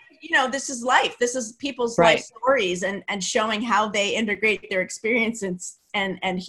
you 0.22 0.30
know, 0.32 0.50
this 0.50 0.70
is 0.70 0.84
life. 0.84 1.18
This 1.20 1.36
is 1.36 1.54
people's 1.54 1.98
right. 1.98 2.16
life 2.16 2.24
stories, 2.24 2.84
and 2.84 3.04
and 3.08 3.24
showing 3.24 3.62
how 3.62 3.90
they 3.90 4.16
integrate 4.16 4.70
their 4.70 4.82
experiences 4.82 5.80
and 5.94 6.20
and 6.24 6.42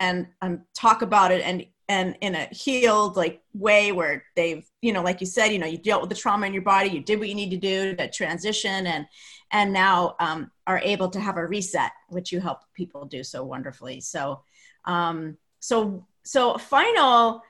and 0.00 0.26
um, 0.42 0.62
talk 0.74 1.02
about 1.02 1.30
it 1.30 1.42
and 1.42 1.64
and 1.88 2.16
in 2.20 2.36
a 2.36 2.46
healed 2.52 3.16
like 3.16 3.42
way 3.52 3.90
where 3.90 4.24
they've 4.36 4.64
you 4.80 4.92
know 4.92 5.02
like 5.02 5.20
you 5.20 5.26
said 5.26 5.48
you 5.48 5.58
know 5.58 5.66
you 5.66 5.76
dealt 5.76 6.00
with 6.00 6.08
the 6.08 6.16
trauma 6.16 6.46
in 6.46 6.52
your 6.52 6.62
body 6.62 6.88
you 6.88 7.00
did 7.00 7.18
what 7.18 7.28
you 7.28 7.34
need 7.34 7.50
to 7.50 7.56
do 7.56 7.94
to 7.96 8.08
transition 8.10 8.86
and 8.86 9.06
and 9.52 9.72
now 9.72 10.14
um, 10.20 10.50
are 10.68 10.78
able 10.84 11.08
to 11.08 11.18
have 11.18 11.36
a 11.36 11.46
reset 11.46 11.90
which 12.08 12.30
you 12.30 12.40
help 12.40 12.60
people 12.74 13.04
do 13.04 13.22
so 13.24 13.42
wonderfully 13.44 14.00
so 14.00 14.40
um, 14.84 15.36
so 15.58 16.06
so 16.24 16.58
final 16.58 17.42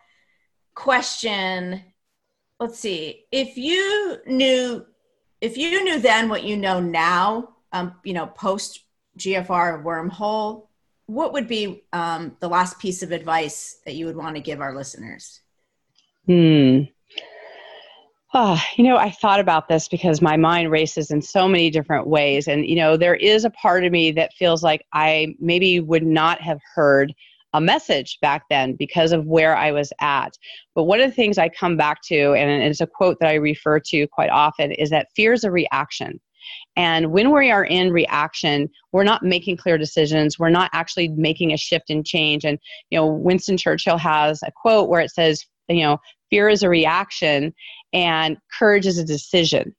question. 0.74 1.82
Let's 2.58 2.78
see. 2.78 3.24
If 3.32 3.56
you 3.56 4.18
knew 4.26 4.86
if 5.40 5.56
you 5.56 5.82
knew 5.84 5.98
then 5.98 6.28
what 6.28 6.44
you 6.44 6.56
know 6.56 6.80
now 6.80 7.50
um, 7.72 7.94
you 8.04 8.12
know 8.12 8.26
post 8.26 8.80
gfr 9.18 9.82
wormhole 9.82 10.68
what 11.10 11.32
would 11.32 11.48
be 11.48 11.82
um, 11.92 12.36
the 12.40 12.48
last 12.48 12.78
piece 12.78 13.02
of 13.02 13.10
advice 13.10 13.80
that 13.84 13.94
you 13.94 14.06
would 14.06 14.16
want 14.16 14.36
to 14.36 14.40
give 14.40 14.60
our 14.60 14.74
listeners? 14.74 15.40
Hmm. 16.26 16.82
Oh, 18.32 18.62
you 18.76 18.84
know, 18.84 18.96
I 18.96 19.10
thought 19.10 19.40
about 19.40 19.66
this 19.66 19.88
because 19.88 20.22
my 20.22 20.36
mind 20.36 20.70
races 20.70 21.10
in 21.10 21.20
so 21.20 21.48
many 21.48 21.68
different 21.68 22.06
ways. 22.06 22.46
And, 22.46 22.64
you 22.64 22.76
know, 22.76 22.96
there 22.96 23.16
is 23.16 23.44
a 23.44 23.50
part 23.50 23.84
of 23.84 23.90
me 23.90 24.12
that 24.12 24.34
feels 24.34 24.62
like 24.62 24.86
I 24.92 25.34
maybe 25.40 25.80
would 25.80 26.06
not 26.06 26.40
have 26.40 26.60
heard 26.76 27.12
a 27.52 27.60
message 27.60 28.18
back 28.22 28.44
then 28.50 28.74
because 28.74 29.12
of 29.12 29.26
where 29.26 29.56
I 29.56 29.72
was 29.72 29.92
at. 30.00 30.36
But 30.74 30.84
one 30.84 31.00
of 31.00 31.08
the 31.10 31.14
things 31.14 31.38
I 31.38 31.48
come 31.48 31.76
back 31.76 32.00
to, 32.04 32.32
and 32.34 32.62
it's 32.62 32.80
a 32.80 32.86
quote 32.86 33.18
that 33.20 33.28
I 33.28 33.34
refer 33.34 33.80
to 33.80 34.06
quite 34.08 34.30
often, 34.30 34.72
is 34.72 34.90
that 34.90 35.08
fear 35.16 35.32
is 35.32 35.44
a 35.44 35.50
reaction. 35.50 36.20
And 36.76 37.12
when 37.12 37.32
we 37.32 37.50
are 37.50 37.64
in 37.64 37.92
reaction, 37.92 38.68
we're 38.92 39.04
not 39.04 39.22
making 39.22 39.56
clear 39.56 39.76
decisions. 39.78 40.38
We're 40.38 40.50
not 40.50 40.70
actually 40.72 41.08
making 41.08 41.52
a 41.52 41.56
shift 41.56 41.90
and 41.90 42.06
change. 42.06 42.44
And, 42.44 42.58
you 42.90 42.98
know, 42.98 43.06
Winston 43.06 43.56
Churchill 43.56 43.98
has 43.98 44.42
a 44.42 44.50
quote 44.54 44.88
where 44.88 45.00
it 45.00 45.10
says, 45.10 45.44
you 45.68 45.82
know, 45.82 45.98
fear 46.30 46.48
is 46.48 46.62
a 46.62 46.68
reaction 46.68 47.52
and 47.92 48.38
courage 48.58 48.86
is 48.86 48.98
a 48.98 49.04
decision. 49.04 49.74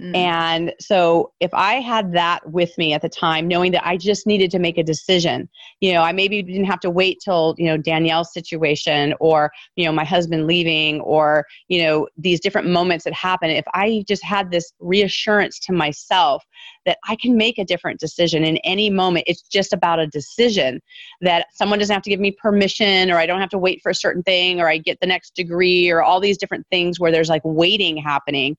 Mm. 0.00 0.16
And 0.16 0.72
so 0.80 1.32
if 1.40 1.52
I 1.54 1.74
had 1.74 2.12
that 2.12 2.50
with 2.50 2.76
me 2.78 2.92
at 2.92 3.02
the 3.02 3.08
time, 3.08 3.46
knowing 3.46 3.72
that 3.72 3.86
I 3.86 3.96
just 3.96 4.26
needed 4.26 4.50
to 4.52 4.58
make 4.58 4.78
a 4.78 4.82
decision, 4.82 5.48
you 5.80 5.92
know, 5.92 6.02
I 6.02 6.12
maybe 6.12 6.42
didn't 6.42 6.64
have 6.64 6.80
to 6.80 6.90
wait 6.90 7.18
till, 7.24 7.54
you 7.58 7.66
know, 7.66 7.76
Danielle's 7.76 8.32
situation 8.32 9.14
or, 9.20 9.52
you 9.76 9.84
know, 9.84 9.92
my 9.92 10.04
husband 10.04 10.46
leaving 10.46 11.00
or, 11.00 11.44
you 11.68 11.82
know, 11.82 12.08
these 12.16 12.40
different 12.40 12.68
moments 12.68 13.04
that 13.04 13.12
happen. 13.12 13.50
If 13.50 13.64
I 13.74 14.04
just 14.08 14.24
had 14.24 14.50
this 14.50 14.72
reassurance 14.80 15.58
to 15.60 15.72
myself 15.72 16.44
that 16.86 16.98
I 17.08 17.16
can 17.16 17.36
make 17.36 17.58
a 17.58 17.64
different 17.64 18.00
decision 18.00 18.44
in 18.44 18.58
any 18.58 18.90
moment, 18.90 19.24
it's 19.26 19.42
just 19.42 19.72
about 19.72 19.98
a 19.98 20.06
decision 20.06 20.80
that 21.20 21.46
someone 21.54 21.78
doesn't 21.78 21.94
have 21.94 22.02
to 22.02 22.10
give 22.10 22.20
me 22.20 22.30
permission 22.30 23.10
or 23.10 23.18
I 23.18 23.26
don't 23.26 23.40
have 23.40 23.50
to 23.50 23.58
wait 23.58 23.80
for 23.82 23.90
a 23.90 23.94
certain 23.94 24.22
thing 24.22 24.60
or 24.60 24.68
I 24.68 24.78
get 24.78 24.98
the 25.00 25.06
next 25.06 25.34
degree 25.34 25.90
or 25.90 26.02
all 26.02 26.20
these 26.20 26.38
different 26.38 26.66
things 26.70 27.00
where 27.00 27.12
there's 27.12 27.28
like 27.28 27.42
waiting 27.44 27.96
happening. 27.96 28.56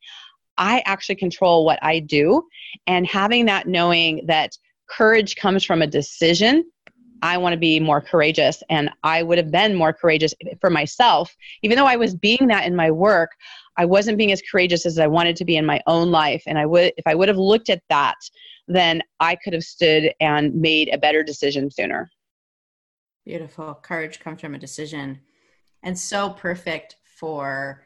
I 0.57 0.83
actually 0.85 1.15
control 1.15 1.65
what 1.65 1.79
I 1.81 1.99
do. 1.99 2.43
And 2.87 3.05
having 3.05 3.45
that 3.45 3.67
knowing 3.67 4.25
that 4.27 4.57
courage 4.89 5.35
comes 5.35 5.63
from 5.63 5.81
a 5.81 5.87
decision, 5.87 6.63
I 7.21 7.37
want 7.37 7.53
to 7.53 7.59
be 7.59 7.79
more 7.79 8.01
courageous. 8.01 8.61
And 8.69 8.89
I 9.03 9.23
would 9.23 9.37
have 9.37 9.51
been 9.51 9.73
more 9.73 9.93
courageous 9.93 10.33
for 10.61 10.69
myself. 10.69 11.35
Even 11.63 11.77
though 11.77 11.85
I 11.85 11.95
was 11.95 12.13
being 12.13 12.47
that 12.47 12.65
in 12.65 12.75
my 12.75 12.91
work, 12.91 13.31
I 13.77 13.85
wasn't 13.85 14.17
being 14.17 14.31
as 14.31 14.41
courageous 14.49 14.85
as 14.85 14.99
I 14.99 15.07
wanted 15.07 15.35
to 15.37 15.45
be 15.45 15.57
in 15.57 15.65
my 15.65 15.81
own 15.87 16.11
life. 16.11 16.43
And 16.45 16.57
I 16.57 16.65
would, 16.65 16.93
if 16.97 17.07
I 17.07 17.15
would 17.15 17.27
have 17.27 17.37
looked 17.37 17.69
at 17.69 17.81
that, 17.89 18.15
then 18.67 19.01
I 19.19 19.35
could 19.35 19.53
have 19.53 19.63
stood 19.63 20.13
and 20.19 20.53
made 20.55 20.93
a 20.93 20.97
better 20.97 21.23
decision 21.23 21.69
sooner. 21.71 22.09
Beautiful. 23.25 23.79
Courage 23.81 24.19
comes 24.19 24.41
from 24.41 24.55
a 24.55 24.59
decision. 24.59 25.19
And 25.83 25.97
so 25.97 26.29
perfect 26.29 26.97
for 27.03 27.84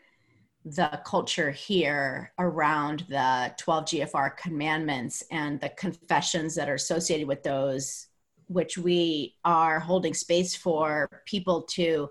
the 0.76 1.02
culture 1.06 1.52
here 1.52 2.32
around 2.40 3.06
the 3.10 3.54
12 3.58 3.86
GFR 3.86 4.38
commandments 4.38 5.24
and 5.32 5.60
the 5.60 5.70
confessions 5.70 6.56
that 6.56 6.70
are 6.70 6.76
associated 6.76 7.28
with 7.28 7.44
those, 7.44 8.08
which 8.48 8.78
we 8.78 9.36
are 9.46 9.80
holding 9.80 10.14
space 10.14 10.56
for 10.56 11.22
people 11.26 11.64
to 11.64 12.10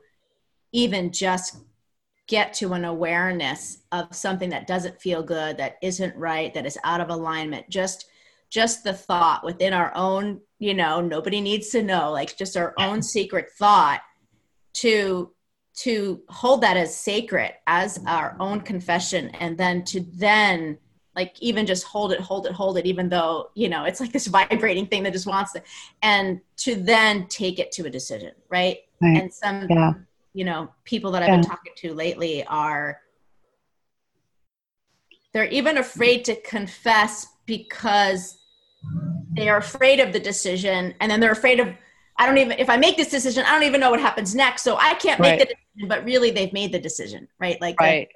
even 0.72 1.12
just 1.12 1.58
get 2.26 2.52
to 2.52 2.74
an 2.74 2.84
awareness 2.84 3.78
of 3.92 4.14
something 4.14 4.50
that 4.50 4.66
doesn't 4.66 5.00
feel 5.00 5.22
good, 5.22 5.56
that 5.56 5.76
isn't 5.82 6.14
right, 6.16 6.52
that 6.54 6.66
is 6.66 6.78
out 6.84 7.00
of 7.00 7.10
alignment. 7.10 7.68
Just 7.70 8.06
just 8.50 8.82
the 8.82 8.94
thought 8.94 9.44
within 9.44 9.74
our 9.74 9.92
own, 9.94 10.40
you 10.58 10.72
know, 10.72 11.02
nobody 11.02 11.40
needs 11.40 11.68
to 11.68 11.82
know, 11.82 12.10
like 12.10 12.36
just 12.36 12.56
our 12.56 12.72
own 12.78 13.02
secret 13.02 13.50
thought 13.58 14.00
to 14.72 15.30
to 15.78 16.20
hold 16.28 16.60
that 16.62 16.76
as 16.76 16.94
sacred 16.94 17.52
as 17.68 18.00
our 18.06 18.36
own 18.40 18.60
confession 18.60 19.28
and 19.36 19.56
then 19.56 19.84
to 19.84 20.00
then 20.14 20.76
like 21.14 21.40
even 21.40 21.66
just 21.66 21.84
hold 21.84 22.10
it 22.10 22.20
hold 22.20 22.46
it 22.46 22.52
hold 22.52 22.76
it 22.78 22.84
even 22.84 23.08
though 23.08 23.50
you 23.54 23.68
know 23.68 23.84
it's 23.84 24.00
like 24.00 24.12
this 24.12 24.26
vibrating 24.38 24.86
thing 24.86 25.04
that 25.04 25.12
just 25.12 25.26
wants 25.26 25.52
to 25.52 25.62
and 26.02 26.40
to 26.56 26.74
then 26.74 27.26
take 27.28 27.60
it 27.60 27.70
to 27.70 27.86
a 27.86 27.90
decision 27.90 28.32
right, 28.48 28.78
right. 29.00 29.22
and 29.22 29.32
some 29.32 29.68
yeah. 29.70 29.92
you 30.34 30.44
know 30.44 30.68
people 30.84 31.12
that 31.12 31.22
i've 31.22 31.28
yeah. 31.28 31.36
been 31.36 31.44
talking 31.44 31.72
to 31.76 31.94
lately 31.94 32.44
are 32.46 33.00
they're 35.32 35.44
even 35.44 35.78
afraid 35.78 36.24
to 36.24 36.34
confess 36.42 37.28
because 37.46 38.38
they 39.36 39.48
are 39.48 39.58
afraid 39.58 40.00
of 40.00 40.12
the 40.12 40.18
decision 40.18 40.92
and 41.00 41.08
then 41.08 41.20
they're 41.20 41.30
afraid 41.30 41.60
of 41.60 41.68
I 42.18 42.26
don't 42.26 42.38
even 42.38 42.58
if 42.58 42.68
I 42.68 42.76
make 42.76 42.96
this 42.96 43.08
decision, 43.08 43.44
I 43.46 43.52
don't 43.52 43.62
even 43.62 43.80
know 43.80 43.90
what 43.90 44.00
happens 44.00 44.34
next. 44.34 44.62
So 44.62 44.76
I 44.76 44.94
can't 44.94 45.20
make 45.20 45.38
right. 45.38 45.48
the 45.48 45.54
decision, 45.54 45.88
but 45.88 46.04
really 46.04 46.30
they've 46.30 46.52
made 46.52 46.72
the 46.72 46.78
decision, 46.78 47.28
right? 47.38 47.60
Like 47.60 47.80
right. 47.80 48.08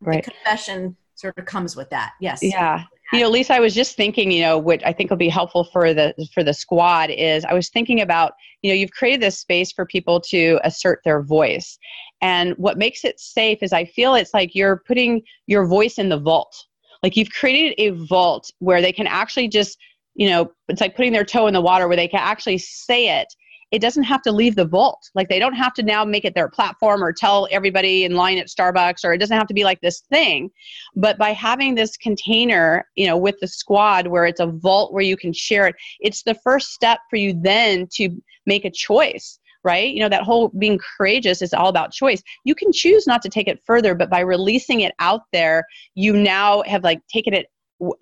The, 0.00 0.06
right. 0.06 0.24
the 0.24 0.30
confession 0.32 0.96
sort 1.14 1.38
of 1.38 1.44
comes 1.44 1.76
with 1.76 1.88
that. 1.90 2.12
Yes. 2.20 2.42
Yeah. 2.42 2.84
You 3.12 3.20
know, 3.20 3.28
Lisa, 3.28 3.54
I 3.54 3.60
was 3.60 3.74
just 3.74 3.96
thinking, 3.96 4.32
you 4.32 4.40
know, 4.40 4.58
what 4.58 4.84
I 4.84 4.92
think 4.92 5.10
will 5.10 5.16
be 5.16 5.28
helpful 5.28 5.62
for 5.64 5.94
the 5.94 6.14
for 6.34 6.42
the 6.42 6.52
squad 6.52 7.10
is 7.10 7.44
I 7.44 7.54
was 7.54 7.68
thinking 7.68 8.00
about, 8.00 8.32
you 8.62 8.70
know, 8.70 8.74
you've 8.74 8.90
created 8.90 9.22
this 9.22 9.38
space 9.38 9.70
for 9.70 9.86
people 9.86 10.20
to 10.22 10.58
assert 10.64 11.00
their 11.04 11.22
voice. 11.22 11.78
And 12.22 12.54
what 12.56 12.76
makes 12.76 13.04
it 13.04 13.20
safe 13.20 13.58
is 13.62 13.72
I 13.72 13.84
feel 13.84 14.14
it's 14.16 14.34
like 14.34 14.54
you're 14.54 14.82
putting 14.86 15.22
your 15.46 15.66
voice 15.66 15.98
in 15.98 16.08
the 16.08 16.18
vault. 16.18 16.56
Like 17.04 17.16
you've 17.16 17.30
created 17.30 17.74
a 17.78 17.90
vault 18.06 18.50
where 18.58 18.80
they 18.82 18.92
can 18.92 19.06
actually 19.06 19.48
just 19.48 19.78
you 20.16 20.28
know, 20.28 20.52
it's 20.68 20.80
like 20.80 20.96
putting 20.96 21.12
their 21.12 21.24
toe 21.24 21.48
in 21.48 21.54
the 21.54 21.60
water 21.60 21.88
where 21.88 21.96
they 21.96 22.08
can 22.08 22.20
actually 22.20 22.58
say 22.58 23.20
it 23.20 23.26
it 23.74 23.80
doesn't 23.80 24.04
have 24.04 24.22
to 24.22 24.30
leave 24.30 24.54
the 24.54 24.64
vault. 24.64 25.10
Like 25.16 25.28
they 25.28 25.40
don't 25.40 25.54
have 25.54 25.74
to 25.74 25.82
now 25.82 26.04
make 26.04 26.24
it 26.24 26.36
their 26.36 26.48
platform 26.48 27.02
or 27.02 27.12
tell 27.12 27.48
everybody 27.50 28.04
in 28.04 28.14
line 28.14 28.38
at 28.38 28.46
Starbucks 28.46 29.04
or 29.04 29.12
it 29.12 29.18
doesn't 29.18 29.36
have 29.36 29.48
to 29.48 29.54
be 29.54 29.64
like 29.64 29.80
this 29.80 30.02
thing. 30.12 30.48
But 30.94 31.18
by 31.18 31.30
having 31.30 31.74
this 31.74 31.96
container, 31.96 32.86
you 32.94 33.08
know, 33.08 33.16
with 33.16 33.34
the 33.40 33.48
squad 33.48 34.06
where 34.06 34.26
it's 34.26 34.38
a 34.38 34.46
vault 34.46 34.92
where 34.92 35.02
you 35.02 35.16
can 35.16 35.32
share 35.32 35.66
it, 35.66 35.74
it's 35.98 36.22
the 36.22 36.36
first 36.36 36.68
step 36.70 37.00
for 37.10 37.16
you 37.16 37.34
then 37.42 37.88
to 37.94 38.10
make 38.46 38.64
a 38.64 38.70
choice 38.70 39.40
right? 39.64 39.94
You 39.94 40.00
know, 40.00 40.10
that 40.10 40.24
whole 40.24 40.48
being 40.58 40.78
courageous 40.98 41.40
is 41.40 41.54
all 41.54 41.68
about 41.68 41.90
choice. 41.90 42.22
You 42.44 42.54
can 42.54 42.70
choose 42.70 43.06
not 43.06 43.22
to 43.22 43.30
take 43.30 43.48
it 43.48 43.62
further, 43.64 43.94
but 43.94 44.10
by 44.10 44.20
releasing 44.20 44.82
it 44.82 44.92
out 44.98 45.22
there, 45.32 45.64
you 45.94 46.14
now 46.14 46.62
have 46.66 46.84
like 46.84 47.00
taken 47.06 47.32
it 47.32 47.46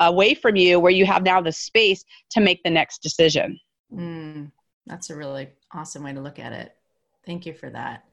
away 0.01 0.35
from 0.35 0.57
you 0.57 0.81
where 0.81 0.91
you 0.91 1.07
have 1.07 1.23
now 1.23 1.41
the 1.41 1.53
space 1.53 2.05
to 2.33 2.41
make 2.41 2.61
the 2.65 2.71
next 2.71 3.01
decision. 3.01 3.61
Mm. 3.95 4.51
That's 4.87 5.11
a 5.11 5.17
really 5.17 5.51
awesome 5.73 6.03
way 6.03 6.13
to 6.13 6.21
look 6.21 6.39
at 6.39 6.53
it. 6.53 6.75
Thank 7.25 7.47
you 7.47 7.55
for 7.55 7.71
that. 7.71 8.05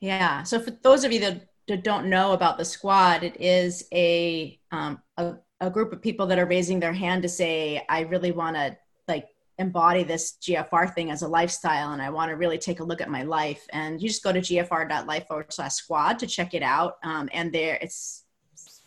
Yeah. 0.00 0.42
So 0.42 0.60
for 0.60 0.70
those 0.70 1.04
of 1.04 1.12
you 1.12 1.20
that, 1.20 1.48
don't 1.82 2.06
know 2.06 2.32
about 2.32 2.58
the 2.58 2.64
squad, 2.64 3.24
it 3.24 3.40
is 3.40 3.88
a, 3.92 4.60
um, 4.70 5.02
a, 5.16 5.34
a 5.60 5.68
group 5.68 5.92
of 5.92 6.00
people 6.00 6.24
that 6.26 6.38
are 6.38 6.46
raising 6.46 6.78
their 6.78 6.92
hand 6.92 7.22
to 7.22 7.28
say, 7.28 7.84
I 7.88 8.02
really 8.02 8.30
want 8.30 8.54
to 8.54 8.76
like 9.08 9.26
embody 9.58 10.04
this 10.04 10.36
GFR 10.42 10.94
thing 10.94 11.10
as 11.10 11.22
a 11.22 11.28
lifestyle 11.28 11.92
and 11.92 12.00
I 12.00 12.10
want 12.10 12.28
to 12.28 12.36
really 12.36 12.58
take 12.58 12.78
a 12.78 12.84
look 12.84 13.00
at 13.00 13.10
my 13.10 13.24
life. 13.24 13.66
And 13.72 14.00
you 14.00 14.08
just 14.08 14.22
go 14.22 14.32
to 14.32 14.40
gfr.life 14.40 15.26
forward 15.26 15.52
slash 15.52 15.72
squad 15.72 16.20
to 16.20 16.26
check 16.28 16.54
it 16.54 16.62
out. 16.62 16.98
Um, 17.02 17.28
and 17.32 17.52
there 17.52 17.78
it's 17.80 18.26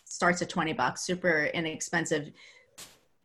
starts 0.04 0.42
at 0.42 0.48
20 0.48 0.72
bucks, 0.72 1.02
super 1.02 1.50
inexpensive 1.54 2.30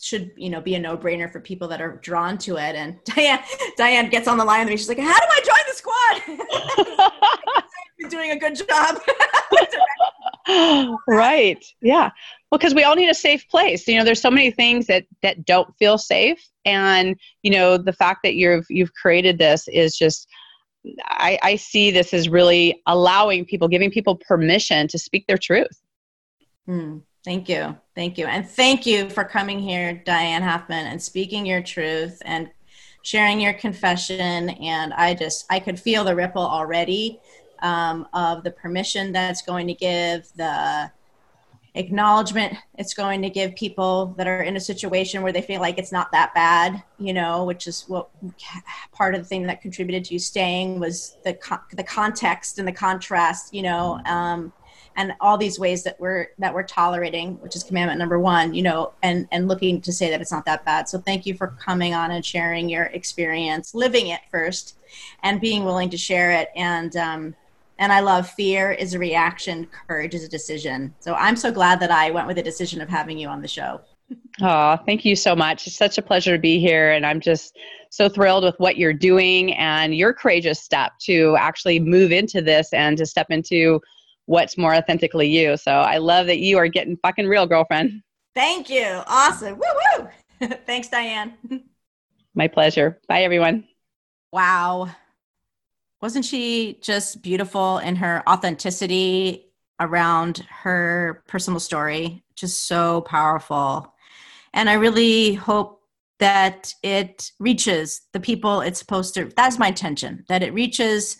should 0.01 0.31
you 0.35 0.49
know 0.49 0.61
be 0.61 0.75
a 0.75 0.79
no-brainer 0.79 1.31
for 1.31 1.39
people 1.39 1.67
that 1.69 1.81
are 1.81 1.97
drawn 1.97 2.37
to 2.39 2.57
it. 2.57 2.75
And 2.75 2.97
diane 3.05 3.39
diane 3.77 4.09
gets 4.09 4.27
on 4.27 4.37
the 4.37 4.45
line 4.45 4.61
with 4.61 4.69
me. 4.69 4.77
She's 4.77 4.89
like 4.89 4.99
how 4.99 5.17
do 5.17 5.27
i 5.29 5.41
join 5.43 5.57
the 5.67 5.73
squad? 5.75 7.11
Been 7.99 8.09
doing 8.09 8.31
a 8.31 8.37
good 8.37 8.55
job. 8.55 8.99
Right. 11.07 11.65
Yeah. 11.81 12.11
Well 12.51 12.59
because 12.59 12.75
we 12.75 12.83
all 12.83 12.95
need 12.95 13.09
a 13.09 13.15
safe 13.15 13.49
place. 13.49 13.87
You 13.87 13.97
know 13.97 14.03
there's 14.03 14.21
so 14.21 14.29
many 14.29 14.51
things 14.51 14.85
that 14.85 15.05
that 15.23 15.43
don't 15.43 15.75
feel 15.79 15.97
safe. 15.97 16.39
And 16.65 17.15
you 17.41 17.49
know 17.49 17.79
the 17.79 17.91
fact 17.91 18.19
that 18.23 18.35
you've 18.35 18.65
you've 18.69 18.93
created 18.93 19.39
this 19.39 19.67
is 19.69 19.97
just 19.97 20.27
I, 21.05 21.39
I 21.41 21.55
see 21.55 21.89
this 21.89 22.13
as 22.13 22.29
really 22.29 22.79
allowing 22.85 23.45
people 23.45 23.67
giving 23.67 23.89
people 23.89 24.17
permission 24.17 24.87
to 24.89 24.99
speak 24.99 25.25
their 25.25 25.37
truth. 25.39 25.81
Mm. 26.67 27.01
Thank 27.25 27.49
you. 27.49 27.75
Thank 27.95 28.19
you. 28.19 28.27
And 28.27 28.47
thank 28.47 28.85
you 28.85 29.09
for 29.09 29.23
coming 29.23 29.59
here, 29.59 29.99
Diane 30.05 30.43
Halfman, 30.43 30.85
and 30.85 31.01
speaking 31.01 31.43
your 31.43 31.63
truth 31.63 32.21
and 32.23 32.51
sharing 33.01 33.41
your 33.41 33.53
confession. 33.53 34.51
And 34.51 34.93
I 34.93 35.15
just, 35.15 35.47
I 35.49 35.59
could 35.59 35.79
feel 35.79 36.03
the 36.03 36.15
ripple 36.15 36.45
already 36.45 37.19
um, 37.63 38.07
of 38.13 38.43
the 38.43 38.51
permission 38.51 39.11
that's 39.11 39.41
going 39.41 39.65
to 39.65 39.73
give, 39.73 40.27
the 40.35 40.91
acknowledgement 41.73 42.55
it's 42.75 42.93
going 42.93 43.23
to 43.23 43.29
give 43.29 43.55
people 43.55 44.13
that 44.17 44.27
are 44.27 44.43
in 44.43 44.55
a 44.55 44.59
situation 44.59 45.23
where 45.23 45.33
they 45.33 45.41
feel 45.41 45.59
like 45.59 45.79
it's 45.79 45.91
not 45.91 46.11
that 46.11 46.31
bad, 46.35 46.83
you 46.99 47.11
know, 47.11 47.43
which 47.43 47.65
is 47.65 47.85
what 47.87 48.07
part 48.91 49.15
of 49.15 49.21
the 49.21 49.27
thing 49.27 49.47
that 49.47 49.61
contributed 49.61 50.05
to 50.05 50.13
you 50.13 50.19
staying 50.19 50.79
was 50.79 51.17
the, 51.23 51.35
the 51.73 51.83
context 51.83 52.59
and 52.59 52.67
the 52.67 52.71
contrast, 52.71 53.51
you 53.51 53.63
know. 53.63 53.99
Um, 54.05 54.53
and 54.95 55.13
all 55.19 55.37
these 55.37 55.59
ways 55.59 55.83
that 55.83 55.99
we're 55.99 56.29
that 56.39 56.53
we're 56.53 56.63
tolerating 56.63 57.39
which 57.41 57.55
is 57.55 57.63
commandment 57.63 57.99
number 57.99 58.19
one 58.19 58.53
you 58.53 58.61
know 58.61 58.93
and 59.03 59.27
and 59.31 59.47
looking 59.47 59.81
to 59.81 59.91
say 59.91 60.09
that 60.09 60.21
it's 60.21 60.31
not 60.31 60.45
that 60.45 60.63
bad 60.65 60.87
so 60.87 60.97
thank 60.99 61.25
you 61.25 61.35
for 61.35 61.47
coming 61.59 61.93
on 61.93 62.11
and 62.11 62.25
sharing 62.25 62.69
your 62.69 62.85
experience 62.85 63.73
living 63.75 64.07
it 64.07 64.21
first 64.31 64.77
and 65.23 65.41
being 65.41 65.63
willing 65.63 65.89
to 65.89 65.97
share 65.97 66.31
it 66.31 66.49
and 66.55 66.95
um 66.95 67.35
and 67.77 67.91
i 67.91 67.99
love 67.99 68.29
fear 68.29 68.71
is 68.71 68.93
a 68.93 68.99
reaction 68.99 69.67
courage 69.87 70.13
is 70.13 70.23
a 70.23 70.29
decision 70.29 70.93
so 70.99 71.13
i'm 71.15 71.35
so 71.35 71.51
glad 71.51 71.79
that 71.79 71.91
i 71.91 72.11
went 72.11 72.27
with 72.27 72.35
the 72.35 72.43
decision 72.43 72.81
of 72.81 72.89
having 72.89 73.17
you 73.17 73.27
on 73.27 73.41
the 73.41 73.47
show 73.47 73.81
Oh, 74.41 74.77
thank 74.85 75.05
you 75.05 75.15
so 75.15 75.35
much. 75.35 75.65
It's 75.65 75.75
such 75.75 75.97
a 75.97 76.01
pleasure 76.01 76.35
to 76.35 76.41
be 76.41 76.59
here. 76.59 76.91
And 76.91 77.05
I'm 77.05 77.19
just 77.19 77.57
so 77.89 78.09
thrilled 78.09 78.43
with 78.43 78.55
what 78.59 78.77
you're 78.77 78.93
doing 78.93 79.53
and 79.53 79.95
your 79.95 80.13
courageous 80.13 80.59
step 80.59 80.91
to 81.03 81.35
actually 81.39 81.79
move 81.79 82.11
into 82.11 82.41
this 82.41 82.71
and 82.73 82.97
to 82.97 83.05
step 83.05 83.27
into 83.29 83.81
what's 84.25 84.57
more 84.57 84.73
authentically 84.75 85.27
you. 85.27 85.57
So 85.57 85.71
I 85.71 85.97
love 85.97 86.27
that 86.27 86.39
you 86.39 86.57
are 86.57 86.67
getting 86.67 86.97
fucking 86.97 87.27
real, 87.27 87.45
girlfriend. 87.45 88.01
Thank 88.33 88.69
you. 88.69 89.01
Awesome. 89.07 89.57
Woo 89.57 89.65
woo. 90.41 90.47
Thanks, 90.65 90.87
Diane. 90.89 91.33
My 92.33 92.47
pleasure. 92.47 92.99
Bye, 93.07 93.23
everyone. 93.23 93.65
Wow. 94.31 94.89
wasn't 96.01 96.25
she 96.25 96.77
just 96.81 97.21
beautiful 97.21 97.77
in 97.79 97.95
her 97.95 98.21
authenticity 98.29 99.45
around 99.79 100.39
her 100.49 101.23
personal 101.27 101.59
story? 101.59 102.23
Just 102.35 102.67
so 102.67 103.01
powerful. 103.01 103.93
And 104.53 104.69
I 104.69 104.73
really 104.73 105.33
hope 105.35 105.81
that 106.19 106.73
it 106.83 107.31
reaches 107.39 108.01
the 108.13 108.19
people 108.19 108.61
it's 108.61 108.79
supposed 108.79 109.13
to. 109.15 109.31
That's 109.35 109.57
my 109.59 109.67
intention, 109.69 110.25
that 110.29 110.43
it 110.43 110.53
reaches 110.53 111.17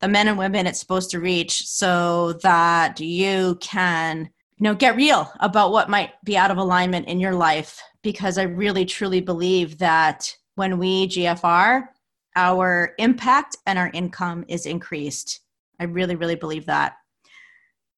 the 0.00 0.08
men 0.08 0.28
and 0.28 0.38
women 0.38 0.66
it's 0.66 0.80
supposed 0.80 1.10
to 1.10 1.20
reach 1.20 1.66
so 1.66 2.34
that 2.34 3.00
you 3.00 3.56
can 3.60 4.30
you 4.56 4.64
know 4.64 4.74
get 4.74 4.96
real 4.96 5.30
about 5.40 5.72
what 5.72 5.90
might 5.90 6.10
be 6.24 6.36
out 6.36 6.50
of 6.50 6.58
alignment 6.58 7.08
in 7.08 7.20
your 7.20 7.34
life. 7.34 7.80
Because 8.02 8.38
i 8.38 8.42
really 8.42 8.84
truly 8.84 9.20
believe 9.20 9.78
that 9.78 10.32
when 10.54 10.78
we 10.78 11.08
gfr 11.08 11.84
our 12.36 12.94
impact 12.98 13.56
and 13.66 13.78
our 13.78 13.90
income 13.92 14.44
is 14.46 14.66
increased. 14.66 15.40
I 15.80 15.84
really 15.84 16.14
really 16.14 16.36
believe 16.36 16.66
that. 16.66 16.94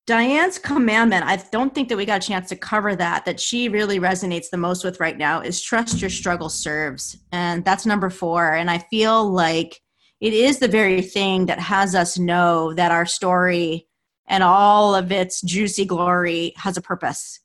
Diane's 0.07 0.59
commandment 0.59 1.24
i 1.24 1.36
don't 1.53 1.72
think 1.74 1.88
that 1.88 1.96
we 1.96 2.07
got 2.07 2.24
a 2.24 2.26
chance 2.26 2.48
to 2.48 2.57
cover 2.57 2.96
that 2.96 3.24
that 3.26 3.38
she 3.38 3.68
really 3.68 4.01
resonates 4.01 4.51
the 4.51 4.57
most 4.57 4.82
with 4.82 4.98
right 4.98 5.16
now 5.16 5.40
is 5.40 5.61
trust 5.61 6.01
your 6.01 6.11
struggle 6.11 6.48
serves. 6.48 7.18
And 7.30 7.64
that's 7.64 7.86
number 7.86 8.11
four. 8.11 8.55
And 8.55 8.70
i 8.70 8.78
feel 8.78 9.30
like 9.30 9.80
it 10.21 10.33
is 10.35 10.59
the 10.59 10.68
very 10.68 11.03
thing 11.03 11.47
that 11.47 11.59
has 11.59 11.95
us 11.95 12.18
know 12.18 12.75
that 12.75 12.93
our 12.93 13.07
story 13.07 13.89
and 14.27 14.43
all 14.45 14.95
of 14.95 15.11
its 15.11 15.41
juicy 15.41 15.85
glory 15.85 16.53
has 16.57 16.77
a 16.77 16.83
purpose. 16.83 17.41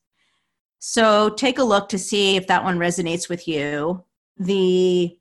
So 0.80 1.30
take 1.30 1.58
a 1.58 1.64
look 1.64 1.90
to 1.90 1.98
see 1.98 2.36
if 2.36 2.48
that 2.48 2.64
one 2.64 2.78
resonates 2.78 3.28
with 3.28 3.48
you. 3.48 4.04
The 4.38 5.18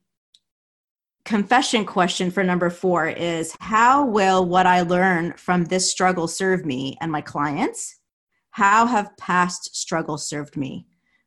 confession 1.25 1.87
question 1.87 2.31
for 2.31 2.45
number 2.45 2.69
four 2.69 3.09
is 3.09 3.57
How 3.61 4.05
will 4.05 4.45
what 4.45 4.67
I 4.67 4.83
learn 4.83 5.33
from 5.35 5.65
this 5.65 5.91
struggle 5.91 6.29
serve 6.29 6.67
me 6.67 6.99
and 7.01 7.11
my 7.11 7.21
clients? 7.21 7.99
How 8.51 8.87
have 8.87 9.17
past 9.17 9.75
struggles 9.75 10.29
served 10.29 10.57
me? 10.57 10.87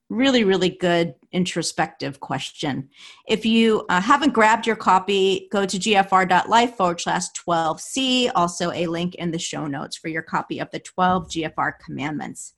Really, 0.09 0.43
really 0.43 0.69
good 0.69 1.15
introspective 1.31 2.19
question. 2.19 2.89
If 3.27 3.45
you 3.45 3.85
uh, 3.89 4.01
haven't 4.01 4.33
grabbed 4.33 4.65
your 4.65 4.75
copy, 4.75 5.47
go 5.51 5.65
to 5.65 5.77
gfr.life 5.77 6.75
forward 6.75 7.01
slash 7.01 7.29
12C, 7.31 8.31
also 8.33 8.71
a 8.71 8.87
link 8.87 9.15
in 9.15 9.31
the 9.31 9.39
show 9.39 9.67
notes 9.67 9.97
for 9.97 10.07
your 10.07 10.21
copy 10.21 10.59
of 10.59 10.71
the 10.71 10.79
12 10.79 11.27
GFR 11.29 11.73
commandments. 11.83 12.53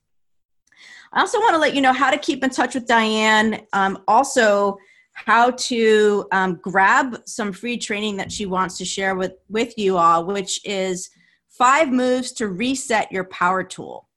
I 1.12 1.22
also 1.22 1.40
want 1.40 1.56
to 1.56 1.60
let 1.60 1.74
you 1.74 1.82
know 1.82 1.94
how 1.94 2.12
to 2.12 2.18
keep 2.18 2.44
in 2.44 2.52
touch 2.52 2.76
with 2.76 2.86
Diane. 2.86 3.62
Um, 3.74 4.04
also, 4.08 4.78
how 5.14 5.52
to 5.52 6.26
um, 6.32 6.60
grab 6.62 7.22
some 7.26 7.52
free 7.52 7.78
training 7.78 8.16
that 8.18 8.32
she 8.32 8.46
wants 8.46 8.78
to 8.78 8.86
share 8.86 9.16
with, 9.16 9.34
with 9.50 9.78
you 9.78 9.98
all, 9.98 10.26
which 10.26 10.66
is 10.66 11.10
five 11.50 11.92
moves 11.92 12.32
to 12.34 12.48
reset 12.48 13.12
your 13.12 13.26
power 13.26 13.64
tool 13.64 14.09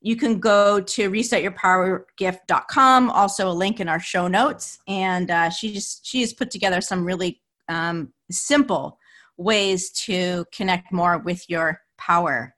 you 0.00 0.16
can 0.16 0.38
go 0.38 0.80
to 0.80 1.10
resetyourpowergift.com 1.10 3.10
also 3.10 3.50
a 3.50 3.52
link 3.52 3.80
in 3.80 3.88
our 3.88 3.98
show 3.98 4.28
notes 4.28 4.78
and 4.86 5.30
uh, 5.30 5.50
she 5.50 5.72
just 5.72 6.06
she 6.06 6.20
has 6.20 6.32
put 6.32 6.50
together 6.50 6.80
some 6.80 7.04
really 7.04 7.40
um, 7.68 8.12
simple 8.30 8.98
ways 9.36 9.90
to 9.90 10.44
connect 10.52 10.92
more 10.92 11.18
with 11.18 11.48
your 11.48 11.80
power. 11.96 12.54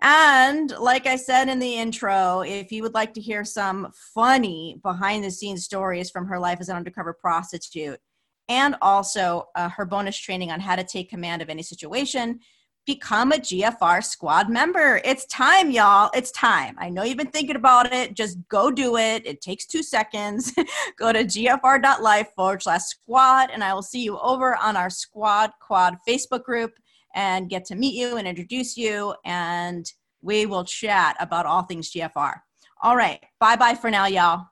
And 0.00 0.70
like 0.78 1.06
i 1.06 1.16
said 1.16 1.48
in 1.48 1.60
the 1.60 1.76
intro 1.76 2.40
if 2.40 2.72
you 2.72 2.82
would 2.82 2.94
like 2.94 3.14
to 3.14 3.20
hear 3.20 3.44
some 3.44 3.92
funny 4.14 4.80
behind 4.82 5.22
the 5.22 5.30
scenes 5.30 5.64
stories 5.64 6.10
from 6.10 6.26
her 6.26 6.38
life 6.38 6.58
as 6.60 6.68
an 6.68 6.76
undercover 6.76 7.14
prostitute 7.14 8.00
and 8.48 8.76
also 8.82 9.46
uh, 9.54 9.68
her 9.68 9.86
bonus 9.86 10.18
training 10.18 10.50
on 10.50 10.60
how 10.60 10.76
to 10.76 10.84
take 10.84 11.08
command 11.08 11.42
of 11.42 11.48
any 11.48 11.62
situation 11.62 12.40
become 12.86 13.32
a 13.32 13.36
GFR 13.36 14.04
squad 14.04 14.48
member. 14.48 15.00
It's 15.04 15.24
time, 15.26 15.70
y'all. 15.70 16.10
It's 16.14 16.30
time. 16.32 16.76
I 16.78 16.90
know 16.90 17.02
you've 17.02 17.18
been 17.18 17.30
thinking 17.30 17.56
about 17.56 17.92
it. 17.92 18.14
Just 18.14 18.38
go 18.48 18.70
do 18.70 18.96
it. 18.96 19.26
It 19.26 19.40
takes 19.40 19.66
two 19.66 19.82
seconds. 19.82 20.52
go 20.98 21.12
to 21.12 21.24
gfr.life 21.24 22.28
forward 22.36 22.62
slash 22.62 22.82
squad, 22.82 23.50
and 23.52 23.64
I 23.64 23.74
will 23.74 23.82
see 23.82 24.02
you 24.02 24.18
over 24.18 24.56
on 24.56 24.76
our 24.76 24.90
Squad 24.90 25.50
Quad 25.60 25.96
Facebook 26.06 26.44
group 26.44 26.72
and 27.14 27.48
get 27.48 27.64
to 27.66 27.74
meet 27.74 27.94
you 27.94 28.16
and 28.16 28.26
introduce 28.26 28.76
you. 28.76 29.14
And 29.24 29.90
we 30.22 30.46
will 30.46 30.64
chat 30.64 31.16
about 31.20 31.46
all 31.46 31.62
things 31.62 31.90
GFR. 31.92 32.34
All 32.82 32.96
right. 32.96 33.20
Bye 33.40 33.56
bye 33.56 33.74
for 33.74 33.90
now, 33.90 34.06
y'all. 34.06 34.46